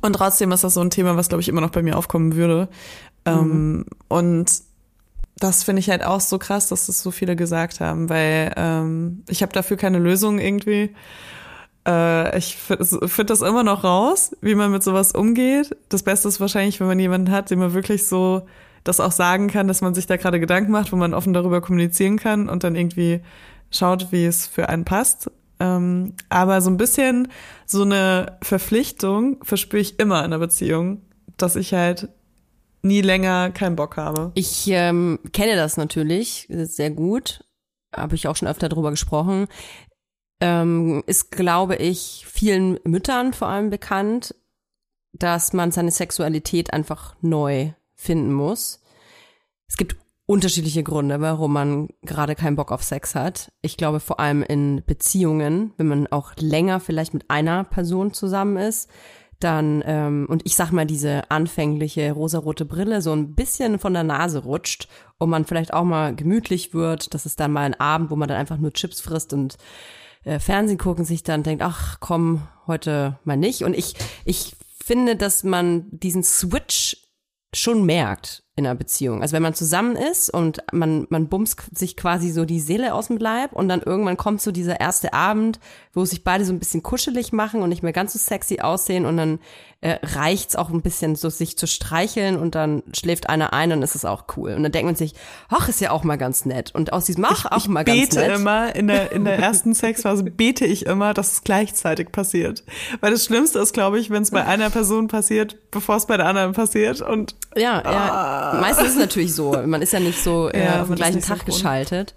Und 0.00 0.12
trotzdem 0.14 0.52
ist 0.52 0.62
das 0.64 0.74
so 0.74 0.80
ein 0.80 0.90
Thema, 0.90 1.16
was, 1.16 1.28
glaube 1.28 1.42
ich, 1.42 1.48
immer 1.48 1.60
noch 1.60 1.70
bei 1.70 1.82
mir 1.82 1.96
aufkommen 1.96 2.34
würde. 2.36 2.68
Ähm, 3.24 3.38
mhm. 3.38 3.50
Ähm, 3.50 3.86
und 4.08 4.52
das 5.38 5.64
finde 5.64 5.80
ich 5.80 5.90
halt 5.90 6.04
auch 6.04 6.20
so 6.20 6.38
krass, 6.38 6.68
dass 6.68 6.86
das 6.86 7.02
so 7.02 7.10
viele 7.10 7.36
gesagt 7.36 7.80
haben, 7.80 8.08
weil 8.08 8.52
ähm, 8.56 9.22
ich 9.28 9.42
habe 9.42 9.52
dafür 9.52 9.76
keine 9.76 9.98
Lösung 9.98 10.38
irgendwie. 10.38 10.94
Äh, 11.86 12.38
ich 12.38 12.56
finde 12.56 13.24
das 13.26 13.42
immer 13.42 13.62
noch 13.62 13.84
raus, 13.84 14.34
wie 14.40 14.54
man 14.54 14.72
mit 14.72 14.82
sowas 14.82 15.12
umgeht. 15.12 15.76
Das 15.90 16.02
Beste 16.02 16.28
ist 16.28 16.40
wahrscheinlich, 16.40 16.80
wenn 16.80 16.86
man 16.86 16.98
jemanden 16.98 17.30
hat, 17.30 17.50
dem 17.50 17.58
man 17.58 17.74
wirklich 17.74 18.06
so 18.06 18.46
das 18.82 19.00
auch 19.00 19.12
sagen 19.12 19.48
kann, 19.48 19.68
dass 19.68 19.82
man 19.82 19.94
sich 19.94 20.06
da 20.06 20.16
gerade 20.16 20.40
Gedanken 20.40 20.72
macht, 20.72 20.92
wo 20.92 20.96
man 20.96 21.12
offen 21.12 21.32
darüber 21.32 21.60
kommunizieren 21.60 22.18
kann 22.18 22.48
und 22.48 22.64
dann 22.64 22.76
irgendwie 22.76 23.20
schaut, 23.70 24.12
wie 24.12 24.24
es 24.24 24.46
für 24.46 24.68
einen 24.68 24.84
passt. 24.84 25.30
Ähm, 25.58 26.14
aber 26.28 26.60
so 26.60 26.70
ein 26.70 26.76
bisschen 26.76 27.28
so 27.66 27.82
eine 27.82 28.38
Verpflichtung 28.42 29.38
verspüre 29.42 29.82
ich 29.82 29.98
immer 29.98 30.20
in 30.20 30.26
einer 30.26 30.38
Beziehung, 30.38 31.02
dass 31.36 31.56
ich 31.56 31.74
halt 31.74 32.08
nie 32.82 33.00
länger 33.00 33.50
keinen 33.50 33.76
Bock 33.76 33.96
habe. 33.96 34.32
Ich 34.34 34.68
ähm, 34.68 35.18
kenne 35.32 35.56
das 35.56 35.76
natürlich 35.76 36.46
sehr 36.48 36.90
gut, 36.90 37.44
habe 37.94 38.14
ich 38.14 38.28
auch 38.28 38.36
schon 38.36 38.48
öfter 38.48 38.68
drüber 38.68 38.90
gesprochen. 38.90 39.46
Ähm, 40.40 41.02
ist, 41.06 41.30
glaube 41.30 41.76
ich, 41.76 42.24
vielen 42.28 42.78
Müttern 42.84 43.32
vor 43.32 43.48
allem 43.48 43.70
bekannt, 43.70 44.34
dass 45.12 45.52
man 45.52 45.72
seine 45.72 45.90
Sexualität 45.90 46.72
einfach 46.72 47.16
neu 47.22 47.72
finden 47.94 48.32
muss. 48.32 48.82
Es 49.66 49.76
gibt 49.76 49.96
unterschiedliche 50.26 50.82
Gründe, 50.82 51.20
warum 51.20 51.52
man 51.52 51.88
gerade 52.02 52.34
keinen 52.34 52.56
Bock 52.56 52.72
auf 52.72 52.82
Sex 52.82 53.14
hat. 53.14 53.52
Ich 53.62 53.76
glaube 53.76 54.00
vor 54.00 54.20
allem 54.20 54.42
in 54.42 54.82
Beziehungen, 54.84 55.72
wenn 55.76 55.86
man 55.86 56.06
auch 56.08 56.32
länger 56.36 56.80
vielleicht 56.80 57.14
mit 57.14 57.30
einer 57.30 57.64
Person 57.64 58.12
zusammen 58.12 58.56
ist, 58.56 58.90
dann, 59.40 59.82
ähm, 59.86 60.26
und 60.28 60.42
ich 60.44 60.56
sag 60.56 60.72
mal, 60.72 60.86
diese 60.86 61.30
anfängliche 61.30 62.12
rosarote 62.12 62.64
Brille 62.64 63.02
so 63.02 63.12
ein 63.12 63.34
bisschen 63.34 63.78
von 63.78 63.92
der 63.92 64.04
Nase 64.04 64.40
rutscht 64.40 64.88
und 65.18 65.30
man 65.30 65.44
vielleicht 65.44 65.72
auch 65.72 65.84
mal 65.84 66.14
gemütlich 66.14 66.72
wird. 66.72 67.12
Das 67.14 67.26
ist 67.26 67.40
dann 67.40 67.52
mal 67.52 67.62
ein 67.62 67.78
Abend, 67.78 68.10
wo 68.10 68.16
man 68.16 68.28
dann 68.28 68.38
einfach 68.38 68.58
nur 68.58 68.72
Chips 68.72 69.00
frisst 69.00 69.32
und 69.32 69.56
äh, 70.24 70.38
Fernsehen 70.38 70.78
gucken, 70.78 71.04
sich 71.04 71.22
dann 71.22 71.42
denkt, 71.42 71.62
ach 71.62 71.98
komm, 72.00 72.48
heute 72.66 73.18
mal 73.24 73.36
nicht. 73.36 73.62
Und 73.62 73.74
ich, 73.74 73.94
ich 74.24 74.56
finde, 74.82 75.16
dass 75.16 75.44
man 75.44 75.86
diesen 75.90 76.22
Switch 76.22 76.96
schon 77.52 77.84
merkt 77.84 78.45
in 78.56 78.66
einer 78.66 78.74
Beziehung. 78.74 79.20
Also 79.20 79.34
wenn 79.34 79.42
man 79.42 79.52
zusammen 79.52 79.96
ist 79.96 80.30
und 80.30 80.62
man, 80.72 81.06
man 81.10 81.28
bumst 81.28 81.62
sich 81.76 81.94
quasi 81.94 82.30
so 82.30 82.46
die 82.46 82.58
Seele 82.58 82.94
aus 82.94 83.08
dem 83.08 83.18
Leib 83.18 83.52
und 83.52 83.68
dann 83.68 83.82
irgendwann 83.82 84.16
kommt 84.16 84.40
so 84.40 84.50
dieser 84.50 84.80
erste 84.80 85.12
Abend, 85.12 85.60
wo 85.92 86.06
sich 86.06 86.24
beide 86.24 86.46
so 86.46 86.54
ein 86.54 86.58
bisschen 86.58 86.82
kuschelig 86.82 87.34
machen 87.34 87.62
und 87.62 87.68
nicht 87.68 87.82
mehr 87.82 87.92
ganz 87.92 88.14
so 88.14 88.18
sexy 88.18 88.60
aussehen 88.60 89.04
und 89.04 89.18
dann 89.18 89.40
äh, 89.82 89.98
reicht's 90.02 90.56
auch 90.56 90.70
ein 90.70 90.80
bisschen 90.80 91.16
so 91.16 91.28
sich 91.28 91.58
zu 91.58 91.66
streicheln 91.66 92.38
und 92.38 92.54
dann 92.54 92.82
schläft 92.94 93.28
einer 93.28 93.52
ein 93.52 93.72
und 93.72 93.82
ist 93.82 93.94
es 93.94 94.04
auch 94.04 94.24
cool. 94.36 94.54
Und 94.54 94.62
dann 94.62 94.72
denkt 94.72 94.86
man 94.86 94.96
sich, 94.96 95.14
ach, 95.48 95.68
ist 95.68 95.80
ja 95.80 95.90
auch 95.90 96.02
mal 96.02 96.16
ganz 96.16 96.46
nett. 96.46 96.74
Und 96.74 96.92
aus 96.92 97.04
diesem 97.04 97.24
ach, 97.26 97.44
auch 97.46 97.58
ich 97.58 97.68
mal 97.68 97.84
ganz 97.84 97.98
nett. 97.98 98.08
Ich 98.08 98.18
bete 98.18 98.32
immer, 98.32 98.74
in 98.74 98.88
der, 98.88 99.12
in 99.12 99.24
der 99.24 99.38
ersten 99.38 99.74
Sexphase 99.74 100.24
bete 100.24 100.64
ich 100.64 100.86
immer, 100.86 101.12
dass 101.12 101.32
es 101.32 101.44
gleichzeitig 101.44 102.10
passiert. 102.10 102.64
Weil 103.00 103.10
das 103.12 103.24
Schlimmste 103.26 103.58
ist, 103.58 103.74
glaube 103.74 103.98
ich, 103.98 104.08
wenn 104.08 104.22
es 104.22 104.30
bei 104.30 104.44
einer 104.44 104.70
Person 104.70 105.08
passiert, 105.08 105.70
bevor 105.70 105.96
es 105.96 106.06
bei 106.06 106.16
der 106.16 106.26
anderen 106.26 106.52
passiert 106.52 107.02
und 107.02 107.36
ja, 107.54 107.82
ja. 107.82 107.84
Ah. 107.84 108.58
Meistens 108.60 108.88
ist 108.88 108.92
es 108.94 108.98
natürlich 108.98 109.34
so. 109.34 109.52
Man 109.66 109.82
ist 109.82 109.92
ja 109.92 110.00
nicht 110.00 110.22
so 110.22 110.48
äh, 110.48 110.64
ja, 110.64 110.82
auf 110.82 110.88
den 110.88 110.96
gleichen 110.96 111.22
Tag 111.22 111.44
geschaltet. 111.44 112.14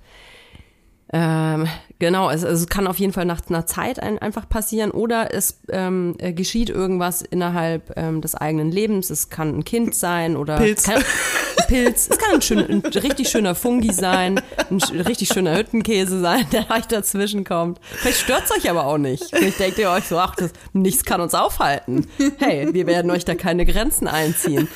Ähm, 1.11 1.67
genau, 1.97 2.29
es, 2.29 2.43
es 2.43 2.67
kann 2.67 2.85
auf 2.85 2.99
jeden 2.99 3.13
Fall 3.13 3.25
nach 3.25 3.41
einer 3.49 3.65
Zeit 3.65 3.99
ein, 3.99 4.19
einfach 4.19 4.47
passieren 4.47 4.91
oder 4.91 5.33
es 5.33 5.61
ähm, 5.69 6.15
äh, 6.19 6.33
geschieht 6.33 6.69
irgendwas 6.69 7.23
innerhalb 7.23 7.97
ähm, 7.97 8.21
des 8.21 8.35
eigenen 8.35 8.71
Lebens. 8.71 9.09
Es 9.09 9.29
kann 9.29 9.57
ein 9.57 9.65
Kind 9.65 9.95
sein 9.95 10.37
oder 10.37 10.57
Pilz. 10.57 10.83
Kann, 10.83 10.97
ein 10.97 11.67
Pilz. 11.67 12.09
Es 12.11 12.17
kann 12.19 12.35
ein, 12.35 12.41
schön, 12.43 12.59
ein 12.59 12.81
richtig 12.81 13.29
schöner 13.29 13.55
Fungi 13.55 13.91
sein, 13.91 14.39
ein 14.69 14.77
richtig 15.01 15.29
schöner 15.29 15.57
Hüttenkäse 15.57 16.19
sein, 16.19 16.45
der 16.51 16.69
euch 16.69 16.85
dazwischen 16.85 17.43
kommt. 17.43 17.79
Vielleicht 17.81 18.19
stört's 18.19 18.51
euch 18.51 18.69
aber 18.69 18.85
auch 18.85 18.99
nicht. 18.99 19.23
Vielleicht 19.31 19.59
denkt 19.59 19.79
ihr 19.79 19.89
euch 19.89 20.05
so, 20.05 20.19
ach, 20.19 20.35
das, 20.35 20.51
nichts 20.73 21.05
kann 21.05 21.21
uns 21.21 21.33
aufhalten. 21.33 22.05
Hey, 22.37 22.71
wir 22.71 22.85
werden 22.85 23.09
euch 23.09 23.25
da 23.25 23.33
keine 23.33 23.65
Grenzen 23.65 24.07
einziehen. 24.07 24.67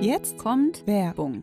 Jetzt 0.00 0.38
kommt 0.38 0.86
Werbung. 0.86 1.42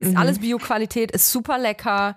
Ist 0.00 0.12
mhm. 0.12 0.16
alles 0.16 0.38
Bio-Qualität, 0.38 1.10
ist 1.10 1.30
super 1.30 1.58
lecker 1.58 2.16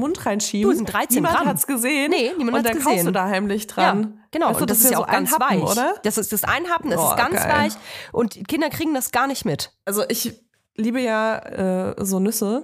Mund 0.01 0.25
reinschieben. 0.25 0.69
Du, 0.69 0.75
sind 0.75 0.91
13 0.91 1.15
niemand 1.15 1.37
Gramm. 1.37 1.47
hat's 1.47 1.65
gesehen. 1.65 2.11
Nee, 2.11 2.33
niemand 2.37 2.57
und 2.57 2.65
hat's 2.65 2.77
dann 2.77 2.83
kaufst 2.83 3.07
du 3.07 3.11
da 3.11 3.27
heimlich 3.27 3.67
dran. 3.67 4.01
Ja, 4.01 4.23
genau. 4.31 4.47
Also, 4.47 4.61
und 4.61 4.69
das, 4.69 4.79
das 4.79 4.85
ist 4.85 4.91
ja 4.91 4.97
auch 4.97 5.07
ganz 5.07 5.31
Happen, 5.31 5.61
weich. 5.61 5.71
Oder? 5.71 5.95
Das 6.03 6.17
ist 6.17 6.33
das 6.33 6.43
Einhappen, 6.43 6.91
das 6.91 6.99
oh, 6.99 7.09
ist 7.09 7.17
ganz 7.17 7.35
geil. 7.35 7.51
weich. 7.51 7.73
Und 8.11 8.47
Kinder 8.47 8.69
kriegen 8.69 8.93
das 8.93 9.11
gar 9.11 9.27
nicht 9.27 9.45
mit. 9.45 9.71
Also 9.85 10.03
ich 10.09 10.33
liebe 10.75 10.99
ja 10.99 11.91
äh, 11.91 12.05
so 12.05 12.19
Nüsse. 12.19 12.63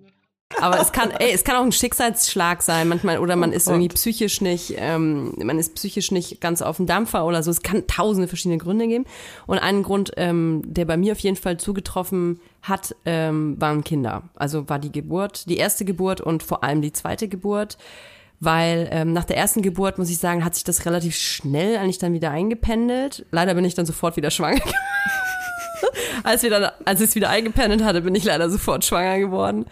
Aber 0.59 0.79
es 0.79 0.91
kann, 0.91 1.11
ey, 1.11 1.31
es 1.31 1.43
kann 1.43 1.55
auch 1.55 1.63
ein 1.63 1.71
Schicksalsschlag 1.71 2.61
sein, 2.61 2.87
manchmal, 2.87 3.19
oder 3.19 3.35
man 3.35 3.51
oh 3.51 3.53
ist 3.53 3.67
irgendwie 3.67 3.87
psychisch 3.89 4.41
nicht, 4.41 4.75
ähm, 4.77 5.33
man 5.37 5.59
ist 5.59 5.75
psychisch 5.75 6.11
nicht 6.11 6.41
ganz 6.41 6.61
auf 6.61 6.77
dem 6.77 6.85
Dampfer 6.85 7.25
oder 7.25 7.43
so. 7.43 7.51
Es 7.51 7.61
kann 7.61 7.87
tausende 7.87 8.27
verschiedene 8.27 8.57
Gründe 8.57 8.87
geben. 8.87 9.05
Und 9.47 9.59
einen 9.59 9.83
Grund, 9.83 10.11
ähm, 10.17 10.61
der 10.65 10.85
bei 10.85 10.97
mir 10.97 11.13
auf 11.13 11.19
jeden 11.19 11.37
Fall 11.37 11.57
zugetroffen 11.57 12.39
hat, 12.61 12.95
ähm, 13.05 13.59
waren 13.59 13.83
Kinder. 13.83 14.23
Also 14.35 14.69
war 14.69 14.79
die 14.79 14.91
Geburt, 14.91 15.49
die 15.49 15.57
erste 15.57 15.85
Geburt 15.85 16.21
und 16.21 16.43
vor 16.43 16.63
allem 16.63 16.81
die 16.81 16.93
zweite 16.93 17.27
Geburt. 17.27 17.77
Weil 18.43 18.89
ähm, 18.91 19.13
nach 19.13 19.25
der 19.25 19.37
ersten 19.37 19.61
Geburt, 19.61 19.99
muss 19.99 20.09
ich 20.09 20.17
sagen, 20.17 20.43
hat 20.43 20.55
sich 20.55 20.63
das 20.63 20.87
relativ 20.87 21.15
schnell 21.15 21.77
eigentlich 21.77 21.99
dann 21.99 22.13
wieder 22.13 22.31
eingependelt. 22.31 23.25
Leider 23.29 23.53
bin 23.53 23.65
ich 23.65 23.75
dann 23.75 23.85
sofort 23.85 24.17
wieder 24.17 24.31
schwanger 24.31 24.61
als, 26.23 26.43
wir 26.43 26.49
dann, 26.49 26.71
als 26.85 27.01
ich 27.01 27.09
es 27.09 27.15
wieder 27.15 27.29
eingependelt 27.29 27.83
hatte, 27.83 28.01
bin 28.01 28.15
ich 28.15 28.23
leider 28.23 28.49
sofort 28.49 28.85
schwanger 28.85 29.19
geworden. 29.19 29.65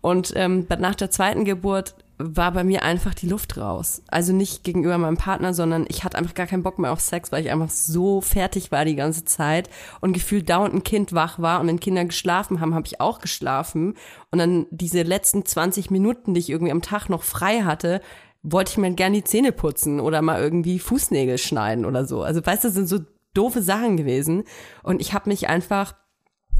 Und 0.00 0.32
ähm, 0.36 0.66
nach 0.78 0.94
der 0.94 1.10
zweiten 1.10 1.44
Geburt 1.44 1.94
war 2.18 2.52
bei 2.52 2.64
mir 2.64 2.82
einfach 2.82 3.12
die 3.12 3.28
Luft 3.28 3.58
raus. 3.58 4.02
Also 4.08 4.32
nicht 4.32 4.64
gegenüber 4.64 4.96
meinem 4.96 5.18
Partner, 5.18 5.52
sondern 5.52 5.84
ich 5.88 6.02
hatte 6.02 6.16
einfach 6.16 6.34
gar 6.34 6.46
keinen 6.46 6.62
Bock 6.62 6.78
mehr 6.78 6.92
auf 6.92 7.00
Sex, 7.00 7.30
weil 7.30 7.44
ich 7.44 7.50
einfach 7.50 7.68
so 7.68 8.20
fertig 8.20 8.72
war 8.72 8.84
die 8.84 8.96
ganze 8.96 9.24
Zeit 9.24 9.68
und 10.00 10.14
gefühlt 10.14 10.48
dauernd 10.48 10.74
ein 10.74 10.84
Kind 10.84 11.12
wach 11.12 11.38
war 11.38 11.60
und 11.60 11.66
wenn 11.66 11.80
Kinder 11.80 12.04
geschlafen 12.04 12.60
haben, 12.60 12.74
habe 12.74 12.86
ich 12.86 13.00
auch 13.00 13.18
geschlafen. 13.18 13.94
Und 14.30 14.38
dann 14.38 14.66
diese 14.70 15.02
letzten 15.02 15.44
20 15.44 15.90
Minuten, 15.90 16.32
die 16.32 16.40
ich 16.40 16.50
irgendwie 16.50 16.72
am 16.72 16.82
Tag 16.82 17.08
noch 17.10 17.22
frei 17.22 17.62
hatte, 17.62 18.00
wollte 18.42 18.72
ich 18.72 18.78
mir 18.78 18.92
gerne 18.92 19.16
die 19.16 19.24
Zähne 19.24 19.52
putzen 19.52 20.00
oder 20.00 20.22
mal 20.22 20.40
irgendwie 20.40 20.78
Fußnägel 20.78 21.36
schneiden 21.36 21.84
oder 21.84 22.06
so. 22.06 22.22
Also 22.22 22.44
weißt 22.44 22.64
du, 22.64 22.68
das 22.68 22.74
sind 22.74 22.88
so 22.88 23.00
doofe 23.36 23.62
Sachen 23.62 23.96
gewesen. 23.96 24.44
Und 24.82 25.00
ich 25.00 25.12
habe 25.12 25.28
mich 25.28 25.48
einfach 25.48 25.94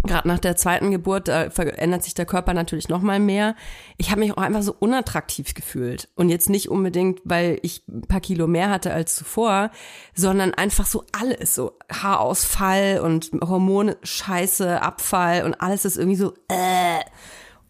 gerade 0.07 0.29
nach 0.29 0.39
der 0.39 0.57
zweiten 0.57 0.91
Geburt 0.91 1.29
äh, 1.29 1.51
verändert 1.51 2.05
sich 2.05 2.15
der 2.15 2.27
Körper 2.27 2.55
natürlich 2.55 2.89
noch 2.89 3.03
mal 3.03 3.19
mehr. 3.19 3.55
Ich 3.97 4.11
habe 4.11 4.21
mich 4.21 4.33
auch 4.33 4.43
einfach 4.43 4.63
so 4.63 4.75
unattraktiv 4.79 5.55
gefühlt 5.55 6.09
und 6.15 6.29
jetzt 6.29 6.49
nicht 6.49 6.69
unbedingt, 6.69 7.21
weil 7.25 7.59
ich 7.63 7.83
ein 7.89 8.03
paar 8.03 8.21
Kilo 8.21 8.47
mehr 8.47 8.71
hatte 8.71 8.93
als 8.93 9.17
zuvor, 9.17 9.71
sondern 10.15 10.55
einfach 10.55 10.87
so 10.87 11.05
alles, 11.13 11.55
so 11.55 11.79
Haarausfall 11.91 13.01
und 13.01 13.31
Hormone, 13.43 13.97
Scheiße, 14.03 14.81
Abfall 14.81 15.45
und 15.45 15.55
alles 15.61 15.85
ist 15.85 15.97
irgendwie 15.97 16.17
so 16.17 16.35
äh. 16.49 17.01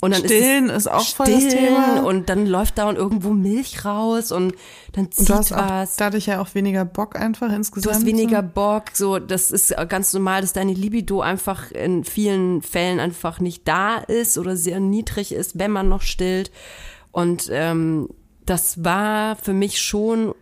Und 0.00 0.12
dann 0.12 0.24
Stillen 0.24 0.68
ist, 0.68 0.86
ist 0.86 0.90
auch 0.90 1.06
voll 1.06 1.26
das 1.26 1.48
Thema. 1.48 2.02
Und 2.04 2.28
dann 2.28 2.46
läuft 2.46 2.76
da 2.76 2.88
und 2.88 2.96
irgendwo 2.96 3.30
Milch 3.30 3.84
raus 3.84 4.30
und 4.30 4.54
dann 4.92 5.10
zieht 5.10 5.20
und 5.20 5.28
du 5.30 5.34
hast 5.34 5.50
was. 5.52 5.92
Auch 5.92 5.96
dadurch 5.96 6.26
ja 6.26 6.40
auch 6.40 6.54
weniger 6.54 6.84
Bock 6.84 7.16
einfach 7.16 7.50
insgesamt. 7.50 7.86
Du 7.86 7.98
hast 7.98 8.06
weniger 8.06 8.42
Bock, 8.42 8.84
so 8.92 9.18
das 9.18 9.50
ist 9.50 9.74
ganz 9.88 10.12
normal, 10.12 10.42
dass 10.42 10.52
deine 10.52 10.74
Libido 10.74 11.22
einfach 11.22 11.70
in 11.70 12.04
vielen 12.04 12.60
Fällen 12.60 13.00
einfach 13.00 13.40
nicht 13.40 13.66
da 13.66 13.96
ist 13.96 14.36
oder 14.36 14.56
sehr 14.56 14.80
niedrig 14.80 15.32
ist, 15.32 15.58
wenn 15.58 15.70
man 15.70 15.88
noch 15.88 16.02
stillt. 16.02 16.50
Und 17.10 17.48
ähm, 17.50 18.10
das 18.44 18.84
war 18.84 19.36
für 19.36 19.54
mich 19.54 19.80
schon 19.80 20.34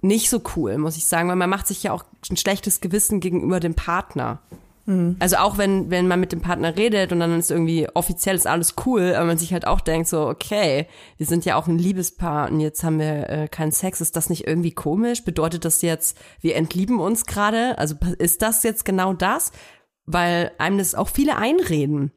nicht 0.00 0.30
so 0.30 0.40
cool, 0.54 0.78
muss 0.78 0.96
ich 0.96 1.06
sagen, 1.06 1.28
weil 1.28 1.36
man 1.36 1.50
macht 1.50 1.66
sich 1.66 1.82
ja 1.82 1.92
auch 1.92 2.04
ein 2.30 2.36
schlechtes 2.36 2.80
Gewissen 2.80 3.18
gegenüber 3.18 3.58
dem 3.58 3.74
Partner. 3.74 4.40
Mhm. 4.88 5.16
Also 5.18 5.36
auch 5.36 5.58
wenn, 5.58 5.90
wenn 5.90 6.08
man 6.08 6.18
mit 6.18 6.32
dem 6.32 6.40
Partner 6.40 6.74
redet 6.76 7.12
und 7.12 7.20
dann 7.20 7.38
ist 7.38 7.50
irgendwie 7.50 7.86
offiziell 7.92 8.34
ist 8.34 8.46
alles 8.46 8.74
cool, 8.86 9.14
aber 9.14 9.26
man 9.26 9.36
sich 9.36 9.52
halt 9.52 9.66
auch 9.66 9.80
denkt 9.82 10.08
so, 10.08 10.26
okay, 10.26 10.86
wir 11.18 11.26
sind 11.26 11.44
ja 11.44 11.56
auch 11.56 11.66
ein 11.66 11.76
Liebespaar 11.76 12.50
und 12.50 12.60
jetzt 12.60 12.82
haben 12.82 12.98
wir 12.98 13.28
äh, 13.28 13.48
keinen 13.48 13.70
Sex. 13.70 14.00
Ist 14.00 14.16
das 14.16 14.30
nicht 14.30 14.46
irgendwie 14.46 14.72
komisch? 14.72 15.24
Bedeutet 15.24 15.66
das 15.66 15.82
jetzt, 15.82 16.18
wir 16.40 16.56
entlieben 16.56 17.00
uns 17.00 17.26
gerade? 17.26 17.76
Also 17.76 17.96
ist 18.18 18.40
das 18.40 18.62
jetzt 18.62 18.86
genau 18.86 19.12
das? 19.12 19.52
Weil 20.06 20.52
einem 20.56 20.78
das 20.78 20.94
auch 20.94 21.08
viele 21.08 21.36
einreden 21.36 22.12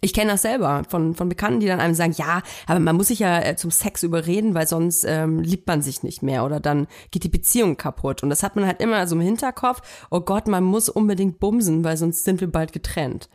ich 0.00 0.14
kenne 0.14 0.32
das 0.32 0.42
selber 0.42 0.82
von, 0.88 1.14
von 1.14 1.28
Bekannten, 1.28 1.60
die 1.60 1.66
dann 1.66 1.80
einem 1.80 1.94
sagen, 1.94 2.14
ja, 2.16 2.42
aber 2.66 2.78
man 2.78 2.96
muss 2.96 3.08
sich 3.08 3.18
ja 3.18 3.40
äh, 3.40 3.56
zum 3.56 3.70
Sex 3.70 4.02
überreden, 4.02 4.54
weil 4.54 4.66
sonst 4.66 5.04
ähm, 5.04 5.40
liebt 5.40 5.66
man 5.66 5.82
sich 5.82 6.02
nicht 6.02 6.22
mehr 6.22 6.44
oder 6.44 6.60
dann 6.60 6.86
geht 7.10 7.24
die 7.24 7.28
Beziehung 7.28 7.76
kaputt. 7.76 8.22
Und 8.22 8.30
das 8.30 8.42
hat 8.42 8.56
man 8.56 8.66
halt 8.66 8.80
immer 8.80 9.06
so 9.06 9.16
im 9.16 9.20
Hinterkopf, 9.20 9.82
oh 10.10 10.20
Gott, 10.20 10.46
man 10.46 10.64
muss 10.64 10.88
unbedingt 10.88 11.40
bumsen, 11.40 11.84
weil 11.84 11.96
sonst 11.96 12.24
sind 12.24 12.40
wir 12.40 12.50
bald 12.50 12.72
getrennt. 12.72 13.28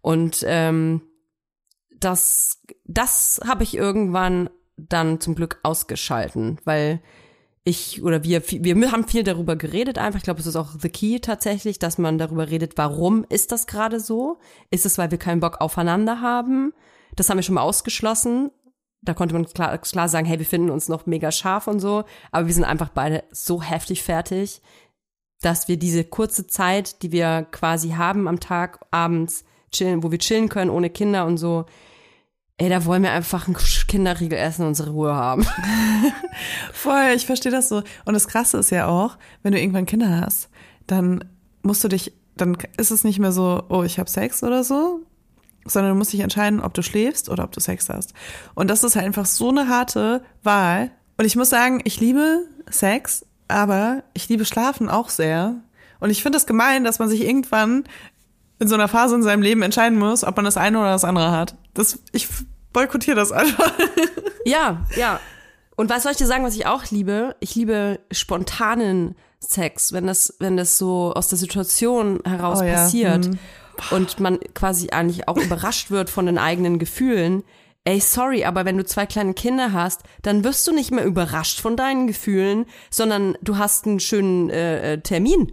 Und 0.00 0.44
ähm, 0.46 1.02
das, 1.98 2.62
das 2.86 3.40
habe 3.46 3.62
ich 3.62 3.76
irgendwann 3.76 4.48
dann 4.76 5.20
zum 5.20 5.34
Glück 5.34 5.60
ausgeschalten, 5.62 6.58
weil 6.64 7.00
ich 7.70 8.02
oder 8.02 8.22
wir, 8.24 8.42
wir 8.46 8.92
haben 8.92 9.06
viel 9.06 9.22
darüber 9.22 9.56
geredet 9.56 9.98
einfach. 9.98 10.18
Ich 10.18 10.24
glaube, 10.24 10.40
es 10.40 10.46
ist 10.46 10.56
auch 10.56 10.70
the 10.78 10.88
key 10.88 11.20
tatsächlich, 11.20 11.78
dass 11.78 11.98
man 11.98 12.18
darüber 12.18 12.50
redet, 12.50 12.76
warum 12.76 13.24
ist 13.28 13.52
das 13.52 13.66
gerade 13.66 14.00
so? 14.00 14.38
Ist 14.70 14.86
es, 14.86 14.98
weil 14.98 15.10
wir 15.10 15.18
keinen 15.18 15.40
Bock 15.40 15.60
aufeinander 15.60 16.20
haben? 16.20 16.72
Das 17.16 17.30
haben 17.30 17.38
wir 17.38 17.42
schon 17.42 17.54
mal 17.54 17.62
ausgeschlossen. 17.62 18.50
Da 19.02 19.14
konnte 19.14 19.34
man 19.34 19.46
klar, 19.46 19.76
klar 19.78 20.08
sagen, 20.08 20.26
hey, 20.26 20.38
wir 20.38 20.46
finden 20.46 20.70
uns 20.70 20.88
noch 20.88 21.06
mega 21.06 21.32
scharf 21.32 21.66
und 21.66 21.80
so, 21.80 22.04
aber 22.32 22.46
wir 22.46 22.54
sind 22.54 22.64
einfach 22.64 22.90
beide 22.90 23.24
so 23.30 23.62
heftig 23.62 24.02
fertig, 24.02 24.60
dass 25.40 25.68
wir 25.68 25.78
diese 25.78 26.04
kurze 26.04 26.46
Zeit, 26.46 27.02
die 27.02 27.12
wir 27.12 27.46
quasi 27.50 27.90
haben 27.90 28.28
am 28.28 28.40
Tag, 28.40 28.84
abends 28.90 29.44
chillen, 29.72 30.02
wo 30.02 30.10
wir 30.10 30.18
chillen 30.18 30.50
können 30.50 30.70
ohne 30.70 30.90
Kinder 30.90 31.24
und 31.24 31.38
so, 31.38 31.64
ey, 32.60 32.68
da 32.68 32.84
wollen 32.84 33.02
wir 33.02 33.12
einfach 33.12 33.46
einen 33.46 33.56
Kinderriegel 33.56 34.38
essen 34.38 34.62
und 34.62 34.68
unsere 34.68 34.90
Ruhe 34.90 35.14
haben. 35.14 35.46
Voll, 36.74 37.12
ich 37.16 37.24
verstehe 37.24 37.50
das 37.50 37.70
so. 37.70 37.82
Und 38.04 38.12
das 38.12 38.28
Krasse 38.28 38.58
ist 38.58 38.68
ja 38.68 38.86
auch, 38.86 39.16
wenn 39.42 39.52
du 39.52 39.58
irgendwann 39.58 39.86
Kinder 39.86 40.20
hast, 40.20 40.50
dann 40.86 41.24
musst 41.62 41.82
du 41.82 41.88
dich, 41.88 42.12
dann 42.36 42.58
ist 42.76 42.90
es 42.90 43.02
nicht 43.02 43.18
mehr 43.18 43.32
so, 43.32 43.62
oh, 43.70 43.82
ich 43.82 43.98
habe 43.98 44.10
Sex 44.10 44.42
oder 44.42 44.62
so, 44.62 45.00
sondern 45.64 45.92
du 45.92 45.98
musst 45.98 46.12
dich 46.12 46.20
entscheiden, 46.20 46.60
ob 46.60 46.74
du 46.74 46.82
schläfst 46.82 47.30
oder 47.30 47.44
ob 47.44 47.52
du 47.52 47.60
Sex 47.60 47.88
hast. 47.88 48.12
Und 48.54 48.68
das 48.68 48.84
ist 48.84 48.94
halt 48.94 49.06
einfach 49.06 49.26
so 49.26 49.48
eine 49.48 49.68
harte 49.68 50.22
Wahl. 50.42 50.90
Und 51.16 51.24
ich 51.24 51.36
muss 51.36 51.48
sagen, 51.48 51.80
ich 51.84 51.98
liebe 51.98 52.46
Sex, 52.68 53.24
aber 53.48 54.02
ich 54.12 54.28
liebe 54.28 54.44
Schlafen 54.44 54.90
auch 54.90 55.08
sehr. 55.08 55.62
Und 55.98 56.10
ich 56.10 56.22
finde 56.22 56.36
es 56.36 56.42
das 56.42 56.46
gemein, 56.46 56.84
dass 56.84 56.98
man 56.98 57.08
sich 57.08 57.22
irgendwann 57.22 57.84
in 58.60 58.68
so 58.68 58.74
einer 58.74 58.88
Phase 58.88 59.16
in 59.16 59.22
seinem 59.22 59.42
Leben 59.42 59.62
entscheiden 59.62 59.98
muss, 59.98 60.22
ob 60.22 60.36
man 60.36 60.44
das 60.44 60.56
eine 60.56 60.78
oder 60.78 60.92
das 60.92 61.04
andere 61.04 61.32
hat. 61.32 61.56
Das, 61.74 61.98
ich 62.12 62.28
boykottiere 62.72 63.16
das 63.16 63.32
einfach. 63.32 63.72
Ja, 64.46 64.86
ja. 64.96 65.20
Und 65.76 65.90
was 65.90 66.02
soll 66.02 66.12
ich 66.12 66.18
dir 66.18 66.26
sagen, 66.26 66.44
was 66.44 66.54
ich 66.56 66.64
auch 66.64 66.90
liebe? 66.90 67.36
Ich 67.40 67.54
liebe 67.54 68.00
spontanen 68.10 69.14
Sex, 69.38 69.92
wenn 69.92 70.06
das, 70.06 70.34
wenn 70.38 70.56
das 70.56 70.78
so 70.78 71.12
aus 71.14 71.28
der 71.28 71.38
Situation 71.38 72.20
heraus 72.24 72.60
oh, 72.62 72.64
passiert 72.64 73.26
ja. 73.26 73.32
hm. 73.32 73.38
und 73.90 74.18
man 74.18 74.38
quasi 74.54 74.88
eigentlich 74.90 75.28
auch 75.28 75.36
überrascht 75.36 75.90
wird 75.90 76.08
von 76.08 76.24
den 76.24 76.38
eigenen 76.38 76.78
Gefühlen. 76.78 77.42
ey, 77.84 78.00
sorry, 78.00 78.44
aber 78.44 78.64
wenn 78.64 78.78
du 78.78 78.84
zwei 78.84 79.04
kleine 79.04 79.34
Kinder 79.34 79.72
hast, 79.72 80.02
dann 80.22 80.42
wirst 80.42 80.66
du 80.66 80.72
nicht 80.72 80.90
mehr 80.90 81.04
überrascht 81.04 81.60
von 81.60 81.76
deinen 81.76 82.06
Gefühlen, 82.06 82.64
sondern 82.90 83.36
du 83.42 83.58
hast 83.58 83.86
einen 83.86 84.00
schönen 84.00 84.48
äh, 84.48 84.94
äh 84.94 85.00
Termin. 85.00 85.52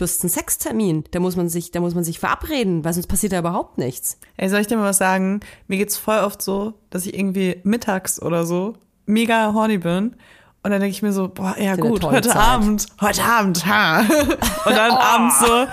Du 0.00 0.04
hast 0.04 0.22
einen 0.22 0.30
Sextermin, 0.30 1.04
da 1.10 1.20
muss 1.20 1.36
man 1.36 1.50
sich, 1.50 1.72
da 1.72 1.80
muss 1.80 1.94
man 1.94 2.04
sich 2.04 2.20
verabreden, 2.20 2.86
weil 2.86 2.94
sonst 2.94 3.06
passiert 3.06 3.34
da 3.34 3.40
überhaupt 3.40 3.76
nichts. 3.76 4.16
Ey, 4.38 4.48
soll 4.48 4.60
ich 4.60 4.66
dir 4.66 4.78
mal 4.78 4.84
was 4.84 4.96
sagen? 4.96 5.40
Mir 5.68 5.76
geht's 5.76 5.98
voll 5.98 6.20
oft 6.20 6.40
so, 6.40 6.72
dass 6.88 7.04
ich 7.04 7.12
irgendwie 7.12 7.60
mittags 7.64 8.22
oder 8.22 8.46
so 8.46 8.78
mega 9.04 9.52
horny 9.52 9.76
bin 9.76 10.16
und 10.62 10.70
dann 10.70 10.80
denke 10.80 10.88
ich 10.88 11.02
mir 11.02 11.12
so, 11.12 11.28
boah, 11.28 11.54
ja 11.58 11.76
gut, 11.76 12.02
heute 12.02 12.30
Zeit. 12.30 12.36
Abend, 12.38 12.86
heute 12.98 13.22
Abend, 13.22 13.66
ha. 13.66 14.00
Und 14.64 14.74
dann 14.74 14.92
oh. 14.94 14.96
abends 14.96 15.38
so, 15.40 15.46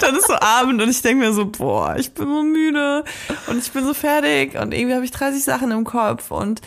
dann 0.00 0.16
ist 0.16 0.26
so 0.26 0.34
Abend 0.40 0.80
und 0.80 0.88
ich 0.88 1.02
denke 1.02 1.26
mir 1.26 1.34
so, 1.34 1.44
boah, 1.44 1.94
ich 1.98 2.14
bin 2.14 2.26
so 2.26 2.42
müde 2.42 3.04
und 3.48 3.58
ich 3.58 3.70
bin 3.70 3.84
so 3.84 3.92
fertig 3.92 4.58
und 4.58 4.72
irgendwie 4.72 4.94
habe 4.94 5.04
ich 5.04 5.10
30 5.10 5.44
Sachen 5.44 5.72
im 5.72 5.84
Kopf 5.84 6.30
und 6.30 6.62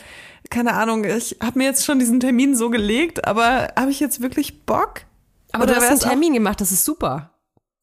keine 0.52 0.74
Ahnung, 0.74 1.04
ich 1.04 1.38
habe 1.42 1.58
mir 1.58 1.66
jetzt 1.66 1.84
schon 1.84 1.98
diesen 1.98 2.20
Termin 2.20 2.56
so 2.56 2.70
gelegt, 2.70 3.26
aber 3.26 3.70
habe 3.76 3.90
ich 3.90 4.00
jetzt 4.00 4.22
wirklich 4.22 4.68
Bock? 4.68 5.06
Aber 5.52 5.64
Oder 5.64 5.76
du 5.76 5.82
hast 5.82 5.90
einen 5.90 6.00
Termin 6.00 6.34
gemacht, 6.34 6.62
das 6.62 6.72
ist 6.72 6.86
super. 6.86 7.32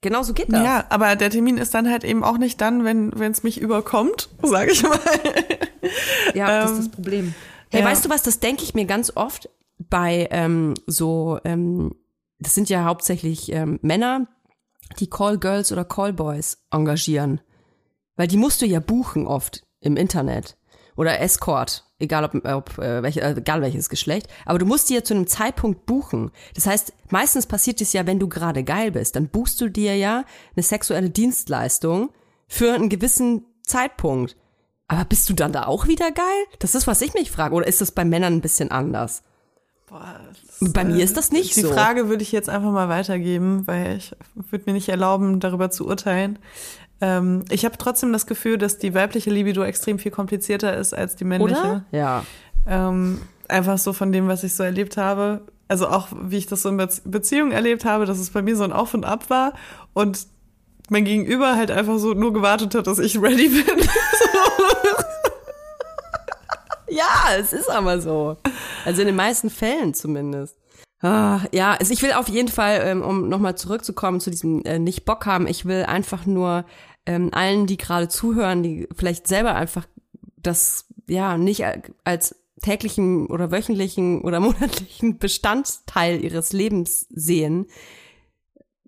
Genau 0.00 0.22
so 0.22 0.32
geht 0.32 0.52
das. 0.52 0.62
Ja, 0.62 0.84
aber 0.90 1.16
der 1.16 1.30
Termin 1.30 1.58
ist 1.58 1.74
dann 1.74 1.90
halt 1.90 2.04
eben 2.04 2.22
auch 2.22 2.38
nicht 2.38 2.60
dann, 2.60 2.84
wenn 2.84 3.32
es 3.32 3.42
mich 3.42 3.60
überkommt, 3.60 4.28
sage 4.42 4.72
ich 4.72 4.82
mal. 4.82 4.98
Ja, 6.34 6.48
ähm, 6.48 6.62
das 6.62 6.70
ist 6.72 6.78
das 6.78 6.88
Problem. 6.90 7.34
Hey, 7.70 7.80
ja. 7.80 7.86
weißt 7.86 8.04
du 8.04 8.10
was, 8.10 8.22
das 8.22 8.40
denke 8.40 8.62
ich 8.62 8.74
mir 8.74 8.84
ganz 8.84 9.12
oft 9.14 9.50
bei 9.78 10.28
ähm, 10.30 10.74
so, 10.86 11.38
ähm, 11.44 11.94
das 12.38 12.54
sind 12.54 12.68
ja 12.68 12.84
hauptsächlich 12.84 13.52
ähm, 13.52 13.78
Männer, 13.82 14.28
die 14.98 15.10
Callgirls 15.10 15.72
oder 15.72 15.84
Callboys 15.84 16.64
engagieren. 16.70 17.40
Weil 18.16 18.28
die 18.28 18.36
musst 18.36 18.62
du 18.62 18.66
ja 18.66 18.80
buchen 18.80 19.26
oft 19.26 19.66
im 19.80 19.96
Internet. 19.96 20.56
Oder 20.96 21.20
Escort, 21.20 21.87
egal 21.98 22.24
ob, 22.24 22.44
ob 22.44 22.78
äh, 22.78 23.02
welche, 23.02 23.20
äh, 23.20 23.36
egal 23.36 23.60
welches 23.62 23.88
Geschlecht. 23.88 24.28
Aber 24.44 24.58
du 24.58 24.66
musst 24.66 24.88
die 24.88 24.94
ja 24.94 25.04
zu 25.04 25.14
einem 25.14 25.26
Zeitpunkt 25.26 25.86
buchen. 25.86 26.30
Das 26.54 26.66
heißt, 26.66 26.92
meistens 27.10 27.46
passiert 27.46 27.80
es 27.80 27.92
ja, 27.92 28.06
wenn 28.06 28.18
du 28.18 28.28
gerade 28.28 28.64
geil 28.64 28.92
bist. 28.92 29.16
Dann 29.16 29.28
buchst 29.28 29.60
du 29.60 29.68
dir 29.68 29.96
ja 29.96 30.24
eine 30.56 30.62
sexuelle 30.62 31.10
Dienstleistung 31.10 32.10
für 32.46 32.72
einen 32.72 32.88
gewissen 32.88 33.44
Zeitpunkt. 33.62 34.36
Aber 34.86 35.04
bist 35.04 35.28
du 35.28 35.34
dann 35.34 35.52
da 35.52 35.66
auch 35.66 35.86
wieder 35.86 36.10
geil? 36.10 36.44
Das 36.60 36.74
ist, 36.74 36.86
was 36.86 37.02
ich 37.02 37.12
mich 37.14 37.30
frage. 37.30 37.54
Oder 37.54 37.66
ist 37.66 37.80
das 37.80 37.92
bei 37.92 38.04
Männern 38.04 38.34
ein 38.34 38.40
bisschen 38.40 38.70
anders? 38.70 39.22
Boah, 39.86 40.20
das, 40.60 40.72
bei 40.72 40.84
mir 40.84 41.02
ist 41.02 41.16
das 41.16 41.30
nicht 41.30 41.56
die 41.56 41.62
so. 41.62 41.68
Die 41.68 41.74
Frage 41.74 42.08
würde 42.08 42.22
ich 42.22 42.32
jetzt 42.32 42.48
einfach 42.48 42.70
mal 42.72 42.88
weitergeben, 42.88 43.66
weil 43.66 43.96
ich 43.96 44.14
würde 44.50 44.64
mir 44.66 44.72
nicht 44.74 44.88
erlauben, 44.88 45.40
darüber 45.40 45.70
zu 45.70 45.86
urteilen. 45.86 46.38
Ähm, 47.00 47.44
ich 47.50 47.64
habe 47.64 47.78
trotzdem 47.78 48.12
das 48.12 48.26
Gefühl, 48.26 48.58
dass 48.58 48.78
die 48.78 48.94
weibliche 48.94 49.30
Libido 49.30 49.62
extrem 49.62 49.98
viel 49.98 50.10
komplizierter 50.10 50.76
ist 50.76 50.94
als 50.94 51.16
die 51.16 51.24
männliche. 51.24 51.60
Oder? 51.60 51.84
Ja. 51.92 52.24
Ähm, 52.66 53.22
einfach 53.48 53.78
so 53.78 53.92
von 53.92 54.12
dem, 54.12 54.28
was 54.28 54.44
ich 54.44 54.54
so 54.54 54.62
erlebt 54.62 54.96
habe. 54.96 55.42
Also 55.68 55.88
auch, 55.88 56.08
wie 56.12 56.38
ich 56.38 56.46
das 56.46 56.62
so 56.62 56.70
in 56.70 56.76
Be 56.76 56.88
Beziehungen 57.04 57.52
erlebt 57.52 57.84
habe, 57.84 58.06
dass 58.06 58.18
es 58.18 58.30
bei 58.30 58.42
mir 58.42 58.56
so 58.56 58.64
ein 58.64 58.72
Auf 58.72 58.94
und 58.94 59.04
Ab 59.04 59.30
war 59.30 59.52
und 59.92 60.26
mein 60.88 61.04
Gegenüber 61.04 61.56
halt 61.56 61.70
einfach 61.70 61.98
so 61.98 62.14
nur 62.14 62.32
gewartet 62.32 62.74
hat, 62.74 62.86
dass 62.86 62.98
ich 62.98 63.20
ready 63.20 63.48
bin. 63.48 63.64
ja, 66.88 67.36
es 67.38 67.52
ist 67.52 67.70
aber 67.70 68.00
so. 68.00 68.38
Also 68.86 69.02
in 69.02 69.08
den 69.08 69.16
meisten 69.16 69.50
Fällen 69.50 69.92
zumindest. 69.92 70.56
Ah, 71.00 71.42
ja, 71.52 71.74
also 71.74 71.92
ich 71.92 72.02
will 72.02 72.12
auf 72.12 72.28
jeden 72.28 72.48
Fall, 72.48 72.80
ähm, 72.84 73.02
um 73.02 73.28
nochmal 73.28 73.56
zurückzukommen 73.56 74.20
zu 74.20 74.30
diesem 74.30 74.64
äh, 74.64 74.78
nicht 74.78 75.04
Bock 75.04 75.26
haben, 75.26 75.46
ich 75.46 75.64
will 75.64 75.84
einfach 75.84 76.26
nur 76.26 76.64
ähm, 77.06 77.30
allen, 77.32 77.66
die 77.66 77.76
gerade 77.76 78.08
zuhören, 78.08 78.62
die 78.62 78.88
vielleicht 78.96 79.28
selber 79.28 79.54
einfach 79.54 79.86
das 80.36 80.86
ja 81.06 81.38
nicht 81.38 81.64
als 82.04 82.34
täglichen 82.62 83.26
oder 83.28 83.50
wöchentlichen 83.50 84.22
oder 84.22 84.40
monatlichen 84.40 85.18
Bestandteil 85.18 86.22
ihres 86.22 86.52
Lebens 86.52 87.06
sehen, 87.10 87.66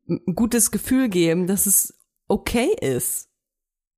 ein 0.09 0.35
gutes 0.35 0.71
Gefühl 0.71 1.09
geben, 1.09 1.47
dass 1.47 1.67
es 1.67 1.95
okay 2.27 2.75
ist. 2.81 3.29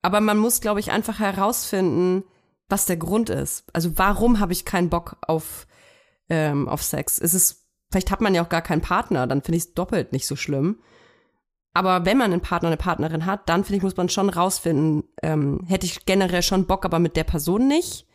Aber 0.02 0.20
man 0.20 0.38
muss, 0.38 0.60
glaube 0.60 0.80
ich, 0.80 0.90
einfach 0.90 1.20
herausfinden, 1.20 2.24
was 2.68 2.86
der 2.86 2.96
Grund 2.96 3.30
ist. 3.30 3.64
Also 3.72 3.96
warum 3.96 4.40
habe 4.40 4.52
ich 4.52 4.64
keinen 4.64 4.90
Bock 4.90 5.16
auf, 5.22 5.66
ähm, 6.28 6.68
auf 6.68 6.82
Sex? 6.82 7.18
Ist 7.18 7.34
es, 7.34 7.61
vielleicht 7.92 8.10
hat 8.10 8.20
man 8.20 8.34
ja 8.34 8.42
auch 8.42 8.48
gar 8.48 8.62
keinen 8.62 8.80
Partner, 8.80 9.26
dann 9.26 9.42
finde 9.42 9.58
ich 9.58 9.64
es 9.64 9.74
doppelt 9.74 10.12
nicht 10.12 10.26
so 10.26 10.34
schlimm. 10.34 10.78
Aber 11.74 12.04
wenn 12.04 12.18
man 12.18 12.32
einen 12.32 12.42
Partner, 12.42 12.68
eine 12.68 12.76
Partnerin 12.76 13.24
hat, 13.24 13.48
dann 13.48 13.64
finde 13.64 13.78
ich, 13.78 13.82
muss 13.82 13.96
man 13.96 14.08
schon 14.08 14.28
rausfinden, 14.28 15.04
ähm, 15.22 15.64
hätte 15.66 15.86
ich 15.86 16.04
generell 16.04 16.42
schon 16.42 16.66
Bock, 16.66 16.84
aber 16.84 16.98
mit 16.98 17.16
der 17.16 17.24
Person 17.24 17.68
nicht. 17.68 18.06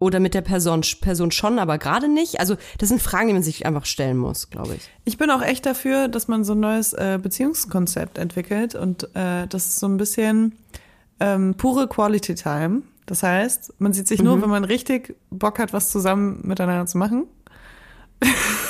Oder 0.00 0.18
mit 0.18 0.34
der 0.34 0.40
Person, 0.40 0.82
Person 1.00 1.30
schon, 1.30 1.58
aber 1.58 1.78
gerade 1.78 2.08
nicht? 2.08 2.40
Also, 2.40 2.56
das 2.78 2.88
sind 2.88 3.00
Fragen, 3.00 3.28
die 3.28 3.34
man 3.34 3.42
sich 3.42 3.64
einfach 3.64 3.86
stellen 3.86 4.18
muss, 4.18 4.50
glaube 4.50 4.74
ich. 4.74 4.90
Ich 5.04 5.18
bin 5.18 5.30
auch 5.30 5.40
echt 5.40 5.64
dafür, 5.66 6.08
dass 6.08 6.26
man 6.26 6.42
so 6.44 6.52
ein 6.52 6.60
neues 6.60 6.92
äh, 6.94 7.18
Beziehungskonzept 7.22 8.18
entwickelt 8.18 8.74
und 8.74 9.04
äh, 9.14 9.46
das 9.46 9.66
ist 9.66 9.80
so 9.80 9.86
ein 9.86 9.96
bisschen 9.96 10.56
ähm, 11.20 11.54
pure 11.56 11.88
Quality 11.88 12.34
Time. 12.34 12.82
Das 13.06 13.22
heißt, 13.22 13.74
man 13.78 13.92
sieht 13.92 14.08
sich 14.08 14.18
mhm. 14.18 14.26
nur, 14.26 14.42
wenn 14.42 14.50
man 14.50 14.64
richtig 14.64 15.16
Bock 15.30 15.58
hat, 15.58 15.72
was 15.72 15.90
zusammen 15.90 16.40
miteinander 16.42 16.86
zu 16.86 16.98
machen. 16.98 17.26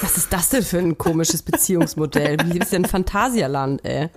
Was 0.00 0.16
ist 0.16 0.32
das 0.32 0.48
denn 0.50 0.62
für 0.62 0.78
ein 0.78 0.98
komisches 0.98 1.42
Beziehungsmodell? 1.42 2.36
Wie 2.46 2.58
ist 2.58 2.72
denn 2.72 2.84
Phantasialand, 2.84 3.84
ey? 3.84 4.10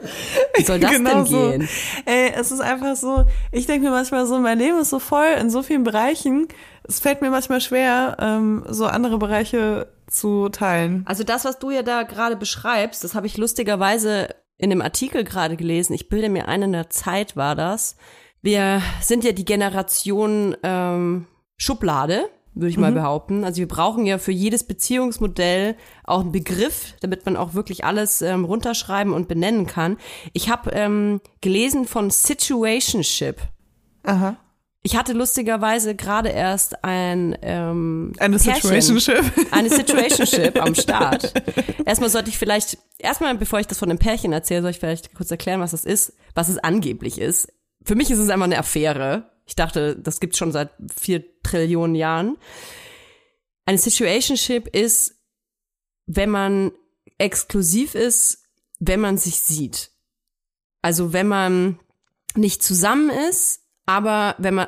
Wie 0.56 0.64
soll 0.64 0.80
das 0.80 0.92
genau 0.92 1.24
denn 1.24 1.26
gehen? 1.26 1.62
So. 1.62 2.02
Ey, 2.06 2.34
es 2.36 2.52
ist 2.52 2.60
einfach 2.60 2.96
so, 2.96 3.26
ich 3.52 3.68
denke 3.68 3.86
mir 3.86 3.92
manchmal 3.92 4.26
so, 4.26 4.40
mein 4.40 4.58
Leben 4.58 4.80
ist 4.80 4.90
so 4.90 5.00
voll 5.00 5.28
in 5.40 5.50
so 5.50 5.64
vielen 5.64 5.84
Bereichen. 5.84 6.48
Es 6.84 7.00
fällt 7.00 7.22
mir 7.22 7.30
manchmal 7.30 7.62
schwer, 7.62 8.18
ähm, 8.20 8.66
so 8.68 8.86
andere 8.86 9.18
Bereiche 9.18 9.88
zu 10.08 10.50
teilen. 10.50 11.04
Also 11.06 11.24
das, 11.24 11.46
was 11.46 11.60
du 11.60 11.72
ja 11.72 11.84
da 11.84 12.04
gerade 12.04 12.36
beschreibst, 12.36 13.04
das 13.04 13.14
habe 13.14 13.28
ich 13.28 13.38
lustigerweise 13.38 14.30
in 14.58 14.70
dem 14.70 14.82
Artikel 14.82 15.24
gerade 15.24 15.56
gelesen. 15.56 15.94
Ich 15.94 16.10
bilde 16.10 16.30
mir 16.30 16.48
ein, 16.48 16.64
in 16.64 16.72
der 16.72 16.90
Zeit 16.90 17.36
war 17.36 17.56
das. 17.56 17.96
Wir 18.42 18.82
sind 19.02 19.24
ja 19.24 19.32
die 19.32 19.46
Generation 19.46 20.56
ähm, 20.64 21.28
Schublade 21.58 22.30
würde 22.60 22.70
ich 22.70 22.78
mal 22.78 22.92
mhm. 22.92 22.96
behaupten. 22.96 23.44
Also 23.44 23.60
wir 23.60 23.68
brauchen 23.68 24.06
ja 24.06 24.18
für 24.18 24.32
jedes 24.32 24.64
Beziehungsmodell 24.66 25.76
auch 26.04 26.22
einen 26.22 26.32
Begriff, 26.32 26.96
damit 27.02 27.26
man 27.26 27.36
auch 27.38 27.54
wirklich 27.54 27.86
alles 27.86 28.22
ähm, 28.22 28.46
runterschreiben 28.46 29.14
und 29.14 29.28
benennen 29.28 29.68
kann. 29.68 29.98
Ich 30.34 30.50
habe 30.50 30.72
ähm, 30.72 31.22
gelesen 31.42 31.86
von 31.86 32.10
Situationship. 32.10 33.38
Aha. 34.04 34.38
Ich 34.84 34.96
hatte 34.96 35.12
lustigerweise 35.14 35.96
gerade 35.96 36.30
erst 36.30 36.86
ein 36.86 37.38
ähm, 37.42 38.14
eine 38.20 38.38
Pärchen, 38.38 38.62
Situationship, 38.62 39.24
eine 39.52 39.70
Situationship 39.70 40.62
am 40.62 40.76
Start. 40.76 41.34
Erstmal 41.86 42.10
sollte 42.10 42.30
ich 42.30 42.38
vielleicht 42.38 42.78
erstmal, 42.98 43.36
bevor 43.36 43.60
ich 43.60 43.68
das 43.68 43.80
von 43.80 43.90
einem 43.90 44.00
Pärchen 44.00 44.32
erzähle, 44.32 44.62
soll 44.62 44.72
ich 44.72 44.80
vielleicht 44.80 45.14
kurz 45.14 45.30
erklären, 45.30 45.60
was 45.60 45.72
das 45.72 45.84
ist, 45.84 46.14
was 46.36 46.48
es 46.48 46.58
angeblich 46.58 47.20
ist. 47.20 47.52
Für 47.84 47.96
mich 47.96 48.12
ist 48.12 48.20
es 48.20 48.30
einfach 48.30 48.46
eine 48.46 48.60
Affäre 48.60 49.30
ich 49.48 49.56
dachte, 49.56 49.96
das 49.96 50.20
gibt's 50.20 50.38
schon 50.38 50.52
seit 50.52 50.72
vier 50.94 51.24
Trillionen 51.42 51.96
Jahren. 51.96 52.38
Eine 53.66 53.78
Situationship 53.78 54.68
ist, 54.68 55.16
wenn 56.06 56.30
man 56.30 56.72
exklusiv 57.18 57.96
ist, 57.96 58.44
wenn 58.80 59.00
man 59.00 59.18
sich 59.18 59.40
sieht. 59.40 59.92
Also 60.82 61.14
wenn 61.14 61.28
man 61.28 61.80
nicht 62.36 62.62
zusammen 62.62 63.10
ist, 63.10 63.64
aber 63.86 64.36
wenn 64.38 64.54
man, 64.54 64.68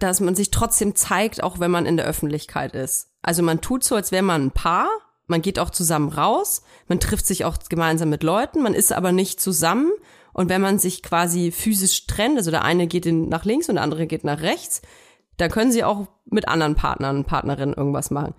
dass 0.00 0.20
man 0.20 0.34
sich 0.34 0.50
trotzdem 0.50 0.96
zeigt, 0.96 1.42
auch 1.42 1.60
wenn 1.60 1.70
man 1.70 1.86
in 1.86 1.96
der 1.96 2.06
Öffentlichkeit 2.06 2.74
ist. 2.74 3.12
Also 3.22 3.42
man 3.42 3.60
tut 3.60 3.84
so, 3.84 3.94
als 3.94 4.10
wäre 4.10 4.24
man 4.24 4.46
ein 4.46 4.50
Paar, 4.50 4.88
man 5.28 5.40
geht 5.40 5.58
auch 5.58 5.70
zusammen 5.70 6.08
raus, 6.08 6.62
man 6.88 7.00
trifft 7.00 7.26
sich 7.26 7.44
auch 7.44 7.58
gemeinsam 7.68 8.10
mit 8.10 8.24
Leuten, 8.24 8.62
man 8.62 8.74
ist 8.74 8.92
aber 8.92 9.12
nicht 9.12 9.40
zusammen 9.40 9.92
und 10.36 10.50
wenn 10.50 10.60
man 10.60 10.78
sich 10.78 11.02
quasi 11.02 11.50
physisch 11.50 12.06
trennt, 12.06 12.36
also 12.36 12.50
der 12.50 12.62
eine 12.62 12.86
geht 12.86 13.06
nach 13.06 13.46
links 13.46 13.70
und 13.70 13.76
der 13.76 13.84
andere 13.84 14.06
geht 14.06 14.22
nach 14.22 14.42
rechts, 14.42 14.82
dann 15.38 15.50
können 15.50 15.72
sie 15.72 15.82
auch 15.82 16.08
mit 16.26 16.46
anderen 16.46 16.74
Partnern 16.74 17.16
und 17.16 17.26
Partnerinnen 17.26 17.74
irgendwas 17.74 18.10
machen. 18.10 18.34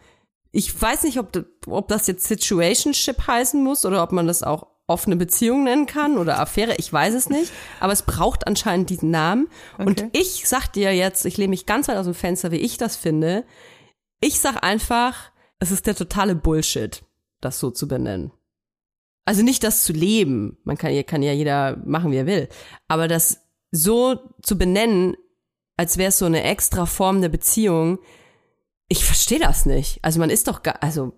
Ich 0.52 0.80
weiß 0.80 1.06
nicht, 1.06 1.18
ob, 1.18 1.44
ob 1.66 1.88
das 1.88 2.06
jetzt 2.06 2.28
Situationship 2.28 3.26
heißen 3.26 3.64
muss 3.64 3.84
oder 3.84 4.04
ob 4.04 4.12
man 4.12 4.28
das 4.28 4.44
auch 4.44 4.68
offene 4.86 5.16
Beziehung 5.16 5.64
nennen 5.64 5.88
kann 5.88 6.20
oder 6.20 6.40
Affäre, 6.40 6.76
ich 6.78 6.94
weiß 6.94 7.16
es 7.16 7.30
nicht, 7.30 7.52
aber 7.80 7.94
es 7.94 8.04
braucht 8.04 8.46
anscheinend 8.46 8.92
diesen 8.92 9.10
Namen. 9.10 9.48
Okay. 9.80 9.88
Und 9.88 10.06
ich 10.14 10.48
sag 10.48 10.68
dir 10.68 10.96
jetzt, 10.96 11.26
ich 11.26 11.38
lehne 11.38 11.50
mich 11.50 11.66
ganz 11.66 11.88
weit 11.88 11.98
aus 11.98 12.06
dem 12.06 12.14
Fenster, 12.14 12.52
wie 12.52 12.58
ich 12.58 12.78
das 12.78 12.96
finde. 12.96 13.44
Ich 14.22 14.40
sag 14.40 14.64
einfach, 14.64 15.32
es 15.58 15.72
ist 15.72 15.88
der 15.88 15.96
totale 15.96 16.36
Bullshit, 16.36 17.04
das 17.42 17.58
so 17.58 17.72
zu 17.72 17.88
benennen. 17.88 18.32
Also 19.28 19.44
nicht 19.44 19.62
das 19.66 19.84
zu 19.84 19.92
leben, 19.92 20.58
man 20.64 20.78
kann, 20.78 21.06
kann 21.06 21.22
ja 21.22 21.34
jeder 21.34 21.76
machen, 21.86 22.12
wie 22.12 22.16
er 22.16 22.28
will, 22.28 22.48
aber 22.88 23.10
das 23.10 23.42
so 23.72 24.22
zu 24.42 24.58
benennen, 24.58 25.18
als 25.76 25.98
wäre 25.98 26.08
es 26.08 26.18
so 26.18 26.26
eine 26.26 26.44
extra 26.44 26.86
Form 26.86 27.20
der 27.20 27.28
Beziehung, 27.28 28.00
ich 28.88 29.04
verstehe 29.04 29.40
das 29.40 29.66
nicht. 29.66 30.00
Also 30.02 30.22
man 30.22 30.30
ist 30.30 30.48
doch, 30.48 30.64
gar, 30.64 30.82
also 30.82 31.12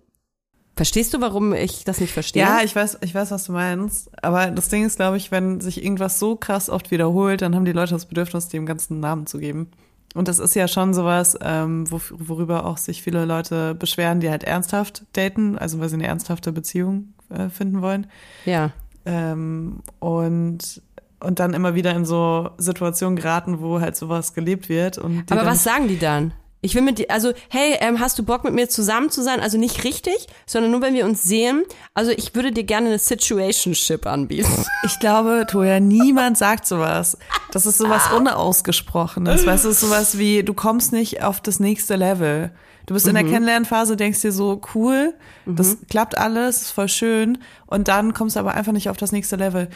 Verstehst 0.74 1.14
du, 1.14 1.20
warum 1.20 1.52
ich 1.52 1.84
das 1.84 2.00
nicht 2.00 2.12
verstehe? 2.12 2.42
Ja, 2.42 2.62
ich 2.64 2.74
weiß, 2.74 2.98
ich 3.02 3.14
weiß, 3.14 3.30
was 3.30 3.44
du 3.44 3.52
meinst. 3.52 4.10
Aber 4.24 4.50
das 4.50 4.70
Ding 4.70 4.84
ist, 4.84 4.96
glaube 4.96 5.16
ich, 5.16 5.30
wenn 5.30 5.60
sich 5.60 5.84
irgendwas 5.84 6.18
so 6.18 6.34
krass 6.34 6.68
oft 6.68 6.90
wiederholt, 6.90 7.42
dann 7.42 7.54
haben 7.54 7.64
die 7.64 7.72
Leute 7.72 7.92
das 7.92 8.06
Bedürfnis, 8.06 8.48
dem 8.48 8.66
ganzen 8.66 8.98
Namen 8.98 9.26
zu 9.26 9.38
geben. 9.38 9.70
und 10.14 10.26
das 10.26 10.40
ist 10.40 10.56
ja 10.56 10.66
schon 10.66 10.94
sowas, 10.94 11.38
ähm, 11.42 11.88
wo, 11.92 12.00
worüber 12.10 12.64
auch 12.64 12.78
sich 12.78 13.02
viele 13.02 13.24
Leute 13.24 13.76
beschweren, 13.76 14.18
die 14.18 14.30
halt 14.30 14.42
ernsthaft 14.42 15.04
daten, 15.12 15.56
also 15.56 15.78
weil 15.78 15.88
sie 15.90 15.94
eine 15.94 16.08
ernsthafte 16.08 16.50
Beziehung 16.50 17.14
äh, 17.30 17.48
finden 17.48 17.82
wollen. 17.82 18.06
Ja. 18.44 18.70
Ähm, 19.04 19.80
und 19.98 20.82
und 21.22 21.38
dann 21.38 21.52
immer 21.52 21.74
wieder 21.74 21.92
in 21.92 22.04
so 22.04 22.50
Situationen 22.56 23.16
geraten, 23.16 23.60
wo 23.60 23.80
halt 23.80 23.96
sowas 23.96 24.32
gelebt 24.32 24.68
wird. 24.68 24.98
Und 24.98 25.30
Aber 25.30 25.44
was 25.44 25.62
sagen 25.62 25.86
die 25.86 25.98
dann? 25.98 26.32
Ich 26.62 26.74
will 26.74 26.82
mit 26.82 26.98
dir, 26.98 27.10
also, 27.10 27.32
hey, 27.48 27.76
ähm, 27.80 28.00
hast 28.00 28.18
du 28.18 28.22
Bock 28.22 28.44
mit 28.44 28.52
mir 28.52 28.68
zusammen 28.68 29.08
zu 29.08 29.22
sein? 29.22 29.40
Also 29.40 29.56
nicht 29.56 29.84
richtig, 29.84 30.26
sondern 30.44 30.70
nur 30.70 30.82
wenn 30.82 30.92
wir 30.92 31.06
uns 31.06 31.22
sehen. 31.22 31.64
Also 31.94 32.10
ich 32.10 32.34
würde 32.34 32.52
dir 32.52 32.64
gerne 32.64 32.88
eine 32.88 32.98
Situationship 32.98 34.06
anbieten. 34.06 34.66
Ich 34.84 34.98
glaube, 34.98 35.46
Toja, 35.48 35.80
niemand 35.80 36.36
sagt 36.36 36.66
sowas. 36.66 37.16
Das 37.52 37.64
ist 37.64 37.78
sowas 37.78 38.12
Unausgesprochenes. 38.14 39.46
Weißt 39.46 39.64
du, 39.64 39.72
sowas 39.72 40.18
wie, 40.18 40.42
du 40.42 40.52
kommst 40.52 40.92
nicht 40.92 41.22
auf 41.22 41.40
das 41.40 41.60
nächste 41.60 41.96
Level. 41.96 42.50
Du 42.86 42.94
bist 42.94 43.06
mhm. 43.06 43.10
in 43.10 43.14
der 43.16 43.24
mhm. 43.24 43.30
Kennenlernphase, 43.30 43.96
denkst 43.96 44.20
dir 44.20 44.32
so, 44.32 44.60
cool, 44.74 45.14
mhm. 45.46 45.56
das 45.56 45.78
klappt 45.88 46.18
alles, 46.18 46.62
ist 46.62 46.70
voll 46.70 46.88
schön. 46.88 47.38
Und 47.66 47.88
dann 47.88 48.14
kommst 48.14 48.36
du 48.36 48.40
aber 48.40 48.54
einfach 48.54 48.72
nicht 48.72 48.88
auf 48.88 48.96
das 48.96 49.12
nächste 49.12 49.36
Level. 49.36 49.68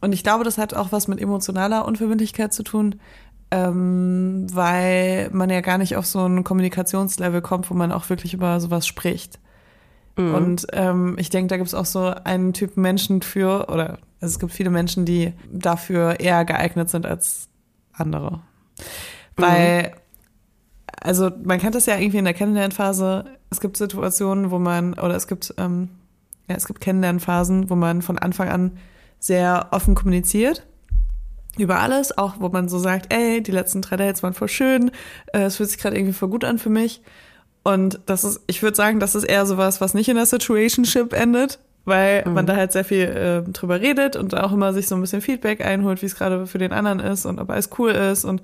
Und 0.00 0.12
ich 0.12 0.22
glaube, 0.22 0.44
das 0.44 0.58
hat 0.58 0.74
auch 0.74 0.90
was 0.90 1.08
mit 1.08 1.20
emotionaler 1.20 1.84
Unverbindlichkeit 1.84 2.52
zu 2.52 2.62
tun 2.62 2.96
ähm, 3.52 4.46
weil 4.50 5.28
man 5.30 5.50
ja 5.50 5.60
gar 5.60 5.76
nicht 5.76 5.96
auf 5.96 6.06
so 6.06 6.24
ein 6.24 6.42
Kommunikationslevel 6.42 7.42
kommt, 7.42 7.70
wo 7.70 7.74
man 7.74 7.92
auch 7.92 8.08
wirklich 8.08 8.32
über 8.32 8.58
sowas 8.60 8.86
spricht. 8.86 9.38
Mhm. 10.16 10.34
Und 10.34 10.66
ähm, 10.72 11.16
ich 11.18 11.28
denke, 11.28 11.48
da 11.48 11.58
gibt 11.58 11.68
es 11.68 11.74
auch 11.74 11.84
so 11.84 12.06
einen 12.24 12.54
Typ 12.54 12.78
Menschen 12.78 13.20
für, 13.20 13.68
oder 13.68 13.98
also 14.22 14.32
es 14.32 14.38
gibt 14.38 14.52
viele 14.52 14.70
Menschen, 14.70 15.04
die 15.04 15.34
dafür 15.52 16.18
eher 16.18 16.46
geeignet 16.46 16.88
sind 16.88 17.04
als 17.04 17.50
andere. 17.92 18.36
Mhm. 18.36 18.42
Weil, 19.36 19.92
also 21.02 21.30
man 21.42 21.58
kennt 21.58 21.74
das 21.74 21.86
ja 21.86 21.96
irgendwie 21.96 22.18
in 22.18 22.24
der 22.24 22.34
Kennenlernphase, 22.34 23.24
es 23.50 23.60
gibt 23.60 23.76
Situationen, 23.76 24.50
wo 24.50 24.58
man, 24.58 24.94
oder 24.94 25.14
es 25.14 25.26
gibt, 25.26 25.54
ähm, 25.58 25.88
ja, 26.48 26.56
es 26.56 26.66
gibt 26.66 26.80
Kennenlernphasen, 26.80 27.70
wo 27.70 27.76
man 27.76 28.02
von 28.02 28.18
Anfang 28.18 28.48
an 28.48 28.78
sehr 29.18 29.68
offen 29.70 29.94
kommuniziert 29.94 30.66
über 31.58 31.80
alles, 31.80 32.16
auch 32.16 32.34
wo 32.38 32.48
man 32.48 32.68
so 32.68 32.78
sagt, 32.78 33.12
ey, 33.12 33.42
die 33.42 33.50
letzten 33.50 33.82
drei 33.82 33.96
Dates 33.96 34.22
waren 34.22 34.34
voll 34.34 34.48
schön, 34.48 34.90
äh, 35.32 35.42
es 35.42 35.56
fühlt 35.56 35.68
sich 35.68 35.78
gerade 35.78 35.96
irgendwie 35.96 36.14
voll 36.14 36.30
gut 36.30 36.44
an 36.44 36.58
für 36.58 36.70
mich. 36.70 37.02
Und 37.62 38.00
das 38.06 38.24
ist, 38.24 38.40
ich 38.46 38.62
würde 38.62 38.76
sagen, 38.76 39.00
das 39.00 39.14
ist 39.14 39.24
eher 39.24 39.46
sowas, 39.46 39.80
was 39.80 39.94
nicht 39.94 40.08
in 40.08 40.16
der 40.16 40.26
Situationship 40.26 41.12
endet, 41.12 41.58
weil 41.84 42.24
mhm. 42.26 42.34
man 42.34 42.46
da 42.46 42.56
halt 42.56 42.72
sehr 42.72 42.84
viel 42.84 43.02
äh, 43.02 43.50
drüber 43.50 43.80
redet 43.80 44.16
und 44.16 44.36
auch 44.36 44.52
immer 44.52 44.72
sich 44.72 44.88
so 44.88 44.94
ein 44.94 45.00
bisschen 45.00 45.20
Feedback 45.20 45.64
einholt, 45.64 46.02
wie 46.02 46.06
es 46.06 46.16
gerade 46.16 46.46
für 46.46 46.58
den 46.58 46.72
anderen 46.72 47.00
ist 47.00 47.26
und 47.26 47.38
ob 47.38 47.50
alles 47.50 47.70
cool 47.78 47.90
ist 47.90 48.24
und 48.24 48.42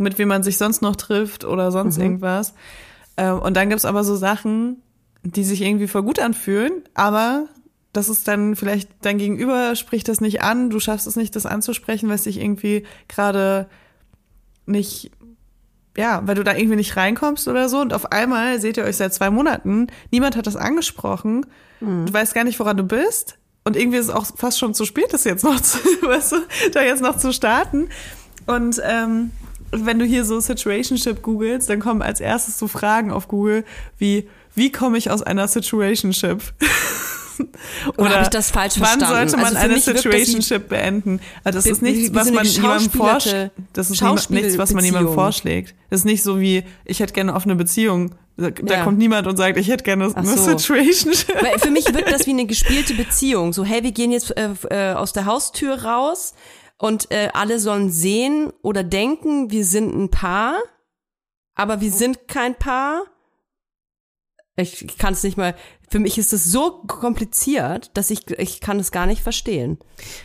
mit 0.00 0.18
wem 0.18 0.28
man 0.28 0.42
sich 0.42 0.58
sonst 0.58 0.82
noch 0.82 0.96
trifft 0.96 1.44
oder 1.44 1.72
sonst 1.72 1.96
mhm. 1.96 2.04
irgendwas. 2.04 2.54
Ähm, 3.16 3.38
und 3.40 3.56
dann 3.56 3.68
gibt's 3.68 3.84
aber 3.84 4.04
so 4.04 4.16
Sachen, 4.16 4.82
die 5.22 5.44
sich 5.44 5.62
irgendwie 5.62 5.88
voll 5.88 6.02
gut 6.02 6.18
anfühlen, 6.18 6.82
aber 6.94 7.46
das 7.92 8.08
ist 8.08 8.28
dann 8.28 8.54
vielleicht 8.54 8.90
dein 9.02 9.18
Gegenüber 9.18 9.74
spricht 9.74 10.08
das 10.08 10.20
nicht 10.20 10.42
an, 10.42 10.70
du 10.70 10.78
schaffst 10.78 11.06
es 11.06 11.16
nicht, 11.16 11.34
das 11.34 11.46
anzusprechen, 11.46 12.08
weil 12.08 12.16
es 12.16 12.24
dich 12.24 12.38
irgendwie 12.38 12.84
gerade 13.08 13.66
nicht, 14.66 15.10
ja, 15.96 16.22
weil 16.24 16.34
du 16.34 16.44
da 16.44 16.54
irgendwie 16.54 16.76
nicht 16.76 16.96
reinkommst 16.96 17.48
oder 17.48 17.68
so. 17.68 17.80
Und 17.80 17.92
auf 17.92 18.12
einmal 18.12 18.60
seht 18.60 18.76
ihr 18.76 18.84
euch 18.84 18.96
seit 18.96 19.14
zwei 19.14 19.30
Monaten, 19.30 19.88
niemand 20.10 20.36
hat 20.36 20.46
das 20.46 20.56
angesprochen, 20.56 21.46
mhm. 21.80 22.06
du 22.06 22.12
weißt 22.12 22.34
gar 22.34 22.44
nicht, 22.44 22.60
woran 22.60 22.76
du 22.76 22.84
bist. 22.84 23.38
Und 23.64 23.76
irgendwie 23.76 23.98
ist 23.98 24.06
es 24.06 24.14
auch 24.14 24.26
fast 24.36 24.58
schon 24.58 24.74
zu 24.74 24.84
spät, 24.84 25.12
das 25.12 25.24
jetzt 25.24 25.44
noch 25.44 25.60
zu, 25.60 25.78
weißt 26.02 26.32
du, 26.32 26.36
da 26.72 26.82
jetzt 26.82 27.02
noch 27.02 27.16
zu 27.16 27.32
starten. 27.32 27.88
Und 28.46 28.80
ähm, 28.84 29.32
wenn 29.70 29.98
du 29.98 30.04
hier 30.04 30.24
so 30.24 30.40
Situationship 30.40 31.22
googelst, 31.22 31.68
dann 31.68 31.80
kommen 31.80 32.02
als 32.02 32.20
erstes 32.20 32.58
so 32.58 32.68
Fragen 32.68 33.10
auf 33.10 33.28
Google 33.28 33.64
wie, 33.98 34.28
wie 34.54 34.72
komme 34.72 34.98
ich 34.98 35.10
aus 35.10 35.22
einer 35.22 35.48
Situationship? 35.48 36.42
Oder, 37.38 37.98
Oder 37.98 38.10
habe 38.14 38.22
ich 38.24 38.28
das 38.28 38.50
falsch 38.50 38.74
wann 38.78 38.98
verstanden? 38.98 39.14
Wann 39.14 39.28
sollte 39.28 39.36
man 39.36 39.56
also 39.56 39.68
eine 39.68 39.80
Situationship 39.80 40.68
beenden? 40.68 41.20
Also 41.44 41.58
das 41.58 41.66
ist 41.66 41.82
nichts, 41.82 42.12
was 42.14 42.32
man 42.32 42.44
jemandem 42.44 42.90
vorschlägt. 42.90 43.52
Das 43.72 43.90
ist 43.90 44.30
nichts, 44.30 44.58
was 44.58 44.72
man 44.72 44.84
jemandem 44.84 45.14
vorschlägt. 45.14 45.74
Das 45.90 46.00
ist 46.00 46.04
nicht 46.04 46.22
so 46.22 46.40
wie, 46.40 46.64
ich 46.84 47.00
hätte 47.00 47.12
gerne 47.12 47.30
eine 47.30 47.36
offene 47.36 47.54
Beziehung. 47.54 48.14
Da, 48.36 48.50
ja. 48.66 48.84
kommt 48.84 48.98
niemand 48.98 49.26
und 49.26 49.36
sagt, 49.36 49.56
ich 49.56 49.68
hätte 49.68 49.82
gerne 49.82 50.12
eine 50.14 50.26
so. 50.26 50.36
Situationship. 50.36 51.42
Weil 51.42 51.58
für 51.58 51.70
mich 51.70 51.92
wirkt 51.92 52.12
das 52.12 52.26
wie 52.26 52.30
eine 52.30 52.46
gespielte 52.46 52.94
Beziehung. 52.94 53.52
So, 53.52 53.64
hey, 53.64 53.82
wir 53.82 53.90
gehen 53.90 54.12
jetzt 54.12 54.36
äh, 54.36 54.50
äh, 54.70 54.94
aus 54.94 55.12
der 55.12 55.24
Haustür 55.24 55.82
raus 55.82 56.34
und 56.78 57.10
äh, 57.10 57.28
alle 57.34 57.58
sollen 57.58 57.90
sehen 57.90 58.52
oder 58.62 58.82
denken, 58.82 59.50
wir 59.50 59.64
sind 59.64 59.94
ein 59.94 60.10
Paar, 60.10 60.56
aber 61.54 61.80
wir 61.80 61.90
sind 61.90 62.28
kein 62.28 62.54
Paar. 62.54 63.02
Ich, 64.56 64.84
ich 64.84 64.98
kann 64.98 65.12
es 65.12 65.22
nicht 65.22 65.36
mal 65.36 65.54
für 65.90 65.98
mich 65.98 66.18
ist 66.18 66.32
es 66.32 66.44
so 66.44 66.82
kompliziert, 66.86 67.96
dass 67.96 68.10
ich, 68.10 68.30
ich 68.38 68.60
kann 68.60 68.78
es 68.78 68.92
gar 68.92 69.06
nicht 69.06 69.22
verstehen. 69.22 69.78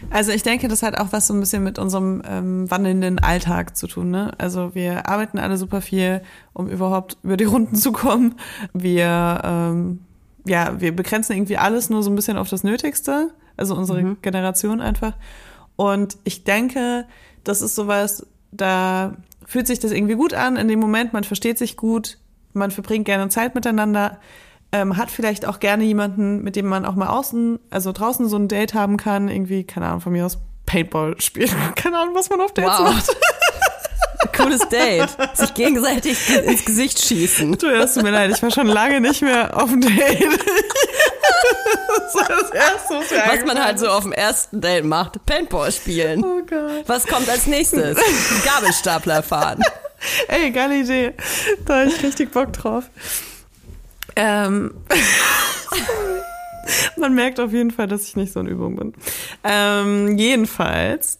Also 0.09 0.31
ich 0.31 0.43
denke, 0.43 0.67
das 0.67 0.83
hat 0.83 0.97
auch 0.97 1.11
was 1.11 1.27
so 1.27 1.33
ein 1.33 1.39
bisschen 1.39 1.63
mit 1.63 1.79
unserem 1.79 2.21
ähm, 2.25 2.69
wandelnden 2.69 3.19
Alltag 3.19 3.77
zu 3.77 3.87
tun. 3.87 4.11
Ne? 4.11 4.31
Also 4.37 4.75
wir 4.75 5.07
arbeiten 5.07 5.39
alle 5.39 5.57
super 5.57 5.81
viel, 5.81 6.21
um 6.51 6.69
überhaupt 6.69 7.17
über 7.23 7.37
die 7.37 7.45
Runden 7.45 7.75
zu 7.75 7.93
kommen. 7.93 8.35
Wir, 8.73 9.41
ähm, 9.43 9.99
ja, 10.45 10.79
wir 10.81 10.93
begrenzen 10.93 11.33
irgendwie 11.33 11.57
alles 11.57 11.89
nur 11.89 12.03
so 12.03 12.11
ein 12.11 12.15
bisschen 12.15 12.37
auf 12.37 12.49
das 12.49 12.63
Nötigste. 12.63 13.31
Also 13.55 13.75
unsere 13.75 14.01
mhm. 14.01 14.17
Generation 14.21 14.81
einfach. 14.81 15.13
Und 15.75 16.17
ich 16.23 16.43
denke, 16.43 17.05
das 17.43 17.61
ist 17.61 17.75
sowas, 17.75 18.25
da 18.51 19.17
fühlt 19.45 19.67
sich 19.67 19.79
das 19.79 19.91
irgendwie 19.91 20.15
gut 20.15 20.33
an 20.33 20.55
in 20.55 20.67
dem 20.67 20.79
Moment, 20.79 21.13
man 21.13 21.23
versteht 21.23 21.57
sich 21.57 21.77
gut, 21.77 22.17
man 22.53 22.71
verbringt 22.71 23.05
gerne 23.05 23.29
Zeit 23.29 23.55
miteinander 23.55 24.19
ähm, 24.73 24.97
hat 24.97 25.11
vielleicht 25.11 25.45
auch 25.45 25.59
gerne 25.59 25.83
jemanden, 25.83 26.43
mit 26.43 26.55
dem 26.55 26.65
man 26.65 26.85
auch 26.85 26.95
mal 26.95 27.07
außen, 27.07 27.59
also 27.69 27.91
draußen 27.91 28.27
so 28.27 28.37
ein 28.37 28.47
Date 28.47 28.73
haben 28.73 28.97
kann, 28.97 29.29
irgendwie, 29.29 29.63
keine 29.63 29.85
Ahnung, 29.85 30.01
von 30.01 30.11
mir 30.11 30.25
aus 30.25 30.39
Paintball 30.65 31.19
spielen. 31.21 31.51
Keine 31.75 31.99
Ahnung, 31.99 32.15
was 32.15 32.29
man 32.29 32.41
auf 32.41 32.53
Dates 32.53 32.79
wow. 32.79 32.93
macht. 32.93 33.15
Cooles 34.37 34.67
Date. 34.69 35.09
Sich 35.35 35.53
gegenseitig 35.53 36.17
ins 36.35 36.65
Gesicht 36.65 36.99
schießen. 36.99 37.57
Du, 37.57 37.67
es 37.67 37.93
tut 37.93 38.03
mir 38.03 38.11
leid, 38.11 38.31
ich 38.33 38.41
war 38.41 38.49
schon 38.49 38.67
lange 38.67 39.01
nicht 39.01 39.21
mehr 39.21 39.61
auf 39.61 39.69
dem 39.69 39.81
Date. 39.81 39.93
das 41.97 42.15
war 42.15 42.27
das 42.27 42.49
Erste, 42.51 42.93
was, 42.95 43.11
was 43.11 43.45
man 43.45 43.63
halt 43.63 43.79
so 43.79 43.87
auf 43.87 44.03
dem 44.03 44.11
ersten 44.11 44.61
Date 44.61 44.85
macht. 44.85 45.25
Paintball 45.25 45.71
spielen. 45.71 46.23
Oh 46.23 46.41
Gott. 46.47 46.83
Was 46.87 47.07
kommt 47.07 47.29
als 47.29 47.45
nächstes? 47.45 47.97
Gabelstapler 48.45 49.23
fahren. 49.23 49.61
Ey, 50.27 50.51
geile 50.51 50.79
Idee. 50.79 51.13
Da 51.65 51.79
habe 51.79 51.89
ich 51.89 52.03
richtig 52.03 52.31
Bock 52.31 52.51
drauf. 52.53 52.85
Ähm, 54.15 54.73
man 56.97 57.15
merkt 57.15 57.39
auf 57.39 57.51
jeden 57.51 57.71
Fall, 57.71 57.87
dass 57.87 58.03
ich 58.03 58.15
nicht 58.15 58.33
so 58.33 58.39
in 58.39 58.47
Übung 58.47 58.75
bin. 58.75 58.93
Ähm, 59.43 60.17
jedenfalls 60.17 61.19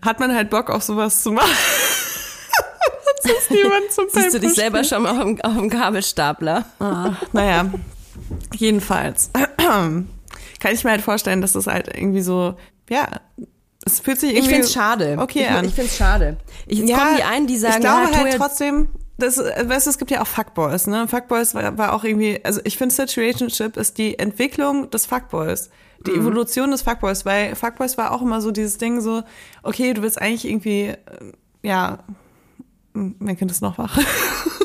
hat 0.00 0.18
man 0.18 0.34
halt 0.34 0.50
Bock 0.50 0.70
auf 0.70 0.82
sowas 0.82 1.22
zu 1.22 1.32
machen. 1.32 1.50
ist 3.24 3.50
niemand 3.50 3.92
zum 3.92 4.06
Siehst 4.08 4.34
du 4.34 4.40
dich 4.40 4.54
selber 4.54 4.82
schon 4.84 5.02
mal 5.02 5.10
auf 5.10 5.24
dem, 5.24 5.40
auf 5.40 5.56
dem 5.56 5.70
Kabelstapler? 5.70 6.64
Ah, 6.80 7.12
naja, 7.32 7.70
jedenfalls 8.54 9.30
kann 9.58 10.06
ich 10.72 10.84
mir 10.84 10.90
halt 10.90 11.02
vorstellen, 11.02 11.40
dass 11.40 11.52
das 11.52 11.66
halt 11.66 11.88
irgendwie 11.88 12.22
so, 12.22 12.54
ja, 12.88 13.08
es 13.84 14.00
fühlt 14.00 14.20
sich 14.20 14.30
irgendwie. 14.30 14.48
Ich 14.48 14.54
find's 14.54 14.72
schade. 14.72 15.16
Okay, 15.18 15.42
ich, 15.42 15.50
an. 15.50 15.64
ich 15.64 15.74
find's 15.74 15.96
schade. 15.96 16.36
Ich, 16.66 16.78
jetzt 16.78 16.90
ja, 16.90 16.98
kommen 16.98 17.16
die 17.16 17.22
einen, 17.22 17.46
die 17.46 17.56
sagen, 17.56 17.74
ich 17.74 17.80
glaube 17.80 18.12
ja, 18.12 18.18
halt 18.18 18.36
trotzdem, 18.36 18.88
das, 19.18 19.38
weißt 19.38 19.86
du, 19.86 19.90
es 19.90 19.98
gibt 19.98 20.10
ja 20.10 20.22
auch 20.22 20.26
Fuckboys, 20.26 20.86
ne? 20.86 21.08
Fuckboys 21.08 21.54
war, 21.54 21.76
war 21.78 21.92
auch 21.92 22.04
irgendwie, 22.04 22.40
also 22.44 22.60
ich 22.64 22.78
finde 22.78 22.94
Situationship 22.94 23.76
ist 23.76 23.98
die 23.98 24.18
Entwicklung 24.18 24.90
des 24.90 25.06
Fuckboys. 25.06 25.70
Die 26.06 26.12
mhm. 26.12 26.20
Evolution 26.20 26.70
des 26.72 26.82
Fuckboys, 26.82 27.24
weil 27.24 27.54
Fuckboys 27.54 27.96
war 27.96 28.10
auch 28.10 28.22
immer 28.22 28.40
so 28.40 28.50
dieses 28.50 28.78
Ding 28.78 29.00
so, 29.00 29.22
okay, 29.62 29.94
du 29.94 30.02
willst 30.02 30.20
eigentlich 30.20 30.48
irgendwie, 30.48 30.86
äh, 30.86 30.96
ja, 31.62 32.00
mein 32.92 33.36
Kind 33.36 33.50
ist 33.50 33.62
noch 33.62 33.78
wach. 33.78 33.98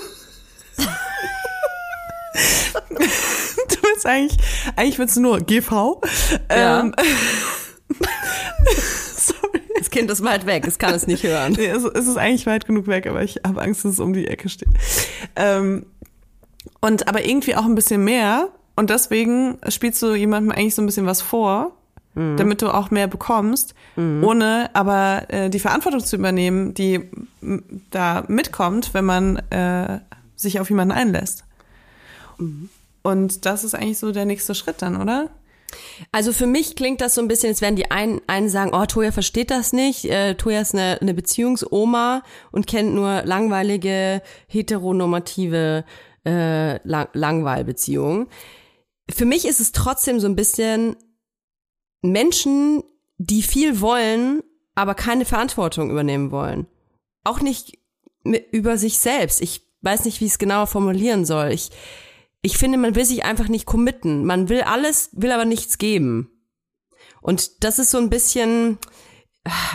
du 2.90 2.96
willst 2.96 4.06
eigentlich, 4.06 4.38
eigentlich 4.76 5.00
willst 5.00 5.16
du 5.18 5.22
nur 5.22 5.40
GV. 5.40 6.02
Ja. 6.50 6.82
Ähm, 6.82 6.94
das 9.78 9.90
Kind 9.90 10.12
ist 10.12 10.24
weit 10.24 10.46
weg, 10.46 10.66
es 10.68 10.78
kann 10.78 10.94
es 10.94 11.08
nicht 11.08 11.24
hören. 11.24 11.54
Nee, 11.54 11.68
es, 11.68 11.84
es 11.84 12.08
ist 12.08 12.18
eigentlich 12.18 12.46
weit 12.46 12.66
genug 12.66 12.88
weg, 12.88 13.08
aber 13.08 13.24
ich 13.24 13.40
habe 13.46 13.62
Angst, 13.62 13.86
dass 13.86 13.94
es 13.94 14.00
um 14.00 14.14
die 14.14 14.28
Ecke 14.28 14.50
steht. 14.50 14.70
Ähm, 15.36 15.86
und 16.82 17.08
aber 17.08 17.26
irgendwie 17.26 17.56
auch 17.56 17.66
ein 17.66 17.76
bisschen 17.76 18.04
mehr. 18.04 18.50
Und 18.76 18.90
deswegen 18.90 19.58
spielst 19.70 20.02
du 20.02 20.14
jemandem 20.14 20.52
eigentlich 20.52 20.76
so 20.76 20.82
ein 20.82 20.86
bisschen 20.86 21.08
was 21.08 21.22
vor, 21.22 21.72
mhm. 22.14 22.38
damit 22.38 22.62
du 22.62 22.70
auch 22.70 22.92
mehr 22.92 23.08
bekommst, 23.08 23.74
mhm. 23.96 24.24
ohne 24.24 24.70
aber 24.74 25.24
äh, 25.30 25.50
die 25.50 25.60
Verantwortung 25.60 26.02
zu 26.02 26.16
übernehmen, 26.16 26.74
die 26.74 27.02
da 27.90 28.24
mitkommt, 28.28 28.94
wenn 28.94 29.06
man 29.06 29.38
äh, 29.50 30.00
sich 30.36 30.60
auf 30.60 30.70
jemanden 30.70 30.92
einlässt. 30.92 31.47
Und 33.04 33.46
das 33.46 33.64
ist 33.64 33.74
eigentlich 33.74 34.00
so 34.00 34.12
der 34.12 34.26
nächste 34.26 34.56
Schritt 34.56 34.82
dann, 34.82 35.02
oder? 35.02 35.30
Also 36.12 36.32
für 36.34 36.48
mich 36.48 36.76
klingt 36.76 37.02
das 37.02 37.16
so 37.16 37.22
ein 37.22 37.28
bisschen, 37.28 37.50
als 37.50 37.62
werden 37.62 37.76
die 37.76 37.92
einen, 37.92 38.22
einen 38.28 38.50
sagen, 38.50 38.72
oh, 38.74 38.86
Toya 38.86 39.12
versteht 39.12 39.52
das 39.52 39.74
nicht. 39.74 40.06
Äh, 40.06 40.36
Toya 40.36 40.62
ist 40.62 40.74
eine, 40.74 41.00
eine 41.02 41.14
Beziehungsoma 41.14 42.24
und 42.52 42.68
kennt 42.68 42.94
nur 42.94 43.24
langweilige, 43.24 44.22
heteronormative 44.48 45.84
äh, 46.26 46.88
Lang 46.88 47.10
Langweilbeziehungen. 47.14 48.28
Für 49.10 49.26
mich 49.26 49.48
ist 49.48 49.60
es 49.60 49.72
trotzdem 49.72 50.20
so 50.20 50.28
ein 50.28 50.36
bisschen 50.36 50.96
Menschen, 52.02 52.84
die 53.18 53.42
viel 53.42 53.82
wollen, 53.82 54.44
aber 54.76 54.94
keine 54.94 55.26
Verantwortung 55.26 55.90
übernehmen 55.90 56.32
wollen. 56.32 56.68
Auch 57.24 57.42
nicht 57.42 57.80
über 58.52 58.78
sich 58.78 59.00
selbst. 59.00 59.42
Ich 59.42 59.62
weiß 59.82 60.06
nicht, 60.06 60.22
wie 60.22 60.26
ich 60.26 60.32
es 60.32 60.40
genauer 60.40 60.68
formulieren 60.68 61.26
soll. 61.26 61.52
Ich, 61.52 61.72
ich 62.48 62.58
finde, 62.58 62.78
man 62.78 62.96
will 62.96 63.04
sich 63.04 63.26
einfach 63.26 63.50
nicht 63.50 63.66
committen. 63.66 64.24
Man 64.24 64.48
will 64.48 64.62
alles, 64.62 65.10
will 65.12 65.34
aber 65.34 65.44
nichts 65.44 65.78
geben. 65.78 66.32
Und 67.20 67.62
das 67.66 67.78
ist 67.78 67.92
so 67.92 67.98
ein 67.98 68.10
bisschen, 68.10 68.78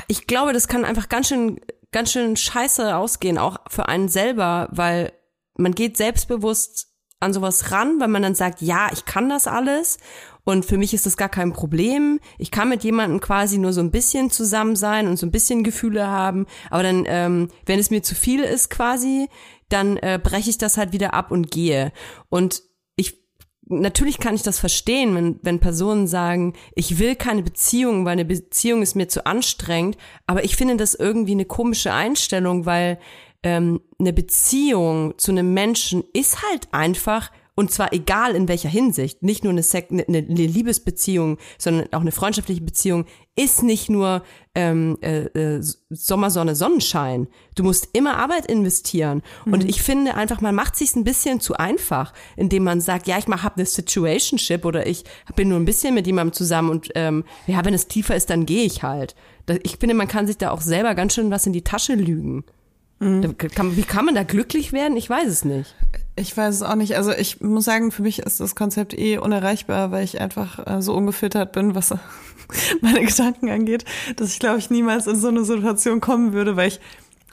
ich 0.08 0.26
glaube, 0.26 0.54
das 0.54 0.68
kann 0.68 0.86
einfach 0.86 1.10
ganz 1.10 1.28
schön, 1.28 1.60
ganz 1.90 2.12
schön 2.12 2.34
scheiße 2.34 2.96
ausgehen, 2.96 3.36
auch 3.36 3.58
für 3.68 3.88
einen 3.90 4.08
selber, 4.08 4.70
weil 4.72 5.12
man 5.54 5.74
geht 5.74 5.98
selbstbewusst 5.98 6.88
an 7.20 7.34
sowas 7.34 7.72
ran, 7.72 8.00
weil 8.00 8.08
man 8.08 8.22
dann 8.22 8.34
sagt, 8.34 8.62
ja, 8.62 8.88
ich 8.90 9.04
kann 9.04 9.28
das 9.28 9.46
alles 9.46 9.98
und 10.44 10.64
für 10.64 10.78
mich 10.78 10.94
ist 10.94 11.04
das 11.04 11.18
gar 11.18 11.28
kein 11.28 11.52
Problem. 11.52 12.20
Ich 12.38 12.50
kann 12.50 12.70
mit 12.70 12.84
jemandem 12.84 13.20
quasi 13.20 13.58
nur 13.58 13.74
so 13.74 13.82
ein 13.82 13.90
bisschen 13.90 14.30
zusammen 14.30 14.76
sein 14.76 15.08
und 15.08 15.18
so 15.18 15.26
ein 15.26 15.30
bisschen 15.30 15.62
Gefühle 15.62 16.06
haben. 16.06 16.46
Aber 16.70 16.82
dann, 16.82 17.04
ähm, 17.06 17.48
wenn 17.66 17.78
es 17.78 17.90
mir 17.90 18.02
zu 18.02 18.14
viel 18.14 18.40
ist 18.40 18.70
quasi, 18.70 19.28
dann 19.72 19.96
äh, 19.98 20.20
breche 20.22 20.50
ich 20.50 20.58
das 20.58 20.76
halt 20.76 20.92
wieder 20.92 21.14
ab 21.14 21.30
und 21.30 21.50
gehe. 21.50 21.92
Und 22.28 22.62
ich 22.96 23.22
natürlich 23.66 24.18
kann 24.18 24.34
ich 24.34 24.42
das 24.42 24.58
verstehen, 24.58 25.14
wenn, 25.14 25.38
wenn 25.42 25.60
Personen 25.60 26.06
sagen, 26.06 26.54
ich 26.74 26.98
will 26.98 27.16
keine 27.16 27.42
Beziehung, 27.42 28.04
weil 28.04 28.12
eine 28.12 28.24
Beziehung 28.24 28.82
ist 28.82 28.96
mir 28.96 29.08
zu 29.08 29.26
anstrengend. 29.26 29.96
Aber 30.26 30.44
ich 30.44 30.56
finde 30.56 30.76
das 30.76 30.94
irgendwie 30.94 31.32
eine 31.32 31.44
komische 31.44 31.92
Einstellung, 31.92 32.66
weil 32.66 32.98
ähm, 33.42 33.80
eine 33.98 34.12
Beziehung 34.12 35.14
zu 35.18 35.32
einem 35.32 35.54
Menschen 35.54 36.04
ist 36.12 36.42
halt 36.42 36.68
einfach 36.72 37.30
und 37.54 37.70
zwar 37.70 37.92
egal 37.92 38.34
in 38.34 38.48
welcher 38.48 38.70
Hinsicht, 38.70 39.22
nicht 39.22 39.44
nur 39.44 39.52
eine, 39.52 39.62
Sek 39.62 39.90
eine, 39.90 40.04
eine 40.06 40.24
Liebesbeziehung, 40.28 41.38
sondern 41.58 41.92
auch 41.92 42.00
eine 42.00 42.12
freundschaftliche 42.12 42.62
Beziehung, 42.62 43.04
ist 43.36 43.62
nicht 43.62 43.90
nur 43.90 44.22
ähm, 44.54 44.96
äh, 45.02 45.24
äh, 45.24 45.62
Sommersonne, 45.90 46.54
Sonnenschein. 46.54 47.28
Du 47.54 47.62
musst 47.62 47.88
immer 47.92 48.16
Arbeit 48.16 48.46
investieren. 48.46 49.22
Mhm. 49.44 49.52
Und 49.52 49.64
ich 49.68 49.82
finde 49.82 50.14
einfach, 50.14 50.40
man 50.40 50.54
macht 50.54 50.76
sich 50.76 50.94
ein 50.96 51.04
bisschen 51.04 51.40
zu 51.40 51.54
einfach, 51.54 52.14
indem 52.36 52.64
man 52.64 52.80
sagt, 52.80 53.06
ja, 53.06 53.18
ich 53.18 53.28
mach, 53.28 53.42
hab 53.42 53.56
eine 53.56 53.66
Situationship 53.66 54.64
oder 54.64 54.86
ich 54.86 55.04
bin 55.36 55.48
nur 55.48 55.58
ein 55.58 55.66
bisschen 55.66 55.94
mit 55.94 56.06
jemandem 56.06 56.32
zusammen 56.32 56.70
und 56.70 56.90
ähm, 56.94 57.24
ja, 57.46 57.62
wenn 57.64 57.74
es 57.74 57.88
tiefer 57.88 58.16
ist, 58.16 58.30
dann 58.30 58.46
gehe 58.46 58.64
ich 58.64 58.82
halt. 58.82 59.14
Ich 59.62 59.76
finde, 59.76 59.94
man 59.94 60.08
kann 60.08 60.26
sich 60.26 60.38
da 60.38 60.50
auch 60.50 60.60
selber 60.60 60.94
ganz 60.94 61.14
schön 61.14 61.30
was 61.30 61.46
in 61.46 61.52
die 61.52 61.64
Tasche 61.64 61.94
lügen. 61.94 62.44
Mhm. 63.02 63.34
Wie 63.76 63.82
kann 63.82 64.04
man 64.04 64.14
da 64.14 64.22
glücklich 64.22 64.72
werden? 64.72 64.96
Ich 64.96 65.10
weiß 65.10 65.28
es 65.28 65.44
nicht. 65.44 65.74
Ich 66.14 66.36
weiß 66.36 66.54
es 66.54 66.62
auch 66.62 66.76
nicht. 66.76 66.96
Also 66.96 67.12
ich 67.12 67.40
muss 67.40 67.64
sagen, 67.64 67.90
für 67.90 68.02
mich 68.02 68.20
ist 68.20 68.38
das 68.38 68.54
Konzept 68.54 68.96
eh 68.96 69.18
unerreichbar, 69.18 69.90
weil 69.90 70.04
ich 70.04 70.20
einfach 70.20 70.64
äh, 70.66 70.80
so 70.80 70.94
ungefiltert 70.94 71.52
bin, 71.52 71.74
was 71.74 71.92
meine 72.80 73.04
Gedanken 73.04 73.50
angeht, 73.50 73.84
dass 74.16 74.32
ich 74.32 74.38
glaube 74.38 74.58
ich 74.58 74.70
niemals 74.70 75.06
in 75.06 75.16
so 75.16 75.28
eine 75.28 75.44
Situation 75.44 76.00
kommen 76.00 76.32
würde, 76.32 76.56
weil 76.56 76.68
ich 76.68 76.80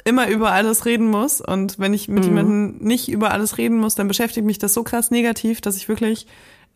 immer 0.06 0.28
über 0.28 0.52
alles 0.52 0.86
reden 0.86 1.08
muss. 1.08 1.40
Und 1.40 1.78
wenn 1.78 1.94
ich 1.94 2.08
mit 2.08 2.24
mhm. 2.24 2.30
jemandem 2.30 2.78
nicht 2.80 3.10
über 3.10 3.32
alles 3.32 3.58
reden 3.60 3.78
muss, 3.78 3.94
dann 3.94 4.08
beschäftigt 4.08 4.48
mich 4.48 4.58
das 4.58 4.74
so 4.74 4.84
krass 4.84 5.12
negativ, 5.12 5.62
dass 5.62 5.78
ich 5.78 5.88
wirklich 5.88 6.26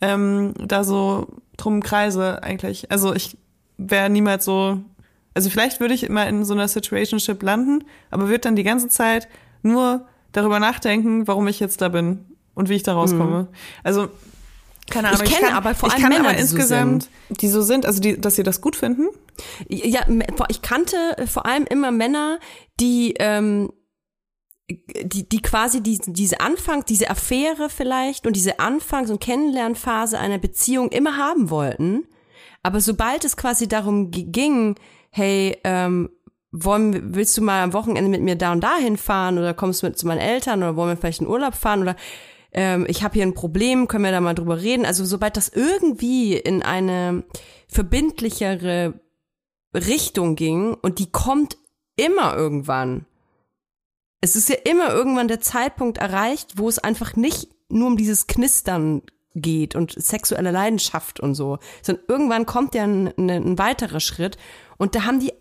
ähm, 0.02 0.54
da 0.60 0.84
so 0.84 1.28
drum 1.58 1.82
kreise 1.82 2.44
eigentlich. 2.44 2.92
Also 2.92 3.16
ich 3.16 3.38
wäre 3.78 4.10
niemals 4.10 4.46
so, 4.46 4.82
also 5.34 5.50
vielleicht 5.50 5.80
würde 5.80 5.94
ich 5.94 6.04
immer 6.04 6.28
in 6.28 6.46
so 6.46 6.54
einer 6.54 6.68
Situationship 6.68 7.42
landen, 7.42 7.86
aber 8.12 8.28
würde 8.28 8.40
dann 8.40 8.56
die 8.56 8.64
ganze 8.64 8.88
Zeit 8.88 9.28
nur 9.62 10.08
darüber 10.32 10.60
nachdenken, 10.60 11.28
warum 11.28 11.48
ich 11.48 11.60
jetzt 11.60 11.82
da 11.82 11.90
bin 11.90 12.26
und 12.54 12.70
wie 12.70 12.76
ich 12.76 12.84
da 12.84 12.94
rauskomme. 12.94 13.44
Mhm. 13.44 13.48
Also 13.84 14.10
keine 14.90 15.10
Ahnung. 15.10 15.22
Ich 15.24 15.32
kenne 15.32 15.48
kann, 15.48 15.56
aber 15.56 15.76
vor 15.76 15.92
allem 15.92 16.04
Männer, 16.04 16.20
aber 16.20 16.34
die 16.34 16.42
insgesamt, 16.42 17.04
so 17.04 17.36
die 17.36 17.48
so 17.48 17.62
sind, 17.62 17.86
also 17.86 18.02
die, 18.02 18.20
dass 18.20 18.36
sie 18.36 18.44
das 18.44 18.62
gut 18.62 18.76
finden. 18.76 19.08
Ja, 19.70 20.02
ich 20.50 20.62
kannte 20.62 20.98
vor 21.26 21.46
allem 21.46 21.66
immer 21.66 21.92
Männer, 21.92 22.40
die 22.80 23.14
ähm, 23.20 23.72
die, 24.70 25.28
die 25.28 25.42
quasi 25.42 25.82
die, 25.82 26.00
diese 26.06 26.40
Anfang, 26.40 26.86
diese 26.86 27.10
Affäre 27.10 27.70
vielleicht 27.70 28.26
und 28.26 28.36
diese 28.36 28.60
Anfangs- 28.60 29.12
und 29.12 29.20
Kennenlernphase 29.20 30.18
einer 30.20 30.38
Beziehung 30.38 30.90
immer 30.90 31.18
haben 31.18 31.50
wollten. 31.50 32.08
Aber 32.64 32.80
sobald 32.80 33.26
es 33.26 33.36
quasi 33.36 33.68
darum 33.68 34.10
ging, 34.12 34.76
hey, 35.16 35.56
ähm, 35.64 36.10
wollen, 36.52 37.14
willst 37.16 37.38
du 37.38 37.44
mal 37.44 37.64
am 37.64 37.74
Wochenende 37.74 38.10
mit 38.10 38.22
mir 38.22 38.36
da 38.36 38.52
und 38.52 38.62
da 38.62 38.78
hinfahren 38.78 39.38
oder 39.38 39.54
kommst 39.54 39.82
du 39.82 39.88
mit 39.88 39.98
zu 39.98 40.08
meinen 40.08 40.20
Eltern 40.20 40.64
oder 40.64 40.76
wollen 40.76 40.90
wir 40.90 40.98
vielleicht 40.98 41.22
in 41.22 41.28
Urlaub 41.28 41.54
fahren 41.54 41.84
oder 41.84 41.96
ähm, 42.52 42.86
ich 42.90 43.04
habe 43.04 43.14
hier 43.14 43.24
ein 43.24 43.36
Problem, 43.36 43.88
können 43.88 44.06
wir 44.06 44.12
da 44.12 44.22
mal 44.22 44.34
drüber 44.34 44.60
reden? 44.62 44.86
Also 44.86 45.06
sobald 45.06 45.38
das 45.38 45.50
irgendwie 45.50 46.36
in 46.36 46.64
eine 46.64 47.24
verbindlichere 47.68 49.00
Richtung 49.76 50.36
ging 50.36 50.74
und 50.74 50.98
die 50.98 51.12
kommt 51.12 51.58
immer 51.96 52.36
irgendwann. 52.36 53.06
Es 54.20 54.36
ist 54.36 54.50
ja 54.50 54.56
immer 54.66 54.94
irgendwann 54.94 55.28
der 55.28 55.42
Zeitpunkt 55.42 56.00
erreicht, 56.00 56.58
wo 56.58 56.68
es 56.70 56.80
einfach 56.80 57.16
nicht 57.16 57.50
nur 57.70 57.88
um 57.88 57.98
dieses 57.98 58.26
Knistern 58.26 59.04
geht 59.36 59.76
und 59.76 59.92
sexuelle 59.92 60.52
Leidenschaft 60.52 61.20
und 61.20 61.36
so, 61.36 61.60
sondern 61.82 62.06
irgendwann 62.08 62.46
kommt 62.46 62.76
ja 62.76 62.84
ein, 62.84 63.14
ein 63.18 63.58
weiterer 63.58 64.00
Schritt 64.00 64.38
und 64.78 64.96
da 64.96 65.06
haben 65.06 65.20
die 65.20 65.34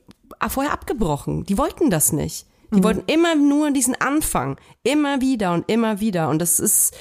vorher 0.48 0.72
abgebrochen. 0.72 1.44
Die 1.44 1.58
wollten 1.58 1.90
das 1.90 2.12
nicht. 2.12 2.46
Die 2.72 2.78
mhm. 2.78 2.84
wollten 2.84 3.04
immer 3.06 3.34
nur 3.34 3.70
diesen 3.70 4.00
Anfang. 4.00 4.56
Immer 4.82 5.20
wieder 5.20 5.52
und 5.52 5.70
immer 5.70 6.00
wieder. 6.00 6.28
Und 6.28 6.40
das 6.40 6.58
ist, 6.58 6.94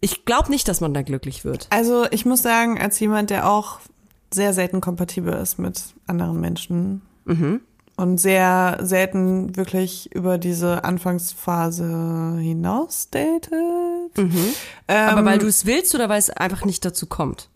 ich 0.00 0.24
glaube 0.24 0.50
nicht, 0.50 0.68
dass 0.68 0.80
man 0.80 0.94
da 0.94 1.02
glücklich 1.02 1.44
wird. 1.44 1.66
Also 1.70 2.06
ich 2.10 2.24
muss 2.24 2.42
sagen, 2.42 2.80
als 2.80 2.98
jemand, 3.00 3.30
der 3.30 3.48
auch 3.50 3.80
sehr 4.32 4.52
selten 4.52 4.80
kompatibel 4.80 5.32
ist 5.34 5.58
mit 5.58 5.82
anderen 6.06 6.40
Menschen 6.40 7.02
mhm. 7.24 7.60
und 7.96 8.18
sehr 8.18 8.78
selten 8.82 9.56
wirklich 9.56 10.14
über 10.14 10.38
diese 10.38 10.84
Anfangsphase 10.84 12.36
hinaus 12.38 13.08
datet. 13.10 13.52
Mhm. 14.16 14.54
Ähm, 14.86 15.08
Aber 15.08 15.24
weil 15.24 15.38
du 15.38 15.46
es 15.46 15.66
willst 15.66 15.94
oder 15.94 16.08
weil 16.08 16.18
es 16.18 16.30
einfach 16.30 16.64
nicht 16.64 16.84
dazu 16.84 17.06
kommt? 17.06 17.48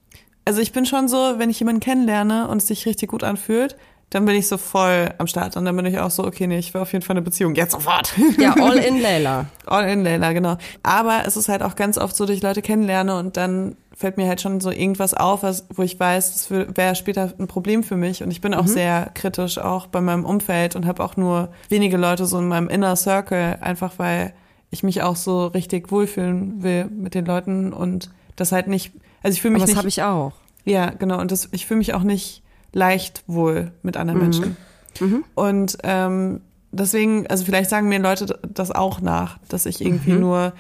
Also 0.45 0.61
ich 0.61 0.73
bin 0.73 0.87
schon 0.87 1.09
so, 1.09 1.35
wenn 1.39 1.51
ich 1.51 1.59
jemanden 1.61 1.81
kennenlerne 1.81 2.49
und 2.49 2.59
es 2.59 2.69
sich 2.69 2.87
richtig 2.87 3.11
gut 3.11 3.23
anfühlt, 3.23 3.77
dann 4.11 4.27
bin 4.27 4.37
ich 4.37 4.47
so 4.47 4.59
voll 4.59 5.11
am 5.19 5.27
Start. 5.27 5.57
Und 5.57 5.65
dann 5.65 5.75
bin 5.75 5.87
ich 5.87 5.99
auch 5.99 6.11
so, 6.11 6.25
okay, 6.25 6.47
nee, 6.47 6.59
ich 6.59 6.75
will 6.75 6.83
auf 6.83 6.93
jeden 6.93 7.05
Fall 7.05 7.15
eine 7.15 7.23
Beziehung. 7.23 7.55
Jetzt 7.55 7.73
sofort. 7.73 8.13
Ja, 8.39 8.55
all 8.61 8.77
in 8.77 9.01
Layla. 9.01 9.47
all 9.67 9.89
in 9.89 10.05
Layla, 10.05 10.33
genau. 10.33 10.59
Aber 10.83 11.23
es 11.27 11.37
ist 11.37 11.49
halt 11.49 11.63
auch 11.63 11.77
ganz 11.77 11.97
oft 11.97 12.15
so, 12.15 12.27
dass 12.27 12.37
ich 12.37 12.43
Leute 12.43 12.61
kennenlerne 12.61 13.17
und 13.17 13.37
dann 13.39 13.77
fällt 13.97 14.17
mir 14.17 14.29
halt 14.29 14.41
schon 14.41 14.61
so 14.61 14.71
irgendwas 14.71 15.15
auf, 15.15 15.43
was, 15.43 15.65
wo 15.71 15.83
ich 15.83 15.99
weiß, 15.99 16.33
das 16.33 16.51
wäre 16.51 16.95
später 16.95 17.33
ein 17.39 17.47
Problem 17.47 17.83
für 17.83 17.97
mich. 17.97 18.23
Und 18.23 18.31
ich 18.31 18.41
bin 18.41 18.53
auch 18.53 18.65
mhm. 18.65 18.69
sehr 18.69 19.11
kritisch 19.15 19.59
auch 19.59 19.87
bei 19.87 20.01
meinem 20.01 20.25
Umfeld 20.25 20.77
und 20.77 20.87
habe 20.87 21.03
auch 21.03 21.17
nur 21.17 21.49
wenige 21.69 21.97
Leute 21.97 22.27
so 22.27 22.39
in 22.39 22.49
meinem 22.49 22.69
Inner 22.69 22.97
Circle, 22.97 23.59
einfach 23.61 23.93
weil 23.99 24.35
ich 24.71 24.83
mich 24.83 25.03
auch 25.03 25.17
so 25.17 25.47
richtig 25.47 25.91
wohlfühlen 25.91 26.63
will 26.63 26.87
mit 26.87 27.15
den 27.15 27.25
Leuten 27.25 27.73
und 27.73 28.11
das 28.37 28.53
halt 28.53 28.67
nicht, 28.67 28.93
also 29.23 29.35
ich 29.35 29.43
fühle 29.43 29.55
mich 29.55 29.63
Aber 29.63 29.71
das 29.71 29.79
habe 29.79 29.89
ich 29.89 30.03
auch. 30.03 30.33
Ja, 30.65 30.91
genau. 30.91 31.21
Und 31.21 31.31
das, 31.33 31.49
ich 31.53 31.67
fühle 31.67 31.79
mich 31.79 31.95
auch 31.95 32.03
nicht 32.03 32.43
leicht 32.73 33.25
wohl 33.27 33.73
mit 33.83 33.97
anderen 33.97 34.21
mhm. 34.21 34.25
Menschen. 34.25 34.57
Mhm. 35.01 35.25
Und 35.35 35.79
ähm, 35.83 36.41
deswegen, 36.71 37.27
also 37.27 37.45
vielleicht 37.45 37.71
sagen 37.71 37.89
mir 37.89 37.99
Leute 37.99 38.39
das 38.49 38.71
auch 38.71 39.01
nach, 39.01 39.39
dass 39.49 39.67
ich 39.67 39.81
irgendwie 39.81 40.13
mhm. 40.13 40.21
nur 40.21 40.53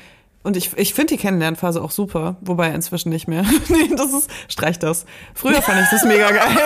und 0.44 0.56
ich, 0.56 0.76
ich 0.76 0.92
finde 0.92 1.14
die 1.14 1.20
Kennenlernphase 1.20 1.80
auch 1.80 1.92
super, 1.92 2.36
wobei 2.40 2.70
inzwischen 2.70 3.10
nicht 3.10 3.28
mehr. 3.28 3.44
nee, 3.68 3.90
das 3.96 4.12
ist, 4.12 4.30
streich 4.48 4.78
das. 4.78 5.06
Früher 5.34 5.62
fand 5.62 5.82
ich 5.82 5.88
das 5.90 6.04
mega 6.04 6.30
geil. 6.30 6.58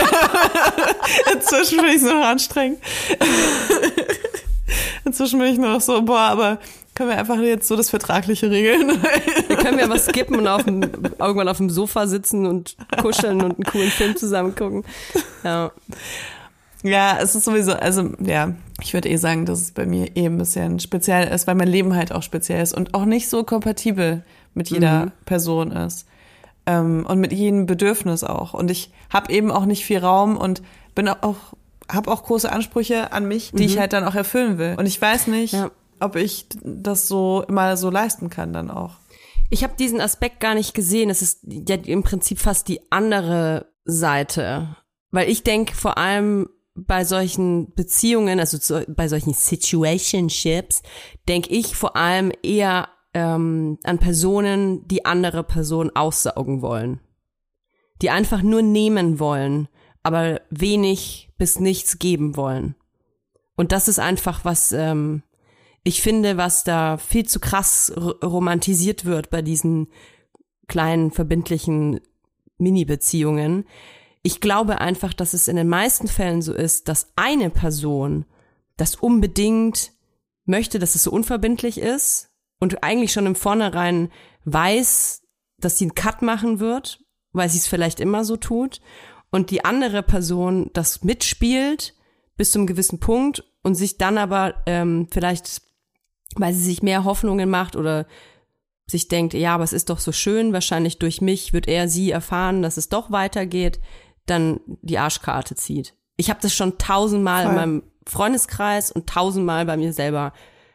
inzwischen 1.35 1.81
finde 1.81 1.91
ich 1.91 1.97
es 1.97 2.03
noch 2.05 2.25
anstrengend. 2.25 2.79
inzwischen 5.05 5.39
bin 5.39 5.53
ich 5.53 5.59
nur 5.59 5.73
noch 5.73 5.83
so, 5.83 6.03
boah, 6.03 6.21
aber 6.21 6.59
können 6.97 7.11
wir 7.11 7.19
einfach 7.19 7.39
jetzt 7.39 7.69
so 7.69 7.77
das 7.77 7.91
Vertragliche 7.91 8.51
regeln? 8.51 8.89
wir 9.49 9.57
können 9.57 9.79
ja 9.79 9.89
was 9.89 10.07
skippen 10.07 10.37
und 10.37 10.49
auf 10.49 10.65
dem, 10.65 10.81
irgendwann 10.81 11.49
auf 11.49 11.59
dem 11.59 11.71
Sofa 11.71 12.07
sitzen 12.07 12.47
und 12.47 12.77
kuscheln 13.01 13.43
und 13.43 13.55
einen 13.57 13.65
coolen 13.65 13.91
Film 13.91 14.17
zusammen 14.17 14.55
gucken. 14.57 14.83
Ja. 15.45 15.71
Ja, 16.83 17.19
es 17.21 17.35
ist 17.35 17.45
sowieso, 17.45 17.73
also 17.73 18.11
ja, 18.19 18.55
ich 18.81 18.95
würde 18.95 19.09
eh 19.11 19.17
sagen, 19.17 19.45
dass 19.45 19.61
es 19.61 19.73
bei 19.73 19.87
mir 19.87 20.17
eh 20.17 20.27
ein 20.27 20.39
bisschen 20.39 20.81
speziell 20.81 21.29
ist, 21.29 21.47
weil 21.47 21.55
mein 21.55 21.69
Leben 21.69 21.95
halt 21.95 22.13
auch 22.13 22.23
speziell 22.23 22.63
ist 22.63 22.75
und 22.75 22.95
auch 22.95 23.05
nicht 23.05 23.29
so 23.29 23.45
kompatibel 23.45 24.25
mit 24.55 24.71
jeder 24.71 25.07
mhm. 25.07 25.13
Person 25.27 25.73
ist. 25.73 26.07
Ähm, 26.65 27.05
und 27.07 27.21
mit 27.21 27.33
jedem 27.33 27.67
Bedürfnis 27.67 28.25
auch. 28.25 28.55
Und 28.55 28.71
ich 28.71 28.91
habe 29.13 29.33
eben 29.33 29.51
auch 29.51 29.67
nicht 29.67 29.85
viel 29.85 29.99
Raum 29.99 30.37
und 30.37 30.63
bin 30.95 31.09
auch, 31.09 31.37
habe 31.91 32.11
auch 32.11 32.25
große 32.25 32.51
Ansprüche 32.51 33.13
an 33.13 33.29
mich, 33.29 33.51
die 33.53 33.65
mhm. 33.65 33.69
ich 33.69 33.79
halt 33.79 33.93
dann 33.93 34.05
auch 34.05 34.15
erfüllen 34.15 34.57
will. 34.57 34.77
Und 34.79 34.87
ich 34.87 35.01
weiß 35.01 35.27
nicht, 35.27 35.53
ja 35.53 35.71
ob 36.01 36.17
ich 36.17 36.47
das 36.63 37.09
so 37.09 37.45
immer 37.49 37.77
so 37.77 37.91
leisten 37.91 38.31
kann 38.31 38.53
dann 38.53 38.71
auch. 38.71 38.97
Ich 39.51 39.63
habe 39.63 39.75
diesen 39.79 40.01
Aspekt 40.01 40.41
gar 40.41 40.55
nicht 40.55 40.75
gesehen. 40.75 41.11
Es 41.11 41.23
ist 41.23 41.41
ja 41.45 41.77
im 41.77 42.03
Prinzip 42.03 42.39
fast 42.39 42.69
die 42.69 42.81
andere 42.91 43.73
Seite. 43.85 44.77
Weil 45.11 45.31
ich 45.31 45.45
denke 45.45 45.75
vor 45.75 45.99
allem 45.99 46.49
bei 46.75 47.05
solchen 47.05 47.73
Beziehungen, 47.75 48.41
also 48.41 48.59
zu, 48.59 48.85
bei 48.89 49.09
solchen 49.09 49.33
Situationships, 49.33 50.83
denke 51.29 51.51
ich 51.51 51.75
vor 51.75 51.97
allem 51.97 52.33
eher 52.43 52.89
ähm, 53.15 53.79
an 53.85 53.99
Personen, 53.99 54.87
die 54.89 55.05
andere 55.05 55.43
Personen 55.43 55.95
aussaugen 55.95 56.61
wollen. 56.61 57.01
Die 58.03 58.11
einfach 58.11 58.43
nur 58.43 58.61
nehmen 58.61 59.19
wollen, 59.19 59.69
aber 60.03 60.43
wenig 60.51 61.31
bis 61.39 61.59
nichts 61.59 61.99
geben 61.99 62.37
wollen. 62.37 62.75
Und 63.57 63.73
das 63.73 63.89
ist 63.89 63.99
einfach 63.99 64.45
was, 64.45 64.73
ähm, 64.73 65.23
ich 65.87 66.03
finde, 66.03 66.37
was 66.37 66.65
da 66.65 66.97
viel 66.97 67.27
zu 67.27 67.39
krass 67.39 67.93
romantisiert 67.97 69.05
wird 69.05 69.31
bei 69.31 69.41
diesen 69.41 69.87
kleinen 70.67 71.13
verbindlichen 71.13 72.01
Mini-Beziehungen. 72.59 73.65
Ich 74.23 74.41
glaube 74.41 74.81
einfach, 74.81 75.15
dass 75.15 75.33
es 75.33 75.47
in 75.47 75.55
den 75.55 75.69
meisten 75.69 76.09
Fällen 76.09 76.43
so 76.43 76.53
ist, 76.53 76.89
dass 76.89 77.13
eine 77.15 77.51
Person 77.51 78.25
das 78.77 78.97
unbedingt 78.97 79.93
möchte, 80.45 80.81
dass 80.81 80.97
es 80.97 81.05
so 81.05 81.13
unverbindlich 81.13 81.79
ist 81.79 82.31
und 82.59 82.83
eigentlich 82.83 83.13
schon 83.13 83.27
im 83.27 83.37
Vornherein 83.37 84.11
weiß, 84.45 85.23
dass 85.59 85.79
sie 85.79 85.85
einen 85.85 85.95
Cut 85.95 86.21
machen 86.21 86.59
wird, 86.59 86.99
weil 87.31 87.49
sie 87.49 87.59
es 87.59 87.69
vielleicht 87.69 88.01
immer 88.01 88.25
so 88.25 88.37
tut 88.37 88.81
und 89.31 89.53
die 89.53 89.65
andere 89.65 90.03
Person 90.03 90.69
das 90.73 91.05
mitspielt 91.05 91.95
bis 92.37 92.51
zum 92.51 92.67
gewissen 92.67 92.99
Punkt 92.99 93.45
und 93.63 93.77
sich 93.77 93.99
dann 93.99 94.19
aber 94.19 94.65
ähm, 94.67 95.07
vielleicht 95.13 95.66
weil 96.41 96.55
sie 96.55 96.63
sich 96.63 96.83
mehr 96.83 97.05
Hoffnungen 97.05 97.51
macht 97.51 97.77
oder 97.77 98.07
sich 98.87 99.09
denkt, 99.09 99.35
ja, 99.35 99.55
aber 99.55 99.65
es 99.65 99.73
ist 99.73 99.91
doch 99.91 99.99
so 99.99 100.13
schön, 100.13 100.53
wahrscheinlich 100.53 100.99
durch 100.99 101.21
mich 101.21 101.53
wird 101.53 101.67
er 101.67 101.89
sie 101.89 102.13
erfahren, 102.13 102.63
dass 102.63 102.77
es 102.77 102.89
doch 102.89 103.11
weitergeht, 103.11 103.81
dann 104.27 104.61
die 104.83 104.99
Arschkarte 104.99 105.57
zieht. 105.57 105.95
Ich 106.17 106.31
habe 106.31 106.39
das 106.41 106.55
schon 106.55 106.79
tausendmal 106.79 107.43
Voll. 107.43 107.51
in 107.51 107.57
meinem 107.57 107.83
Freundeskreis 108.07 108.93
und 108.93 109.09
tausendmal 109.09 109.67
bei 109.67 109.77
mir 109.77 109.93
selber. 109.93 110.33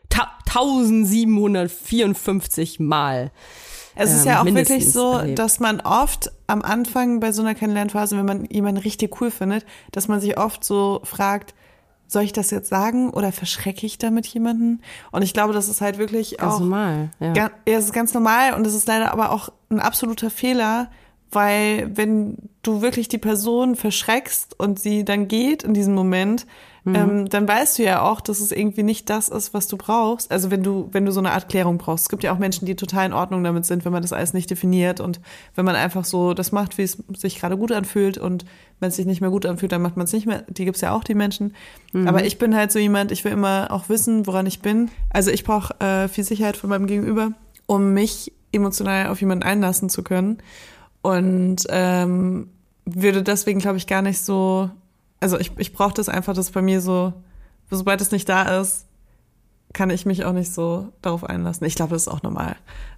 Ta 0.09 0.37
1754 0.45 2.81
Mal. 2.81 3.31
Es 3.95 4.13
ist 4.13 4.21
ähm, 4.21 4.27
ja 4.27 4.41
auch 4.41 4.45
wirklich 4.45 4.91
so, 4.91 5.13
erlebt. 5.13 5.39
dass 5.39 5.59
man 5.59 5.81
oft 5.81 6.31
am 6.47 6.61
Anfang 6.61 7.19
bei 7.19 7.31
so 7.31 7.41
einer 7.41 7.55
Kennenlernphase, 7.55 8.17
wenn 8.17 8.25
man 8.25 8.45
jemanden 8.45 8.81
richtig 8.81 9.19
cool 9.21 9.31
findet, 9.31 9.65
dass 9.91 10.07
man 10.07 10.19
sich 10.19 10.37
oft 10.37 10.63
so 10.63 11.01
fragt, 11.03 11.53
soll 12.11 12.23
ich 12.23 12.33
das 12.33 12.51
jetzt 12.51 12.69
sagen 12.69 13.09
oder 13.11 13.31
verschrecke 13.31 13.85
ich 13.85 13.97
damit 13.97 14.27
jemanden? 14.27 14.81
Und 15.11 15.21
ich 15.21 15.33
glaube, 15.33 15.53
das 15.53 15.69
ist 15.69 15.79
halt 15.79 15.97
wirklich 15.97 16.37
ganz 16.37 16.55
auch 16.55 16.59
normal. 16.59 17.09
Ja. 17.19 17.33
ja, 17.33 17.51
es 17.65 17.85
ist 17.85 17.93
ganz 17.93 18.13
normal 18.13 18.53
und 18.53 18.67
es 18.67 18.73
ist 18.73 18.87
leider 18.87 19.11
aber 19.11 19.31
auch 19.31 19.49
ein 19.69 19.79
absoluter 19.79 20.29
Fehler, 20.29 20.91
weil 21.31 21.89
wenn 21.95 22.37
du 22.63 22.81
wirklich 22.81 23.07
die 23.07 23.17
Person 23.17 23.77
verschreckst 23.77 24.59
und 24.59 24.77
sie 24.77 25.05
dann 25.05 25.29
geht 25.29 25.63
in 25.63 25.73
diesem 25.73 25.93
Moment, 25.95 26.45
mhm. 26.83 26.95
ähm, 26.95 27.29
dann 27.29 27.47
weißt 27.47 27.79
du 27.79 27.83
ja 27.83 28.01
auch, 28.01 28.21
dass 28.21 28.39
es 28.39 28.51
irgendwie 28.51 28.83
nicht 28.83 29.09
das 29.09 29.29
ist, 29.29 29.53
was 29.53 29.67
du 29.67 29.77
brauchst. 29.77 30.31
Also 30.31 30.51
wenn 30.51 30.63
du, 30.63 30.89
wenn 30.91 31.05
du 31.05 31.11
so 31.11 31.19
eine 31.19 31.31
Art 31.31 31.49
Klärung 31.49 31.77
brauchst. 31.77 32.05
Es 32.05 32.09
gibt 32.09 32.23
ja 32.23 32.33
auch 32.33 32.39
Menschen, 32.39 32.65
die 32.65 32.75
total 32.75 33.05
in 33.05 33.13
Ordnung 33.13 33.43
damit 33.43 33.65
sind, 33.65 33.85
wenn 33.85 33.91
man 33.91 34.01
das 34.01 34.13
alles 34.13 34.33
nicht 34.33 34.49
definiert 34.49 34.99
und 34.99 35.19
wenn 35.55 35.65
man 35.65 35.75
einfach 35.75 36.05
so 36.05 36.33
das 36.33 36.51
macht, 36.51 36.77
wie 36.77 36.83
es 36.83 36.97
sich 37.15 37.39
gerade 37.39 37.57
gut 37.57 37.71
anfühlt 37.71 38.17
und 38.17 38.45
wenn 38.79 38.89
es 38.89 38.95
sich 38.95 39.05
nicht 39.05 39.21
mehr 39.21 39.29
gut 39.29 39.45
anfühlt, 39.45 39.71
dann 39.71 39.81
macht 39.81 39.95
man 39.95 40.05
es 40.05 40.13
nicht 40.13 40.25
mehr. 40.25 40.43
Die 40.47 40.65
gibt's 40.65 40.81
ja 40.81 40.91
auch, 40.91 41.03
die 41.03 41.15
Menschen. 41.15 41.53
Mhm. 41.93 42.07
Aber 42.07 42.25
ich 42.25 42.37
bin 42.37 42.55
halt 42.55 42.71
so 42.71 42.79
jemand, 42.79 43.11
ich 43.11 43.23
will 43.23 43.31
immer 43.31 43.67
auch 43.69 43.89
wissen, 43.89 44.25
woran 44.25 44.45
ich 44.47 44.61
bin. 44.61 44.89
Also 45.09 45.31
ich 45.31 45.43
brauche 45.43 45.79
äh, 45.79 46.07
viel 46.07 46.23
Sicherheit 46.23 46.57
von 46.57 46.69
meinem 46.69 46.87
Gegenüber, 46.87 47.33
um 47.67 47.93
mich 47.93 48.33
emotional 48.51 49.07
auf 49.07 49.21
jemanden 49.21 49.43
einlassen 49.43 49.89
zu 49.89 50.03
können. 50.03 50.39
Und 51.01 51.65
ähm, 51.69 52.49
würde 52.85 53.23
deswegen, 53.23 53.59
glaube 53.59 53.77
ich, 53.77 53.87
gar 53.87 54.01
nicht 54.01 54.19
so 54.19 54.69
also 55.21 55.39
ich, 55.39 55.51
ich 55.57 55.71
brauche 55.71 55.93
das 55.93 56.09
einfach, 56.09 56.33
dass 56.33 56.51
bei 56.51 56.61
mir 56.61 56.81
so, 56.81 57.13
sobald 57.69 58.01
es 58.01 58.11
nicht 58.11 58.27
da 58.27 58.59
ist, 58.59 58.85
kann 59.71 59.89
ich 59.89 60.05
mich 60.05 60.25
auch 60.25 60.33
nicht 60.33 60.53
so 60.53 60.89
darauf 61.01 61.23
einlassen. 61.23 61.65
Ich 61.65 61.75
glaube, 61.75 61.93
das 61.93 62.03
ist 62.03 62.07
auch 62.09 62.23
normal. 62.23 62.57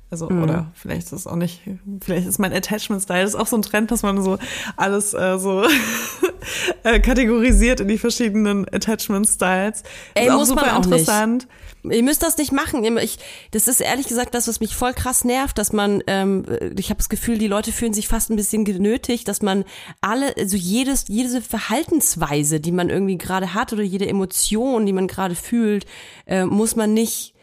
Also, 0.09 0.29
mhm. 0.29 0.43
oder 0.43 0.71
vielleicht 0.73 1.07
ist 1.07 1.11
es 1.11 1.27
auch 1.27 1.35
nicht, 1.35 1.61
vielleicht 2.01 2.27
ist 2.27 2.39
mein 2.39 2.53
Attachment-Style, 2.53 3.23
das 3.23 3.33
ist 3.33 3.39
auch 3.39 3.47
so 3.47 3.57
ein 3.57 3.61
Trend, 3.61 3.91
dass 3.91 4.03
man 4.03 4.21
so 4.21 4.37
alles 4.77 5.13
äh, 5.13 5.37
so 5.37 5.65
äh, 6.83 6.99
kategorisiert 6.99 7.79
in 7.79 7.87
die 7.87 7.97
verschiedenen 7.97 8.65
Attachment-Styles. 8.71 9.83
Ey, 10.13 10.25
ist 10.25 10.31
auch 10.31 10.37
muss 10.37 10.47
super 10.49 10.61
man 10.61 10.69
auch 10.71 10.83
interessant. 10.83 11.47
Nicht. 11.83 11.97
Ihr 11.97 12.03
müsst 12.03 12.23
das 12.23 12.37
nicht 12.37 12.53
machen. 12.53 12.97
Ich, 12.97 13.19
das 13.51 13.67
ist 13.67 13.81
ehrlich 13.81 14.07
gesagt 14.07 14.33
das, 14.35 14.47
was 14.47 14.61
mich 14.61 14.75
voll 14.75 14.93
krass 14.93 15.25
nervt, 15.25 15.57
dass 15.57 15.73
man, 15.73 16.01
ähm, 16.07 16.45
ich 16.77 16.89
habe 16.89 16.97
das 16.97 17.09
Gefühl, 17.09 17.37
die 17.37 17.47
Leute 17.47 17.73
fühlen 17.73 17.93
sich 17.93 18.07
fast 18.07 18.29
ein 18.29 18.37
bisschen 18.37 18.63
genötigt, 18.63 19.27
dass 19.27 19.41
man 19.41 19.65
alle, 19.99 20.33
also 20.37 20.55
jedes, 20.55 21.05
jede 21.09 21.41
Verhaltensweise, 21.41 22.61
die 22.61 22.71
man 22.71 22.89
irgendwie 22.89 23.17
gerade 23.17 23.53
hat 23.53 23.73
oder 23.73 23.83
jede 23.83 24.07
Emotion, 24.07 24.85
die 24.85 24.93
man 24.93 25.07
gerade 25.07 25.35
fühlt, 25.35 25.85
äh, 26.25 26.45
muss 26.45 26.77
man 26.77 26.93
nicht 26.93 27.33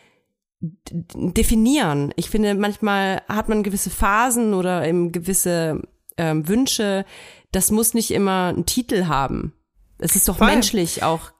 definieren. 0.61 2.12
Ich 2.16 2.30
finde, 2.30 2.55
manchmal 2.55 3.22
hat 3.28 3.48
man 3.48 3.62
gewisse 3.62 3.90
Phasen 3.90 4.55
oder 4.55 4.86
eben 4.86 5.11
gewisse 5.12 5.82
ähm, 6.16 6.46
Wünsche. 6.48 7.05
Das 7.53 7.70
muss 7.70 7.94
nicht 7.94 8.11
immer 8.11 8.48
einen 8.48 8.66
Titel 8.66 9.07
haben. 9.07 9.53
Es 9.98 10.16
ist 10.16 10.28
doch 10.28 10.38
Voll. 10.38 10.48
menschlich 10.48 11.03
auch 11.03 11.32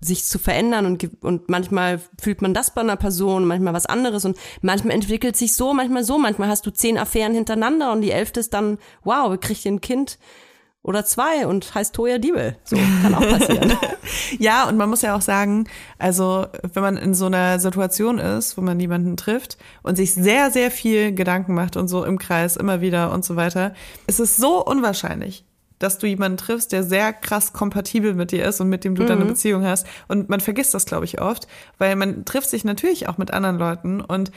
sich 0.00 0.24
zu 0.24 0.38
verändern 0.38 0.86
und, 0.86 1.22
und 1.22 1.48
manchmal 1.48 2.00
fühlt 2.20 2.42
man 2.42 2.52
das 2.52 2.72
bei 2.74 2.82
einer 2.82 2.96
Person, 2.96 3.46
manchmal 3.46 3.72
was 3.72 3.86
anderes 3.86 4.24
und 4.24 4.36
manchmal 4.60 4.94
entwickelt 4.94 5.36
sich 5.36 5.54
so, 5.54 5.72
manchmal 5.72 6.04
so, 6.04 6.18
manchmal 6.18 6.48
hast 6.48 6.66
du 6.66 6.70
zehn 6.70 6.98
Affären 6.98 7.34
hintereinander 7.34 7.92
und 7.92 8.02
die 8.02 8.10
elfte 8.10 8.40
ist 8.40 8.52
dann, 8.52 8.78
wow, 9.02 9.38
kriegt 9.40 9.64
ein 9.64 9.80
Kind 9.80 10.18
oder 10.84 11.04
zwei 11.04 11.46
und 11.46 11.74
heißt 11.74 11.94
Toya 11.94 12.18
Diebel. 12.18 12.56
So, 12.62 12.76
kann 13.02 13.14
auch 13.14 13.26
passieren. 13.26 13.72
ja, 14.38 14.68
und 14.68 14.76
man 14.76 14.90
muss 14.90 15.00
ja 15.00 15.16
auch 15.16 15.22
sagen, 15.22 15.64
also 15.98 16.46
wenn 16.62 16.82
man 16.82 16.96
in 16.98 17.14
so 17.14 17.26
einer 17.26 17.58
Situation 17.58 18.18
ist, 18.18 18.58
wo 18.58 18.60
man 18.60 18.76
niemanden 18.76 19.16
trifft 19.16 19.56
und 19.82 19.96
sich 19.96 20.12
sehr, 20.12 20.50
sehr 20.50 20.70
viel 20.70 21.14
Gedanken 21.14 21.54
macht 21.54 21.78
und 21.78 21.88
so 21.88 22.04
im 22.04 22.18
Kreis 22.18 22.56
immer 22.56 22.82
wieder 22.82 23.12
und 23.12 23.24
so 23.24 23.34
weiter, 23.34 23.72
ist 24.06 24.20
es 24.20 24.36
so 24.36 24.62
unwahrscheinlich, 24.62 25.46
dass 25.78 25.98
du 25.98 26.06
jemanden 26.06 26.36
triffst, 26.36 26.70
der 26.70 26.82
sehr 26.84 27.14
krass 27.14 27.54
kompatibel 27.54 28.12
mit 28.12 28.30
dir 28.30 28.44
ist 28.44 28.60
und 28.60 28.68
mit 28.68 28.84
dem 28.84 28.94
du 28.94 29.04
mhm. 29.04 29.06
dann 29.06 29.18
eine 29.20 29.30
Beziehung 29.30 29.64
hast. 29.64 29.86
Und 30.06 30.28
man 30.28 30.40
vergisst 30.40 30.74
das, 30.74 30.84
glaube 30.84 31.06
ich, 31.06 31.18
oft, 31.18 31.48
weil 31.78 31.96
man 31.96 32.26
trifft 32.26 32.50
sich 32.50 32.62
natürlich 32.62 33.08
auch 33.08 33.16
mit 33.16 33.30
anderen 33.30 33.58
Leuten 33.58 34.02
und 34.02 34.32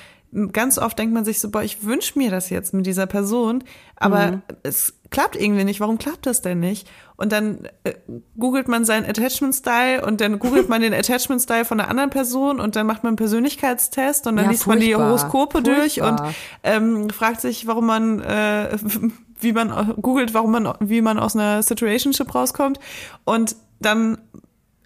ganz 0.52 0.78
oft 0.78 1.00
denkt 1.00 1.14
man 1.14 1.26
sich 1.26 1.39
so, 1.39 1.50
boah, 1.50 1.64
ich 1.64 1.84
wünsche 1.84 2.18
mir 2.18 2.32
das 2.32 2.50
jetzt 2.50 2.74
mit 2.74 2.86
dieser 2.86 3.06
Person, 3.06 3.64
aber 3.95 4.32
mhm. 4.32 4.41
es 4.64 4.97
klappt 5.10 5.36
irgendwie 5.36 5.64
nicht. 5.64 5.80
Warum 5.80 5.97
klappt 5.97 6.26
das 6.26 6.41
denn 6.41 6.60
nicht? 6.60 6.88
Und 7.16 7.32
dann 7.32 7.68
äh, 7.84 7.93
googelt 8.39 8.68
man 8.68 8.86
seinen 8.86 9.05
Attachment-Style 9.05 10.05
und 10.05 10.22
dann 10.22 10.39
googelt 10.39 10.70
man 10.70 10.82
den 10.82 10.93
Attachment-Style 10.95 11.66
von 11.66 11.80
einer 11.80 11.89
anderen 11.89 12.10
Person 12.10 12.60
und 12.60 12.76
dann 12.76 12.86
macht 12.86 13.03
man 13.03 13.12
einen 13.12 13.18
Persönlichkeitstest 13.18 14.28
und 14.28 14.36
dann 14.36 14.45
ja, 14.45 14.51
liest 14.51 14.68
man 14.68 14.80
die 14.80 14.95
Horoskope 14.95 15.62
furchtbar. 15.62 15.76
durch 15.76 16.01
und 16.01 16.22
ähm, 16.64 17.10
fragt 17.10 17.41
sich, 17.41 17.68
warum 17.68 17.86
man 17.86 18.22
äh, 18.22 18.78
wie 19.39 19.53
man 19.53 19.95
googelt, 20.01 20.34
warum 20.34 20.51
man, 20.51 20.74
wie 20.80 21.01
man 21.01 21.20
aus 21.20 21.36
einer 21.36 21.62
Situationship 21.62 22.34
rauskommt. 22.34 22.80
Und 23.24 23.55
dann 23.80 24.18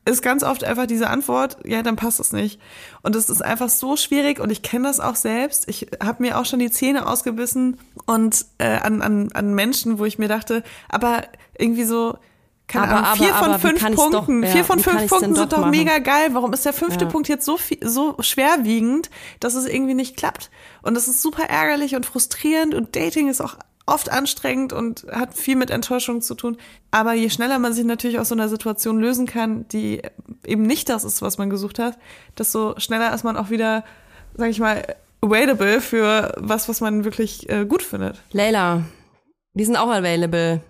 ist 0.06 0.22
ganz 0.22 0.44
oft 0.44 0.64
einfach 0.64 0.88
diese 0.88 1.10
Antwort, 1.10 1.58
ja, 1.64 1.84
dann 1.84 1.96
passt 1.96 2.20
es 2.20 2.34
nicht. 2.34 2.60
Und 3.04 3.16
es 3.16 3.30
ist 3.30 3.44
einfach 3.44 3.70
so 3.70 3.96
schwierig 3.96 4.40
und 4.40 4.50
ich 4.50 4.62
kenne 4.64 4.88
das 4.88 5.00
auch 5.00 5.16
selbst. 5.16 5.68
Ich 5.70 5.88
habe 6.04 6.24
mir 6.24 6.40
auch 6.40 6.46
schon 6.46 6.60
die 6.60 6.72
Zähne 6.72 7.08
ausgebissen 7.08 7.80
und 8.06 8.46
äh, 8.58 8.78
an, 8.78 9.02
an, 9.02 9.32
an 9.34 9.54
Menschen, 9.54 10.00
wo 10.00 10.06
ich 10.06 10.18
mir 10.18 10.28
dachte, 10.28 10.64
aber 10.90 11.24
irgendwie 11.58 11.84
so, 11.84 12.18
keine 12.68 12.88
aber, 12.88 13.08
Ahnung, 13.08 13.18
vier 13.18 13.36
aber, 13.36 13.60
von 13.60 13.60
fünf 13.60 13.96
Punkten, 13.96 14.42
doch, 14.42 14.48
ja, 14.48 14.52
vier 14.52 14.64
von 14.64 14.80
fünf 14.80 15.08
Punkten 15.08 15.36
sind 15.36 15.52
doch 15.52 15.60
machen? 15.60 15.72
mega 15.72 16.00
geil. 16.00 16.30
Warum 16.32 16.54
ist 16.54 16.66
der 16.66 16.74
fünfte 16.74 17.06
ja. 17.06 17.12
Punkt 17.12 17.28
jetzt 17.28 17.46
so 17.46 17.58
viel, 17.58 17.78
so 17.82 18.16
schwerwiegend, 18.22 19.10
dass 19.40 19.56
es 19.56 19.66
irgendwie 19.66 19.94
nicht 19.94 20.16
klappt? 20.16 20.50
Und 20.82 20.96
das 20.96 21.08
ist 21.08 21.22
super 21.22 21.44
ärgerlich 21.44 21.96
und 21.96 22.06
frustrierend 22.06 22.74
und 22.74 22.96
Dating 22.96 23.28
ist 23.28 23.42
auch 23.42 23.58
oft 23.92 24.12
anstrengend 24.12 24.74
und 24.74 25.06
hat 25.12 25.34
viel 25.34 25.56
mit 25.56 25.70
Enttäuschung 25.70 26.22
zu 26.22 26.36
tun. 26.36 26.58
Aber 26.92 27.14
je 27.14 27.30
schneller 27.30 27.60
man 27.60 27.74
sich 27.74 27.86
natürlich 27.86 28.20
aus 28.20 28.30
so 28.30 28.36
einer 28.36 28.50
Situation 28.50 29.00
lösen 29.00 29.26
kann, 29.26 29.68
die 29.70 30.02
eben 30.46 30.64
nicht 30.64 30.90
das 30.90 31.04
ist, 31.04 31.22
was 31.22 31.38
man 31.38 31.50
gesucht 31.50 31.80
hat, 31.80 31.98
desto 32.38 32.80
schneller 32.80 33.14
ist 33.14 33.24
man 33.24 33.38
auch 33.38 33.50
wieder, 33.50 33.84
sag 34.36 34.50
ich 34.50 34.60
mal, 34.60 34.84
available 35.22 35.82
für 35.82 36.34
was, 36.38 36.68
was 36.68 36.82
man 36.82 37.04
wirklich 37.04 37.50
äh, 37.50 37.66
gut 37.66 37.84
findet. 37.84 38.22
Leila, 38.32 38.84
wir 39.54 39.66
sind 39.66 39.76
auch 39.76 39.90
available. 39.90 40.62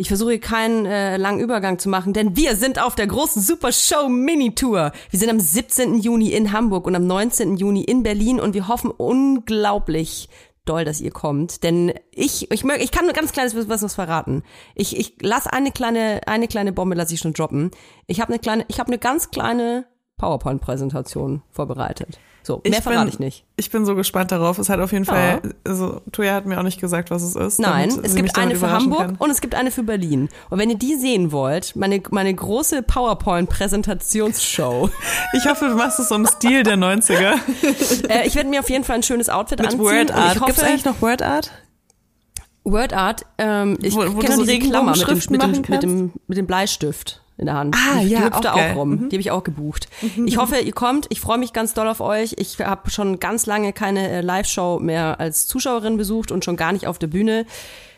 Ich 0.00 0.08
versuche 0.08 0.38
keinen 0.38 0.86
äh, 0.86 1.18
langen 1.18 1.40
Übergang 1.40 1.78
zu 1.78 1.90
machen, 1.90 2.14
denn 2.14 2.34
wir 2.34 2.56
sind 2.56 2.82
auf 2.82 2.94
der 2.94 3.06
großen 3.06 3.42
Super 3.42 3.70
Show 3.70 4.08
Mini 4.08 4.54
Tour. 4.54 4.92
Wir 5.10 5.18
sind 5.18 5.28
am 5.28 5.38
17. 5.38 5.98
Juni 5.98 6.30
in 6.32 6.52
Hamburg 6.52 6.86
und 6.86 6.96
am 6.96 7.06
19. 7.06 7.58
Juni 7.58 7.84
in 7.84 8.02
Berlin 8.02 8.40
und 8.40 8.54
wir 8.54 8.66
hoffen 8.66 8.90
unglaublich, 8.90 10.30
doll, 10.70 10.84
dass 10.84 11.00
ihr 11.00 11.10
kommt, 11.10 11.62
denn 11.64 11.92
ich 12.12 12.50
ich 12.50 12.64
mög, 12.64 12.80
ich 12.80 12.92
kann 12.92 13.04
nur 13.04 13.14
ganz 13.14 13.32
kleines 13.32 13.56
was 13.56 13.82
was 13.82 13.94
verraten. 13.94 14.42
Ich 14.74 14.96
ich 14.96 15.16
lass 15.20 15.46
eine 15.46 15.72
kleine 15.72 16.20
eine 16.26 16.48
kleine 16.48 16.72
Bombe 16.72 16.94
lasse 16.94 17.14
ich 17.14 17.20
schon 17.20 17.32
droppen. 17.32 17.70
Ich 18.06 18.20
habe 18.20 18.32
eine 18.32 18.38
kleine 18.38 18.64
ich 18.68 18.78
habe 18.78 18.88
eine 18.88 18.98
ganz 18.98 19.30
kleine 19.30 19.86
PowerPoint-Präsentation 20.18 21.42
vorbereitet. 21.50 22.18
So, 22.42 22.60
mehr 22.64 22.78
ich 22.78 22.82
verrate 22.82 23.04
bin, 23.04 23.12
ich 23.12 23.18
nicht. 23.18 23.44
Ich 23.56 23.70
bin 23.70 23.84
so 23.84 23.94
gespannt 23.94 24.32
darauf. 24.32 24.58
Es 24.58 24.68
hat 24.68 24.80
auf 24.80 24.92
jeden 24.92 25.04
ja. 25.04 25.12
Fall, 25.12 25.54
also 25.66 26.00
Toya 26.10 26.34
hat 26.34 26.46
mir 26.46 26.58
auch 26.58 26.62
nicht 26.62 26.80
gesagt, 26.80 27.10
was 27.10 27.22
es 27.22 27.36
ist. 27.36 27.58
Nein, 27.58 27.90
es 28.02 28.14
gibt 28.14 28.36
eine 28.38 28.56
für 28.56 28.70
Hamburg 28.70 29.00
kann. 29.00 29.16
und 29.16 29.30
es 29.30 29.40
gibt 29.40 29.54
eine 29.54 29.70
für 29.70 29.82
Berlin. 29.82 30.28
Und 30.48 30.58
wenn 30.58 30.70
ihr 30.70 30.78
die 30.78 30.96
sehen 30.96 31.32
wollt, 31.32 31.76
meine, 31.76 32.02
meine 32.10 32.34
große 32.34 32.82
PowerPoint-Präsentationsshow. 32.82 34.90
ich 35.36 35.46
hoffe, 35.46 35.68
du 35.68 35.74
machst 35.74 36.00
es 36.00 36.08
so 36.08 36.14
im 36.14 36.26
Stil 36.26 36.62
der 36.62 36.76
90er. 36.76 37.34
äh, 38.08 38.26
ich 38.26 38.34
werde 38.34 38.48
mir 38.48 38.60
auf 38.60 38.70
jeden 38.70 38.84
Fall 38.84 38.96
ein 38.96 39.02
schönes 39.02 39.28
Outfit 39.28 39.58
Mit 39.58 39.68
anziehen. 39.68 39.84
Word 39.84 40.12
Art. 40.12 40.46
Gibt 40.46 40.58
es 40.58 40.64
eigentlich 40.64 40.84
noch 40.84 41.02
Word 41.02 41.22
Art? 41.22 41.50
Word 42.64 42.92
Art, 42.92 43.24
ähm, 43.38 43.78
ich 43.82 43.94
wo, 43.94 44.00
wo 44.14 44.18
kenne 44.18 44.36
so 44.36 44.44
diese 44.44 44.58
Klammer 44.58 44.96
mit 44.96 45.08
dem, 45.08 45.18
mit, 45.30 45.42
dem, 45.42 45.50
mit, 45.50 45.82
dem, 45.82 46.12
mit 46.26 46.38
dem 46.38 46.46
Bleistift 46.46 47.22
in 47.40 47.46
der 47.46 47.56
Hand. 47.56 47.74
Ah, 47.76 48.00
die, 48.00 48.08
ja, 48.08 48.18
die 48.18 48.24
hüpft 48.26 48.46
auch, 48.46 48.54
auch 48.54 48.76
rum. 48.76 48.90
Mhm. 48.90 49.08
Die 49.08 49.16
habe 49.16 49.20
ich 49.20 49.30
auch 49.30 49.42
gebucht. 49.42 49.88
Mhm. 50.02 50.26
Ich 50.26 50.36
hoffe, 50.36 50.58
ihr 50.58 50.72
kommt. 50.72 51.06
Ich 51.08 51.20
freue 51.20 51.38
mich 51.38 51.52
ganz 51.52 51.74
doll 51.74 51.88
auf 51.88 52.00
euch. 52.00 52.34
Ich 52.38 52.60
habe 52.60 52.90
schon 52.90 53.18
ganz 53.18 53.46
lange 53.46 53.72
keine 53.72 54.08
äh, 54.10 54.20
Live-Show 54.20 54.78
mehr 54.78 55.18
als 55.18 55.46
Zuschauerin 55.46 55.96
besucht 55.96 56.30
und 56.30 56.44
schon 56.44 56.56
gar 56.56 56.72
nicht 56.72 56.86
auf 56.86 56.98
der 56.98 57.08
Bühne. 57.08 57.46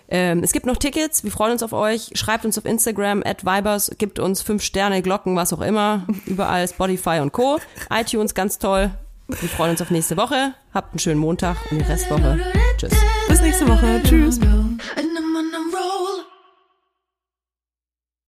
Ähm, 0.08 0.42
es 0.42 0.52
gibt 0.52 0.66
noch 0.66 0.76
Tickets. 0.76 1.24
Wir 1.24 1.30
freuen 1.30 1.52
uns 1.52 1.62
auf 1.62 1.72
euch. 1.72 2.10
Schreibt 2.14 2.44
uns 2.44 2.56
auf 2.58 2.64
Instagram 2.64 3.22
at 3.24 3.44
Vibers, 3.44 3.90
gibt 3.98 4.18
uns 4.18 4.42
fünf 4.42 4.62
Sterne, 4.62 5.02
Glocken, 5.02 5.36
was 5.36 5.52
auch 5.52 5.62
immer. 5.62 6.06
Überall 6.26 6.68
Spotify 6.68 7.20
und 7.20 7.32
Co. 7.32 7.58
iTunes, 7.90 8.34
ganz 8.34 8.58
toll. 8.58 8.90
Wir 9.28 9.48
freuen 9.48 9.70
uns 9.70 9.80
auf 9.80 9.90
nächste 9.90 10.16
Woche. 10.16 10.52
Habt 10.74 10.92
einen 10.92 10.98
schönen 10.98 11.20
Montag 11.20 11.56
und 11.70 11.78
die 11.78 11.84
Restwoche. 11.84 12.38
Tschüss. 12.76 12.92
Bis 13.28 13.40
nächste 13.40 13.66
Woche. 13.68 14.00
Tschüss. 14.04 14.38